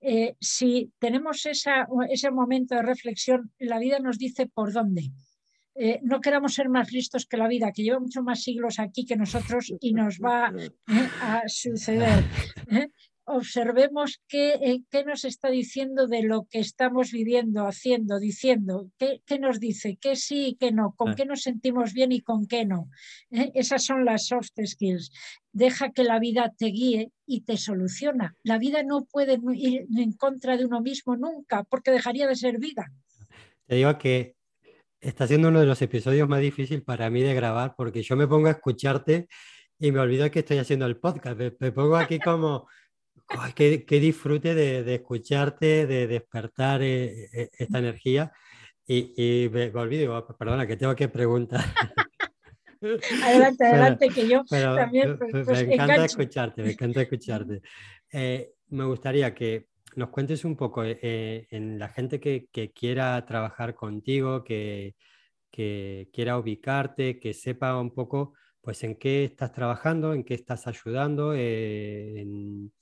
Eh, 0.00 0.36
si 0.40 0.92
tenemos 0.98 1.44
ese 1.46 2.30
momento 2.30 2.74
de 2.74 2.82
reflexión, 2.82 3.52
la 3.58 3.78
vida 3.78 3.98
nos 3.98 4.18
dice 4.18 4.46
por 4.46 4.72
dónde. 4.72 5.10
Eh, 5.74 6.00
no 6.02 6.20
queramos 6.20 6.54
ser 6.54 6.68
más 6.68 6.90
listos 6.90 7.26
que 7.26 7.36
la 7.36 7.46
vida, 7.46 7.70
que 7.72 7.84
lleva 7.84 8.00
muchos 8.00 8.24
más 8.24 8.42
siglos 8.42 8.80
aquí 8.80 9.06
que 9.06 9.16
nosotros 9.16 9.72
y 9.80 9.92
nos 9.92 10.18
va 10.18 10.52
eh, 10.58 10.70
a 11.20 11.42
suceder. 11.46 12.24
Observemos 13.28 14.20
qué, 14.26 14.80
qué, 14.90 15.04
nos 15.04 15.24
está 15.24 15.50
diciendo 15.50 16.06
de 16.06 16.22
lo 16.22 16.46
que 16.50 16.58
estamos 16.58 17.12
viviendo, 17.12 17.66
haciendo, 17.66 18.18
diciendo, 18.18 18.90
qué, 18.98 19.22
qué 19.26 19.38
nos 19.38 19.60
dice, 19.60 19.98
qué 20.00 20.16
sí 20.16 20.48
y 20.48 20.54
qué 20.54 20.72
no, 20.72 20.94
con 20.96 21.14
qué 21.14 21.26
nos 21.26 21.42
sentimos 21.42 21.92
bien 21.92 22.12
y 22.12 22.20
con 22.20 22.46
qué 22.46 22.64
no. 22.64 22.88
Esas 23.30 23.84
son 23.84 24.04
las 24.04 24.26
soft 24.26 24.52
skills. 24.64 25.12
Deja 25.52 25.92
que 25.92 26.04
la 26.04 26.18
vida 26.18 26.54
te 26.56 26.66
guíe 26.66 27.12
y 27.26 27.42
te 27.42 27.56
soluciona. 27.56 28.34
La 28.42 28.58
vida 28.58 28.82
no 28.82 29.04
puede 29.04 29.38
ir 29.54 29.86
en 29.96 30.12
contra 30.12 30.56
de 30.56 30.64
uno 30.64 30.80
mismo 30.80 31.16
nunca, 31.16 31.64
porque 31.64 31.90
dejaría 31.90 32.26
de 32.26 32.36
ser 32.36 32.58
vida. 32.58 32.90
Te 33.66 33.76
digo 33.76 33.96
que 33.98 34.36
está 35.00 35.26
siendo 35.26 35.48
uno 35.48 35.60
de 35.60 35.66
los 35.66 35.80
episodios 35.82 36.28
más 36.28 36.40
difíciles 36.40 36.82
para 36.82 37.10
mí 37.10 37.22
de 37.22 37.34
grabar 37.34 37.74
porque 37.76 38.02
yo 38.02 38.16
me 38.16 38.26
pongo 38.26 38.48
a 38.48 38.52
escucharte 38.52 39.28
y 39.78 39.92
me 39.92 40.00
olvido 40.00 40.30
que 40.30 40.40
estoy 40.40 40.58
haciendo 40.58 40.86
el 40.86 40.96
podcast. 40.96 41.38
Me, 41.38 41.72
pongo 41.72 41.96
aquí 41.96 42.18
como, 42.18 42.66
que, 43.54 44.00
disfrute 44.00 44.54
de, 44.54 44.94
escucharte, 44.94 45.86
de 45.86 46.06
despertar 46.06 46.82
eh, 46.82 47.28
eh, 47.32 47.50
esta 47.58 47.78
energía 47.78 48.32
y, 48.86 49.48
me, 49.52 49.68
olvido, 49.68 50.26
perdona, 50.38 50.66
que 50.66 50.76
tengo 50.76 50.96
que 50.96 51.08
preguntar. 51.08 51.60
adelante, 53.22 53.66
adelante, 53.66 54.08
que 54.08 54.28
yo 54.28 54.44
también. 54.44 55.18
Pues, 55.18 55.46
me, 55.46 55.74
encanta 55.74 56.04
escucharte, 56.04 56.62
me 56.62 56.72
encanta 56.72 57.02
escucharte. 57.02 57.60
Eh, 58.10 58.52
me 58.68 58.84
gustaría 58.84 59.34
que 59.34 59.68
nos 59.96 60.10
cuentes 60.10 60.44
un 60.44 60.56
poco 60.56 60.84
eh, 60.84 61.46
en 61.50 61.78
la 61.78 61.88
gente 61.88 62.20
que, 62.20 62.48
quiera 62.74 63.24
trabajar 63.26 63.74
contigo, 63.74 64.44
que, 64.44 64.94
quiera 65.50 66.38
ubicarte, 66.38 67.18
que 67.18 67.34
sepa 67.34 67.78
un 67.78 67.92
poco 67.92 68.34
pues 68.60 68.84
en 68.84 68.96
qué 68.96 69.24
estás 69.24 69.52
trabajando, 69.52 70.12
en 70.12 70.24
qué 70.24 70.34
estás 70.34 70.66
ayudando, 70.66 71.34
eh, 71.34 72.20
en, 72.20 72.72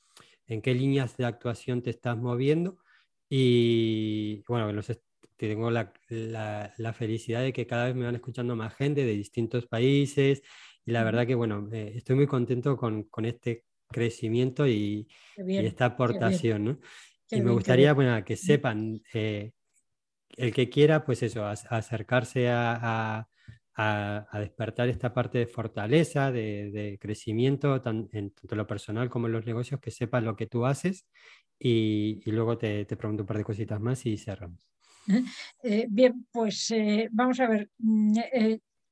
qué 0.62 0.74
líneas 0.74 1.16
de 1.16 1.24
actuación 1.24 1.82
te 1.82 1.90
estás 1.90 2.16
moviendo. 2.16 2.78
Y 3.28 4.44
bueno, 4.46 4.80
tengo 5.36 5.70
la, 5.70 5.92
felicidad 6.94 7.42
de 7.42 7.52
que 7.52 7.66
cada 7.66 7.86
vez 7.86 7.94
me 7.94 8.04
van 8.04 8.14
escuchando 8.14 8.56
más 8.56 8.74
gente 8.74 9.04
de 9.04 9.12
distintos 9.12 9.66
países. 9.66 10.42
Y 10.84 10.92
la 10.92 11.04
verdad 11.04 11.26
que 11.26 11.34
bueno, 11.34 11.68
estoy 11.72 12.16
muy 12.16 12.26
contento 12.26 12.76
con, 12.76 13.04
con 13.04 13.24
este 13.24 13.64
crecimiento 13.88 14.66
y, 14.66 15.08
esta 15.36 15.86
aportación, 15.86 16.64
¿no? 16.64 16.78
y 17.30 17.40
me 17.40 17.50
gustaría 17.50 17.92
bueno, 17.92 18.24
que 18.24 18.36
sepan, 18.36 19.00
eh, 19.12 19.52
el 20.36 20.52
que 20.52 20.68
quiera, 20.68 21.04
pues 21.04 21.22
eso, 21.22 21.44
acercarse 21.44 22.48
a, 22.48 22.78
a, 22.80 23.28
despertar 23.76 24.88
esta 24.88 25.12
parte 25.12 25.38
de 25.38 25.46
fortaleza, 25.46 26.32
de, 26.32 26.98
crecimiento, 27.00 27.76
en 28.12 28.30
tanto 28.30 28.56
lo 28.56 28.66
personal 28.66 29.10
como 29.10 29.26
en 29.26 29.32
los 29.32 29.46
negocios, 29.46 29.80
que 29.80 29.90
sepan 29.90 30.24
lo 30.24 30.36
que 30.36 30.46
tú 30.46 30.64
haces 30.64 31.06
y, 31.58 32.22
luego 32.30 32.58
te, 32.58 32.84
te, 32.84 32.96
pregunto 32.96 33.22
un 33.22 33.26
par 33.26 33.38
de 33.38 33.44
cositas 33.44 33.80
más 33.80 34.04
y 34.06 34.16
cerramos. 34.16 34.68
Eh, 35.62 35.86
bien, 35.88 36.26
pues 36.32 36.70
eh, 36.70 37.08
vamos 37.12 37.40
a 37.40 37.48
ver 37.48 37.70
mm, 37.78 38.18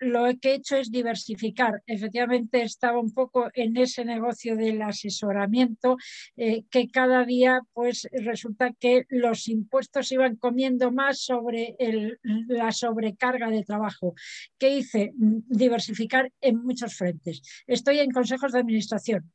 lo 0.04 0.24
que 0.40 0.50
he 0.50 0.54
hecho 0.54 0.76
es 0.76 0.90
diversificar. 0.90 1.82
Efectivamente, 1.86 2.62
estaba 2.62 2.98
un 2.98 3.12
poco 3.12 3.50
en 3.54 3.76
ese 3.76 4.04
negocio 4.04 4.56
del 4.56 4.82
asesoramiento, 4.82 5.96
eh, 6.36 6.64
que 6.70 6.90
cada 6.90 7.24
día 7.24 7.60
pues 7.72 8.08
resulta 8.12 8.72
que 8.78 9.04
los 9.08 9.48
impuestos 9.48 10.12
iban 10.12 10.36
comiendo 10.36 10.92
más 10.92 11.20
sobre 11.20 11.76
la 12.22 12.72
sobrecarga 12.72 13.50
de 13.50 13.64
trabajo. 13.64 14.14
¿Qué 14.58 14.76
hice? 14.78 15.12
Mm, 15.16 15.38
diversificar 15.48 16.32
en 16.40 16.62
muchos 16.62 16.94
frentes. 16.96 17.42
Estoy 17.66 17.98
en 17.98 18.10
consejos 18.10 18.52
de 18.52 18.60
administración, 18.60 19.32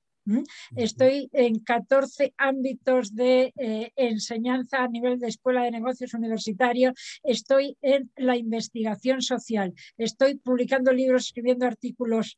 Estoy 0.75 1.30
en 1.34 1.59
14 1.59 2.34
ámbitos 2.38 3.15
de 3.15 3.53
eh, 3.57 3.91
enseñanza 3.95 4.84
a 4.84 4.88
nivel 4.88 5.19
de 5.19 5.27
escuela 5.27 5.63
de 5.63 5.71
negocios 5.71 6.13
universitario. 6.13 6.93
Estoy 7.23 7.77
en 7.82 8.11
la 8.15 8.38
investigación 8.38 9.21
social. 9.21 9.73
Estoy 9.97 10.36
publicando 10.36 10.91
libros, 10.91 11.25
escribiendo 11.27 11.65
artículos 11.65 12.38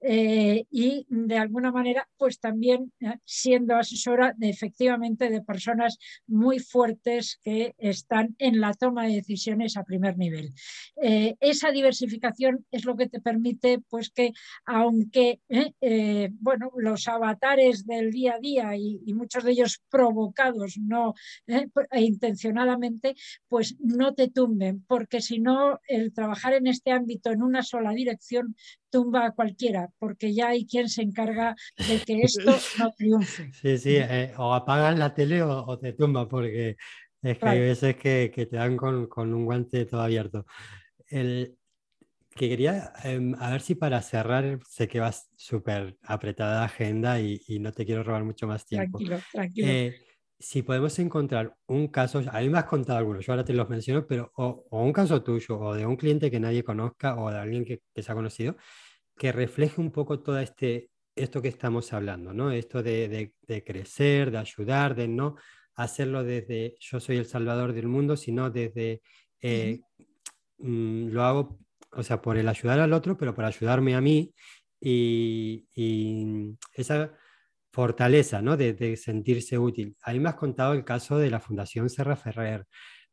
eh, 0.00 0.64
y 0.70 1.06
de 1.08 1.36
alguna 1.38 1.72
manera, 1.72 2.08
pues 2.16 2.40
también 2.40 2.92
eh, 3.00 3.14
siendo 3.24 3.76
asesora 3.76 4.34
de 4.36 4.50
efectivamente 4.50 5.30
de 5.30 5.42
personas 5.42 5.98
muy 6.26 6.58
fuertes 6.58 7.38
que 7.42 7.74
están 7.78 8.34
en 8.38 8.60
la 8.60 8.74
toma 8.74 9.06
de 9.06 9.14
decisiones 9.14 9.76
a 9.76 9.84
primer 9.84 10.16
nivel. 10.16 10.52
esa 10.96 11.70
diversificación 11.70 12.66
es 12.70 12.84
lo 12.84 12.96
que 12.96 13.08
te 13.08 13.20
permite, 13.20 13.80
pues 13.88 14.10
que 14.10 14.32
aunque, 14.64 15.40
bueno, 16.40 16.70
los 16.76 17.08
avatares 17.22 17.86
del 17.86 18.10
día 18.10 18.34
a 18.34 18.38
día 18.38 18.76
y, 18.76 19.00
muchos 19.14 19.44
de 19.44 19.52
ellos 19.52 19.82
provocados 19.90 20.78
no 20.78 21.14
eh, 21.46 21.68
e 21.90 22.00
intencionadamente, 22.02 23.14
pues 23.48 23.76
no 23.80 24.14
te 24.14 24.28
tumben, 24.28 24.84
porque 24.86 25.20
si 25.20 25.40
no, 25.40 25.80
el 25.86 26.12
trabajar 26.12 26.54
en 26.54 26.66
este 26.66 26.90
ámbito 26.90 27.30
en 27.30 27.42
una 27.42 27.62
sola 27.62 27.92
dirección 27.92 28.56
tumba 28.88 29.26
a 29.26 29.32
cualquiera, 29.32 29.90
porque 29.98 30.32
ya 30.32 30.48
hay 30.48 30.66
quien 30.66 30.88
se 30.88 31.02
encarga 31.02 31.54
de 31.76 32.00
que 32.00 32.22
esto 32.22 32.52
no 32.78 32.90
triunfe. 32.92 33.50
Sí, 33.60 33.78
sí, 33.78 33.96
eh, 33.96 34.32
o 34.38 34.54
apagas 34.54 34.98
la 34.98 35.12
tele 35.12 35.42
o, 35.42 35.78
te 35.78 35.92
tumba, 35.92 36.28
porque 36.28 36.76
es 37.22 37.38
que 37.38 37.48
hay 37.48 37.60
veces 37.60 37.96
que, 37.96 38.30
te 38.50 38.56
dan 38.56 38.76
con, 38.76 39.06
con, 39.06 39.34
un 39.34 39.44
guante 39.44 39.84
todo 39.84 40.00
abierto. 40.00 40.46
El, 41.08 41.58
que 42.34 42.48
quería, 42.48 42.92
em, 43.04 43.34
a 43.38 43.50
ver 43.50 43.60
si 43.60 43.74
para 43.74 44.00
cerrar, 44.02 44.58
sé 44.68 44.88
que 44.88 45.00
vas 45.00 45.30
súper 45.36 45.98
apretada 46.02 46.60
de 46.60 46.64
agenda 46.64 47.20
y, 47.20 47.58
no 47.60 47.72
te 47.72 47.84
quiero 47.84 48.02
robar 48.02 48.24
mucho 48.24 48.46
más 48.46 48.64
tiempo. 48.64 48.98
Tranquilo, 48.98 49.20
tranquilo. 49.32 49.68
Eh, 49.68 50.00
si 50.38 50.62
podemos 50.62 50.98
encontrar 50.98 51.54
un 51.66 51.88
caso, 51.88 52.22
a 52.30 52.40
mí 52.40 52.48
me 52.48 52.58
has 52.58 52.64
contado 52.64 52.98
algunos, 52.98 53.26
yo 53.26 53.32
ahora 53.32 53.44
te 53.44 53.52
los 53.52 53.68
menciono, 53.68 54.06
pero 54.06 54.32
o, 54.36 54.64
un 54.70 54.92
caso 54.92 55.22
tuyo 55.22 55.58
o 55.58 55.74
de 55.74 55.84
un 55.84 55.96
cliente 55.96 56.30
que 56.30 56.40
nadie 56.40 56.64
conozca 56.64 57.16
o 57.16 57.30
de 57.30 57.38
alguien 57.38 57.64
que, 57.64 57.82
que 57.92 58.02
se 58.02 58.10
ha 58.10 58.14
conocido, 58.14 58.56
que 59.18 59.32
refleje 59.32 59.80
un 59.80 59.90
poco 59.90 60.20
todo 60.20 60.38
este, 60.38 60.90
esto 61.14 61.42
que 61.42 61.48
estamos 61.48 61.92
hablando, 61.92 62.32
¿no? 62.32 62.50
Esto 62.50 62.82
de, 62.82 63.32
de, 63.46 63.64
crecer, 63.64 64.30
de 64.30 64.38
ayudar, 64.38 64.94
de 64.94 65.08
no 65.08 65.36
hacerlo 65.74 66.24
desde 66.24 66.74
yo 66.80 67.00
soy 67.00 67.18
el 67.18 67.26
salvador 67.26 67.72
del 67.72 67.88
mundo, 67.88 68.16
sino 68.16 68.50
desde 68.50 69.02
eh, 69.40 69.80
mm, 70.58 71.08
lo 71.08 71.24
hago 71.24 71.58
o 71.92 72.02
sea, 72.02 72.20
por 72.22 72.36
el 72.36 72.48
ayudar 72.48 72.80
al 72.80 72.92
otro, 72.92 73.16
pero 73.16 73.34
por 73.34 73.44
ayudarme 73.44 73.94
a 73.94 74.00
mí 74.00 74.32
y, 74.80 75.66
esa 76.74 77.12
fortaleza, 77.72 78.42
¿no? 78.42 78.56
De, 78.56 78.96
sentirse 78.96 79.58
útil. 79.58 79.96
Ahí 80.02 80.20
me 80.20 80.28
has 80.28 80.36
contado 80.36 80.72
el 80.72 80.84
caso 80.84 81.18
de 81.18 81.30
la 81.30 81.40
Fundación 81.40 81.88
Serra 81.90 82.16
Ferrer. 82.16 82.66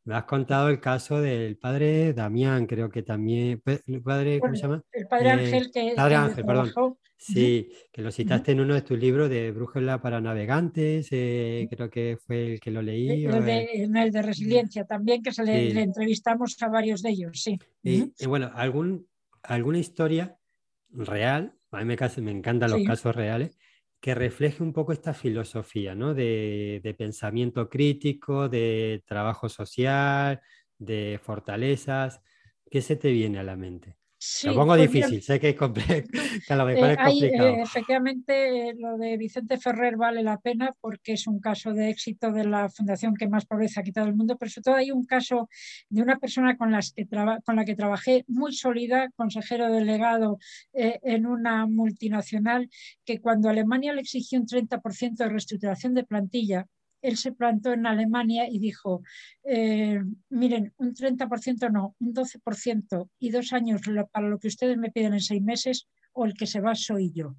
Me 0.04 0.14
has 0.14 0.24
contado 0.24 0.68
el 0.68 0.80
caso 0.80 1.20
del 1.20 1.58
padre 1.58 2.14
Damián, 2.14 2.66
creo 2.66 2.88
que 2.88 3.02
también. 3.02 3.62
¿El 3.86 4.02
padre, 4.02 4.40
¿Cómo 4.40 4.54
se 4.54 4.62
llama? 4.62 4.82
El 4.92 5.06
padre 5.06 5.30
Ángel, 5.30 5.70
que. 5.72 5.92
Padre 5.94 6.14
Ángel, 6.14 6.44
perdón. 6.44 6.72
Sí, 7.18 7.72
que 7.92 8.00
lo 8.00 8.12
citaste 8.12 8.52
en 8.52 8.60
uno 8.60 8.74
de 8.74 8.82
tus 8.82 8.96
libros 8.96 9.28
de 9.28 9.50
Brújula 9.50 10.00
para 10.00 10.20
Navegantes, 10.20 11.08
eh, 11.10 11.66
creo 11.68 11.90
que 11.90 12.16
fue 12.16 12.52
el 12.52 12.60
que 12.60 12.70
lo 12.70 12.80
leí. 12.80 13.26
El, 13.26 13.44
de, 13.44 13.64
el 13.82 14.12
de 14.12 14.22
Resiliencia 14.22 14.84
también, 14.84 15.20
que 15.20 15.32
se 15.32 15.42
le, 15.42 15.82
entrevistamos 15.82 16.56
a 16.62 16.68
varios 16.68 17.02
de 17.02 17.10
ellos, 17.10 17.42
sí. 17.42 17.58
Y, 17.82 18.12
bueno, 18.26 18.52
algún, 18.54 19.08
alguna 19.42 19.78
historia 19.78 20.38
real, 20.90 21.54
a 21.72 21.84
mí 21.84 21.84
me, 21.84 22.22
me 22.22 22.30
encantan 22.30 22.70
los 22.70 22.84
casos 22.84 23.16
reales, 23.16 23.58
que 24.00 24.14
refleje 24.14 24.62
un 24.62 24.72
poco 24.72 24.92
esta 24.92 25.12
filosofía 25.12 25.96
¿no? 25.96 26.14
de, 26.14 26.80
de 26.84 26.94
pensamiento 26.94 27.68
crítico, 27.68 28.48
de 28.48 29.02
trabajo 29.06 29.48
social, 29.48 30.40
de 30.78 31.18
fortalezas. 31.20 32.20
¿Qué 32.70 32.80
se 32.80 32.94
te 32.94 33.10
viene 33.10 33.40
a 33.40 33.42
la 33.42 33.56
mente? 33.56 33.96
Lo 34.44 34.54
pongo 34.54 34.74
pues 34.74 34.90
difícil, 34.90 35.22
sé 35.22 35.40
que, 35.40 35.56
a 36.48 36.56
lo 36.56 36.64
mejor 36.66 36.90
es 36.90 36.96
complicado. 36.96 37.62
efectivamente, 37.62 38.74
lo 38.78 38.96
de 38.98 39.16
Vicente 39.16 39.58
Ferrer 39.58 39.96
vale 39.96 40.22
la 40.22 40.38
pena 40.38 40.74
porque 40.80 41.12
es 41.12 41.26
un 41.26 41.40
caso 41.40 41.72
de 41.72 41.90
éxito 41.90 42.32
de 42.32 42.44
la 42.44 42.68
fundación 42.68 43.14
que 43.14 43.28
más 43.28 43.46
pobreza 43.46 43.80
ha 43.80 43.84
quitado 43.84 44.06
el 44.06 44.16
mundo, 44.16 44.36
pero 44.38 44.50
sobre 44.50 44.62
todo 44.64 44.74
hay 44.76 44.90
un 44.90 45.04
caso 45.04 45.48
de 45.88 46.02
una 46.02 46.18
persona 46.18 46.56
con, 46.56 46.72
las 46.72 46.92
que 46.92 47.06
con 47.44 47.56
la 47.56 47.64
que 47.64 47.74
trabajé 47.74 48.24
muy 48.28 48.52
sólida, 48.52 49.08
consejero 49.16 49.70
delegado 49.70 50.38
en 50.72 51.26
una 51.26 51.66
multinacional, 51.66 52.68
que 53.04 53.20
cuando 53.20 53.48
Alemania 53.48 53.92
le 53.92 54.02
exigió 54.02 54.40
un 54.40 54.46
30% 54.46 55.16
de 55.16 55.28
reestructuración 55.28 55.94
de 55.94 56.04
plantilla, 56.04 56.66
él 57.02 57.16
se 57.16 57.32
plantó 57.32 57.72
en 57.72 57.86
Alemania 57.86 58.48
y 58.48 58.58
dijo, 58.58 59.02
eh, 59.44 60.00
miren, 60.30 60.72
un 60.78 60.94
30% 60.94 61.70
no, 61.70 61.94
un 62.00 62.14
12% 62.14 63.08
y 63.18 63.30
dos 63.30 63.52
años 63.52 63.82
para 64.10 64.28
lo 64.28 64.38
que 64.38 64.48
ustedes 64.48 64.76
me 64.76 64.90
piden 64.90 65.14
en 65.14 65.20
seis 65.20 65.42
meses 65.42 65.88
o 66.12 66.24
el 66.24 66.34
que 66.34 66.46
se 66.46 66.60
va 66.60 66.74
soy 66.74 67.12
yo. 67.12 67.36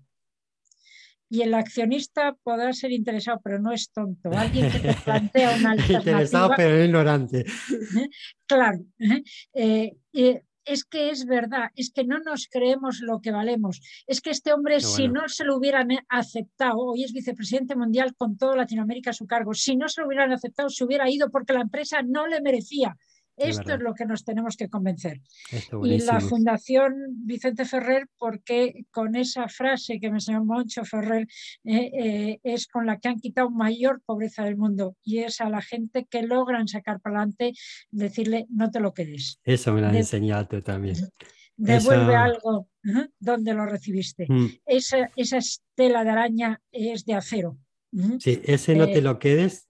Y 1.31 1.43
el 1.43 1.53
accionista 1.53 2.35
podrá 2.41 2.73
ser 2.73 2.91
interesado, 2.91 3.39
pero 3.43 3.59
no 3.59 3.71
es 3.71 3.91
tonto. 3.91 4.31
Alguien 4.31 4.71
que 4.71 4.79
te 4.79 4.93
plantea 4.95 5.57
una 5.57 5.71
alternativa. 5.71 5.99
interesado, 5.99 6.51
pero 6.57 6.83
ignorante. 6.83 7.45
Claro. 8.47 8.79
¿eh? 9.53 9.93
Eh, 10.13 10.41
es 10.69 10.85
que 10.85 11.09
es 11.09 11.25
verdad, 11.25 11.71
es 11.75 11.91
que 11.91 12.03
no 12.03 12.19
nos 12.19 12.47
creemos 12.47 12.99
lo 13.01 13.21
que 13.21 13.31
valemos. 13.31 13.81
Es 14.05 14.21
que 14.21 14.29
este 14.29 14.53
hombre, 14.53 14.79
si 14.81 15.07
no 15.07 15.27
se 15.27 15.43
lo 15.43 15.57
hubieran 15.57 15.89
aceptado, 16.07 16.77
hoy 16.77 17.03
es 17.03 17.11
vicepresidente 17.11 17.75
mundial 17.75 18.15
con 18.15 18.37
todo 18.37 18.55
Latinoamérica 18.55 19.09
a 19.09 19.13
su 19.13 19.25
cargo, 19.25 19.53
si 19.53 19.75
no 19.75 19.89
se 19.89 20.01
lo 20.01 20.07
hubieran 20.07 20.31
aceptado, 20.31 20.69
se 20.69 20.83
hubiera 20.83 21.09
ido 21.09 21.31
porque 21.31 21.53
la 21.53 21.61
empresa 21.61 22.01
no 22.03 22.27
le 22.27 22.41
merecía. 22.41 22.95
Esto 23.39 23.73
es 23.73 23.79
lo 23.79 23.93
que 23.93 24.05
nos 24.05 24.23
tenemos 24.23 24.57
que 24.57 24.69
convencer. 24.69 25.21
Y 25.83 25.99
la 25.99 26.19
Fundación 26.19 26.93
Vicente 27.25 27.65
Ferrer, 27.65 28.07
porque 28.17 28.85
con 28.91 29.15
esa 29.15 29.47
frase 29.47 29.99
que 29.99 30.09
me 30.09 30.17
enseñó 30.17 30.43
Moncho 30.43 30.83
Ferrer, 30.85 31.27
eh, 31.63 31.91
eh, 31.93 32.39
es 32.43 32.67
con 32.67 32.85
la 32.85 32.99
que 32.99 33.09
han 33.09 33.19
quitado 33.19 33.49
mayor 33.49 34.01
pobreza 34.05 34.43
del 34.43 34.57
mundo 34.57 34.95
y 35.03 35.19
es 35.19 35.41
a 35.41 35.49
la 35.49 35.61
gente 35.61 36.05
que 36.09 36.23
logran 36.23 36.67
sacar 36.67 36.99
para 36.99 37.17
adelante, 37.17 37.53
decirle, 37.91 38.45
no 38.49 38.69
te 38.71 38.79
lo 38.79 38.93
quedes. 38.93 39.39
Eso 39.43 39.73
me 39.73 39.81
lo 39.81 39.87
has 39.87 39.95
enseñado 39.95 40.47
tú 40.47 40.61
también. 40.61 40.95
Devuelve 41.55 42.15
algo 42.15 42.69
donde 43.19 43.53
lo 43.53 43.65
recibiste. 43.65 44.25
Mm. 44.29 44.47
Esa, 44.65 45.11
esa 45.15 45.37
estela 45.37 46.03
de 46.03 46.09
araña 46.09 46.61
es 46.71 47.05
de 47.05 47.15
acero. 47.15 47.57
Sí, 48.19 48.39
ese 48.43 48.75
no 48.75 48.85
te 48.85 48.99
eh, 48.99 49.01
lo 49.01 49.19
quedes. 49.19 49.67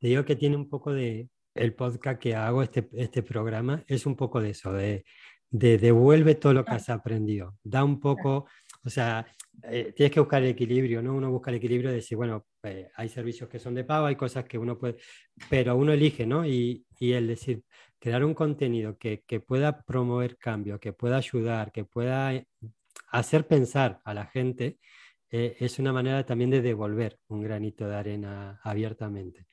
Te 0.00 0.08
digo 0.08 0.24
que 0.24 0.36
tiene 0.36 0.56
un 0.56 0.68
poco 0.68 0.92
de, 0.92 1.28
el 1.58 1.74
podcast 1.74 2.20
que 2.20 2.34
hago, 2.34 2.62
este, 2.62 2.88
este 2.92 3.22
programa, 3.22 3.82
es 3.86 4.06
un 4.06 4.16
poco 4.16 4.40
de 4.40 4.50
eso, 4.50 4.72
de, 4.72 5.04
devuelve 5.50 6.34
todo 6.34 6.54
lo 6.54 6.64
que 6.64 6.72
has 6.72 6.88
aprendido. 6.88 7.56
Da 7.62 7.84
un 7.84 8.00
poco, 8.00 8.46
o 8.84 8.90
sea, 8.90 9.26
eh, 9.64 9.92
tienes 9.94 10.12
que 10.12 10.20
buscar 10.20 10.42
el 10.42 10.50
equilibrio, 10.50 11.02
¿no? 11.02 11.14
Uno 11.14 11.30
busca 11.30 11.50
el 11.50 11.56
equilibrio 11.56 11.90
de 11.90 11.96
decir, 11.96 12.16
bueno, 12.16 12.46
pues, 12.60 12.86
hay 12.96 13.08
servicios 13.08 13.48
que 13.48 13.58
son 13.58 13.74
de 13.74 13.84
pago, 13.84 14.06
hay 14.06 14.16
cosas 14.16 14.44
que 14.44 14.58
uno 14.58 14.78
puede, 14.78 14.96
pero 15.50 15.76
uno 15.76 15.92
elige, 15.92 16.26
¿no? 16.26 16.46
Y, 16.46 16.84
y 17.00 17.12
el 17.12 17.26
decir, 17.26 17.62
crear 17.98 18.24
un 18.24 18.34
contenido 18.34 18.96
que, 18.98 19.22
pueda 19.46 19.82
promover 19.82 20.36
cambio, 20.38 20.78
que 20.78 20.92
pueda 20.92 21.16
ayudar, 21.16 21.72
que 21.72 21.84
pueda 21.84 22.32
hacer 23.10 23.46
pensar 23.46 24.00
a 24.04 24.14
la 24.14 24.26
gente, 24.26 24.78
eh, 25.30 25.56
es 25.60 25.78
una 25.78 25.92
manera 25.92 26.24
también 26.24 26.50
de 26.50 26.62
devolver 26.62 27.18
un 27.28 27.42
granito 27.42 27.88
de 27.88 27.96
arena 27.96 28.60
abiertamente 28.62 29.46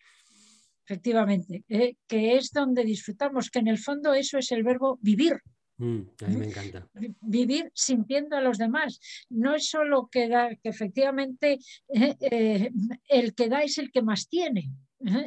efectivamente, 0.88 1.64
¿eh? 1.68 1.96
que 2.08 2.36
es 2.36 2.52
donde 2.52 2.84
disfrutamos, 2.84 3.50
que 3.50 3.60
en 3.60 3.68
el 3.68 3.78
fondo 3.78 4.14
eso 4.14 4.38
es 4.38 4.52
el 4.52 4.64
verbo 4.64 5.00
vivir. 5.02 5.42
Mm, 5.78 6.02
a 6.24 6.28
mí 6.28 6.38
me 6.38 6.46
encanta. 6.46 6.88
Vivir 7.22 7.70
sintiendo 7.74 8.38
a 8.38 8.42
los 8.42 8.58
demás. 8.58 9.00
No 9.30 9.56
es 9.56 9.68
solo 9.68 10.08
que 10.10 10.30
da, 10.30 10.56
que 10.56 10.70
efectivamente 10.70 11.60
¿eh? 11.90 12.16
Eh, 12.22 12.72
el 13.10 13.34
que 13.34 13.50
da 13.50 13.62
es 13.62 13.78
el 13.78 13.92
que 13.92 14.02
más 14.02 14.30
tiene, 14.30 14.72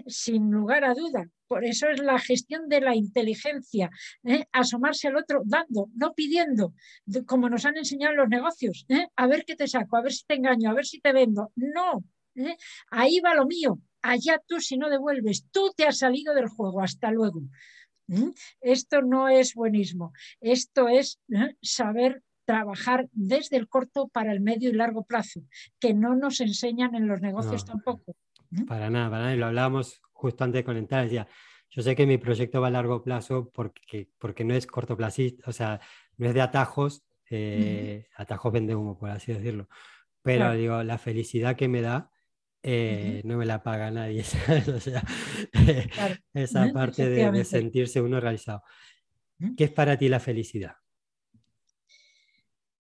sin 0.07 0.51
lugar 0.51 0.85
a 0.85 0.95
duda. 0.95 1.29
Por 1.49 1.65
eso 1.65 1.89
es 1.89 2.01
la 2.01 2.19
gestión 2.19 2.69
de 2.69 2.81
la 2.83 2.95
inteligencia, 2.95 3.91
asomarse 4.53 5.09
al 5.09 5.17
otro 5.17 5.41
dando, 5.47 5.89
no 5.95 6.13
pidiendo, 6.13 6.75
como 7.27 7.49
nos 7.49 7.65
han 7.65 7.79
enseñado 7.79 8.15
los 8.15 8.29
negocios, 8.29 8.87
a 9.17 9.27
ver 9.27 9.47
qué 9.47 9.57
te 9.57 9.67
saco, 9.67 9.97
a 9.97 10.03
ver 10.03 10.13
si 10.13 10.27
te 10.27 10.35
engaño, 10.35 10.69
a 10.69 10.75
ver 10.75 10.85
si 10.85 11.01
te 11.01 11.11
vendo. 11.15 11.51
No, 11.57 12.05
ahí 12.91 13.21
va 13.21 13.35
lo 13.35 13.47
mío, 13.47 13.81
allá 14.03 14.41
tú 14.47 14.61
si 14.61 14.77
no 14.77 14.89
devuelves, 14.91 15.47
tú 15.51 15.73
te 15.77 15.85
has 15.85 15.99
salido 15.99 16.35
del 16.35 16.49
juego, 16.49 16.81
hasta 16.81 17.11
luego. 17.11 17.43
¿Mm? 18.07 18.31
Esto 18.61 19.03
no 19.03 19.29
es 19.29 19.55
buenismo, 19.55 20.13
esto 20.41 20.89
es 20.89 21.21
¿eh? 21.29 21.57
saber 21.61 22.23
trabajar 22.47 23.07
desde 23.13 23.59
el 23.59 23.69
corto 23.69 24.09
para 24.09 24.33
el 24.33 24.41
medio 24.41 24.71
y 24.71 24.73
largo 24.73 25.05
plazo, 25.05 25.43
que 25.79 25.93
no 25.93 26.17
nos 26.17 26.41
enseñan 26.41 26.95
en 26.95 27.07
los 27.07 27.21
negocios 27.21 27.67
tampoco. 27.67 28.17
¿Mm? 28.51 28.65
Para 28.65 28.89
nada, 28.89 29.11
para 29.11 29.23
nada, 29.25 29.35
y 29.35 29.39
lo 29.39 29.47
hablábamos 29.47 30.01
justo 30.13 30.45
antes 30.45 30.61
de 30.61 30.65
conectar, 30.65 31.05
decía, 31.05 31.29
yo 31.71 31.83
sé 31.83 31.95
que 31.95 32.07
mi 32.07 32.17
proyecto 32.17 32.63
va 32.63 32.69
a 32.69 32.71
largo 32.71 33.03
plazo 33.03 33.51
porque, 33.53 34.09
porque 34.19 34.45
no 34.45 34.55
es 34.55 34.67
cortoplacista, 34.67 35.45
o 35.47 35.53
sea, 35.53 35.81
no 36.17 36.29
es 36.29 36.35
de 36.35 36.41
atajos, 36.41 37.05
eh, 37.29 38.07
atajos 38.17 38.53
vende 38.53 38.75
humo, 38.75 38.99
por 38.99 39.11
así 39.11 39.35
decirlo, 39.35 39.69
pero 40.23 40.55
digo, 40.55 40.83
la 40.83 40.97
felicidad 40.97 41.57
que 41.57 41.69
me 41.69 41.83
da 41.83 42.11
eh, 42.71 43.23
no 43.25 43.39
me 43.39 43.47
la 43.47 43.63
paga 43.63 43.91
nadie. 43.91 44.23
o 44.77 44.79
sea, 44.79 45.03
esa 46.35 46.71
parte 46.71 47.09
de, 47.09 47.45
sentirse 47.45 48.03
uno 48.03 48.21
realizado. 48.21 48.63
¿Qué 49.57 49.65
es 49.65 49.71
para 49.71 49.97
ti 49.97 50.09
la 50.09 50.21
felicidad? 50.21 50.73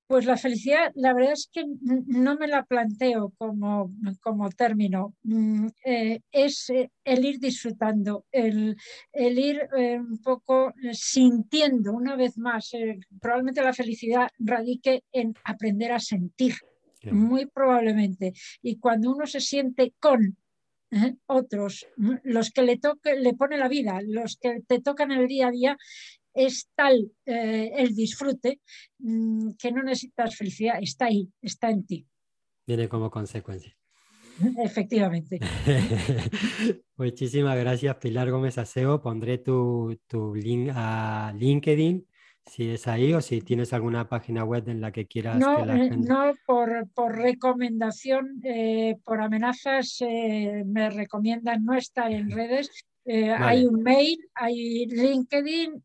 Pues 0.06 0.26
la 0.26 0.36
felicidad, 0.36 0.90
la 0.94 1.14
verdad 1.14 1.32
es 1.32 1.48
que 1.50 1.64
no 2.06 2.36
me 2.36 2.48
la 2.48 2.64
planteo 2.64 3.32
como, 3.38 3.90
como 4.20 4.50
término. 4.50 5.14
Mm, 5.22 5.68
eh, 5.84 6.20
es 6.32 6.68
eh, 6.68 6.90
el 7.04 7.24
ir 7.24 7.38
disfrutando, 7.38 8.26
el, 8.30 8.76
el 9.12 9.38
ir 9.38 9.68
un 9.72 10.20
poco 10.22 10.74
sintiendo 10.92 11.92
una 11.94 12.14
vez 12.14 12.36
más. 12.36 12.72
probablemente 13.22 13.62
la 13.62 13.72
felicidad 13.72 14.28
radique 14.38 15.04
en 15.12 15.34
aprender 15.44 15.92
a 15.92 15.98
sentir 15.98 16.56
muy 17.12 17.46
probablemente. 17.46 18.32
Y 18.62 18.76
cuando 18.78 19.10
uno 19.10 19.26
se 19.26 19.40
siente 19.40 19.94
con 19.98 20.36
¿eh? 20.90 21.14
otros, 21.26 21.86
los 22.24 22.50
que 22.50 22.62
le, 22.62 22.78
toque, 22.78 23.16
le 23.16 23.34
pone 23.34 23.58
la 23.58 23.68
vida, 23.68 24.00
los 24.06 24.36
que 24.36 24.60
te 24.66 24.80
tocan 24.80 25.12
el 25.12 25.26
día 25.26 25.48
a 25.48 25.50
día, 25.50 25.76
es 26.34 26.68
tal 26.74 27.10
eh, 27.26 27.72
el 27.76 27.94
disfrute 27.94 28.60
mm, 28.98 29.52
que 29.58 29.72
no 29.72 29.82
necesitas 29.82 30.36
felicidad, 30.36 30.78
está 30.80 31.06
ahí, 31.06 31.28
está 31.42 31.70
en 31.70 31.86
ti. 31.86 32.06
Viene 32.66 32.88
como 32.88 33.10
consecuencia. 33.10 33.74
Efectivamente. 34.62 35.40
Muchísimas 36.96 37.58
gracias, 37.58 37.96
Pilar 37.96 38.30
Gómez 38.30 38.58
Aseo. 38.58 39.00
Pondré 39.00 39.38
tu, 39.38 39.98
tu 40.06 40.34
link 40.34 40.70
a 40.72 41.32
LinkedIn 41.36 42.07
si 42.48 42.70
es 42.70 42.86
ahí 42.88 43.14
o 43.14 43.20
si 43.20 43.40
tienes 43.40 43.72
alguna 43.72 44.08
página 44.08 44.44
web 44.44 44.68
en 44.68 44.80
la 44.80 44.92
que 44.92 45.06
quieras 45.06 45.38
no, 45.38 45.56
que 45.56 45.66
la 45.66 45.76
eh, 45.76 45.90
No, 45.96 46.32
por, 46.46 46.88
por 46.94 47.16
recomendación, 47.16 48.40
eh, 48.44 48.96
por 49.04 49.20
amenazas, 49.20 49.98
eh, 50.00 50.64
me 50.66 50.90
recomiendan 50.90 51.64
no 51.64 51.74
estar 51.74 52.10
en 52.12 52.30
redes. 52.30 52.70
Hay 53.38 53.64
un 53.64 53.82
mail, 53.82 54.18
hay 54.34 54.84
LinkedIn, 54.84 55.82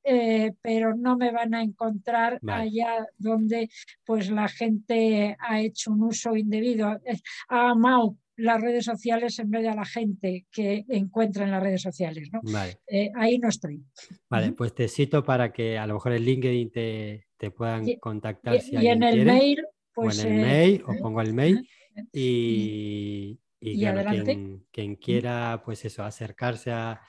pero 0.61 0.93
no 0.93 1.16
me 1.16 1.32
van 1.32 1.53
a 1.53 1.64
encontrar 1.64 2.38
allá 2.45 3.07
donde 3.18 3.70
pues 4.05 4.30
la 4.30 4.49
gente 4.49 5.38
ha 5.39 5.61
hecho 5.61 5.93
un 5.93 6.03
uso 6.03 6.36
indebido. 6.36 6.99
Ha 7.47 7.70
amado 7.70 8.18
las 8.36 8.61
redes 8.61 8.86
sociales 8.86 9.38
en 9.39 9.49
vez 9.49 9.61
de 9.63 9.69
a 9.69 9.75
la 9.75 9.86
gente 9.86 10.45
que 10.51 10.86
encuentra 10.89 11.43
en 11.43 11.51
las 11.51 11.61
redes 11.61 11.81
sociales. 11.81 12.29
¿no? 12.31 12.41
Eh, 12.88 13.11
ahí 13.15 13.38
no 13.38 13.49
estoy. 13.49 13.84
Vale, 14.29 14.51
pues 14.53 14.73
te 14.73 14.88
cito 14.88 15.23
para 15.23 15.51
que 15.51 15.77
a 15.77 15.86
lo 15.88 15.95
mejor 15.95 16.13
en 16.13 16.23
LinkedIn 16.23 16.71
te, 16.71 17.27
te 17.38 17.51
puedan 17.51 17.86
contactar. 17.99 18.55
Y, 18.55 18.61
si 18.61 18.75
y 18.77 18.88
en 18.88 19.03
el 19.03 19.25
mail, 19.25 19.65
pues... 19.93 20.23
O 20.23 20.27
en 20.27 20.34
el 20.34 20.39
pues, 20.39 20.51
mail, 20.51 20.75
eh, 20.75 20.84
os 20.88 20.97
pongo 20.97 21.21
el 21.21 21.34
mail. 21.34 21.67
Y, 22.11 23.39
y, 23.59 23.86
quien, 24.71 24.95
quiera, 24.95 25.61
pues 25.63 25.86
eso, 25.86 26.03
acercarse 26.03 26.71
a, 26.71 27.01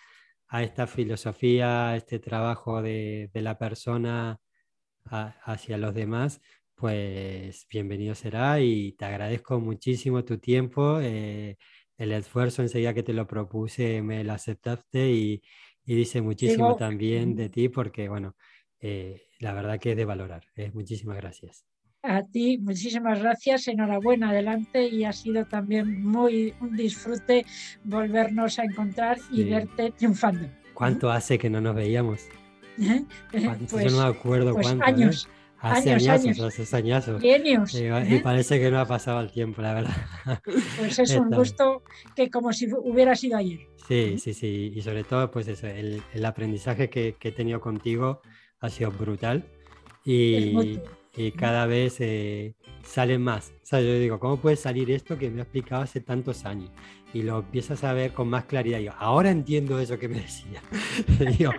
a 0.47 0.63
esta 0.63 0.87
filosofía, 0.87 1.89
a 1.89 1.97
este 1.97 2.19
trabajo 2.19 2.83
de, 2.83 3.31
de 3.33 3.41
la 3.41 3.57
persona 3.57 4.39
hacia 5.07 5.79
los 5.79 5.95
demás, 5.95 6.43
pues 6.75 7.67
bienvenido 7.71 8.15
será 8.15 8.61
y 8.61 8.93
te 8.93 9.05
agradezco 9.05 9.61
muchísimo 9.61 10.25
tu 10.25 10.39
tiempo, 10.39 10.99
eh, 11.01 11.57
el 11.97 12.13
esfuerzo 12.13 12.63
enseguida 12.63 12.95
que 12.95 13.03
te 13.03 13.13
lo 13.13 13.27
propuse 13.27 14.03
me 14.03 14.25
lo 14.25 14.33
aceptaste 14.33 15.11
y, 15.11 15.43
dice 15.85 16.23
muchísimo 16.23 16.77
también 16.77 17.37
de 17.37 17.51
ti 17.51 17.69
porque, 17.69 18.09
bueno, 18.09 18.35
eh, 18.81 19.29
la 19.39 19.53
verdad 19.53 19.79
que 19.79 19.91
es 19.91 19.97
de 19.97 20.07
valorar. 20.07 20.43
Eh, 20.57 20.71
muchísimas 20.73 21.19
gracias. 21.19 21.67
A 22.03 22.23
ti, 22.23 22.59
muchísimas 22.59 23.19
gracias, 23.19 23.69
enhorabuena, 23.69 24.31
adelante 24.31 24.89
y 24.89 25.05
ha 25.05 25.13
sido 25.13 25.45
también 25.45 26.03
muy 26.03 26.55
un 26.61 26.75
disfrute 26.77 27.45
volvernos 27.85 28.59
a 28.59 28.65
encontrar 28.65 29.19
y 29.31 29.45
verte 29.45 29.91
triunfando. 29.93 30.49
¿Cuánto 30.75 31.11
hace 31.11 31.39
que 31.39 31.49
no 31.49 31.61
nos 31.61 31.75
veíamos? 31.75 32.21
Yo 32.77 33.91
no 33.91 34.03
me 34.03 34.09
acuerdo 34.09 34.53
pues 34.55 34.67
cuánto. 34.67 34.85
Años 34.85 35.29
Hace 35.65 35.93
Años, 35.93 36.09
añazos, 36.09 36.27
años. 36.27 36.61
hace 36.61 36.77
añazos. 36.77 37.23
Genios. 37.23 37.75
Y, 37.75 37.85
¿eh? 37.85 38.07
y 38.11 38.19
parece 38.19 38.61
que 38.61 38.71
no 38.71 38.79
ha 38.79 38.87
pasado 38.87 39.21
el 39.21 39.31
tiempo, 39.33 39.63
la 39.63 39.73
verdad. 39.75 39.97
Pues 40.79 40.99
es 40.99 41.11
un 41.17 41.31
gusto 41.31 41.83
que 42.15 42.29
como 42.31 42.53
si 42.53 42.69
hubiera 42.73 43.15
sido 43.17 43.39
ayer. 43.39 43.61
Sí, 43.89 44.19
sí, 44.19 44.35
sí. 44.35 44.73
Y 44.75 44.83
sobre 44.83 45.05
todo, 45.05 45.31
pues 45.31 45.49
eso, 45.49 45.67
el, 45.67 46.03
el 46.13 46.25
aprendizaje 46.27 46.91
que, 46.91 47.15
que 47.19 47.29
he 47.29 47.33
tenido 47.33 47.61
contigo 47.61 48.21
ha 48.61 48.69
sido 48.69 48.91
brutal. 48.91 49.45
Y, 50.05 50.81
y 51.17 51.33
cada 51.33 51.65
vez 51.65 51.97
eh, 52.01 52.55
sale 52.83 53.19
más. 53.19 53.53
O 53.63 53.67
sea, 53.67 53.81
yo 53.81 53.99
digo, 53.99 54.21
¿cómo 54.21 54.37
puede 54.37 54.57
salir 54.57 54.91
esto 54.91 55.17
que 55.17 55.31
me 55.31 55.41
ha 55.41 55.45
explicado 55.45 55.83
hace 55.83 56.01
tantos 56.01 56.45
años? 56.45 56.71
Y 57.15 57.23
lo 57.23 57.39
empiezas 57.39 57.83
a 57.85 57.93
ver 57.95 58.13
con 58.13 58.29
más 58.29 58.45
claridad. 58.45 58.81
Y 58.81 58.85
yo, 58.85 58.93
ahora 58.99 59.31
entiendo 59.31 59.79
eso 59.79 59.99
que 59.99 60.09
me 60.09 60.17
decía. 60.21 60.61
Yo, 61.39 61.51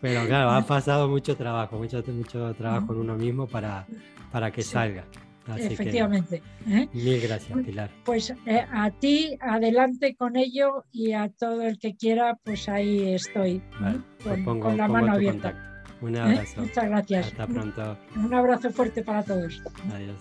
pero 0.00 0.24
claro, 0.26 0.50
ha 0.50 0.64
pasado 0.66 1.08
mucho 1.08 1.36
trabajo, 1.36 1.76
mucho, 1.76 2.02
mucho 2.06 2.54
trabajo 2.54 2.92
en 2.94 3.00
uno 3.00 3.16
mismo 3.16 3.46
para, 3.46 3.86
para 4.32 4.50
que 4.50 4.62
Sí. 4.62 4.70
salga. 4.70 5.04
Así 5.48 5.62
Efectivamente. 5.66 6.42
¿eh? 6.68 6.88
mil 6.92 7.20
gracias, 7.20 7.56
Pilar. 7.64 7.88
Pues 8.04 8.34
eh, 8.46 8.64
a 8.72 8.90
ti, 8.90 9.36
adelante 9.40 10.16
con 10.16 10.34
ello 10.36 10.84
y 10.90 11.12
a 11.12 11.28
todo 11.28 11.62
el 11.62 11.78
que 11.78 11.94
quiera, 11.94 12.36
pues 12.42 12.68
ahí 12.68 13.12
estoy, 13.14 13.50
¿eh? 13.58 13.62
Vale, 13.80 13.98
pues 14.24 14.34
con, 14.36 14.44
pongo, 14.44 14.66
con 14.66 14.76
la 14.76 14.88
mano 14.88 15.12
abierta. 15.12 15.52
contacto. 15.52 16.04
Un 16.04 16.16
abrazo. 16.16 16.60
Muchas 16.62 16.84
gracias. 16.88 17.26
Hasta 17.28 17.46
pronto. 17.46 17.96
Un 18.16 18.34
abrazo 18.34 18.70
fuerte 18.70 19.02
para 19.04 19.22
todos. 19.22 19.62
Adiós. 19.94 20.16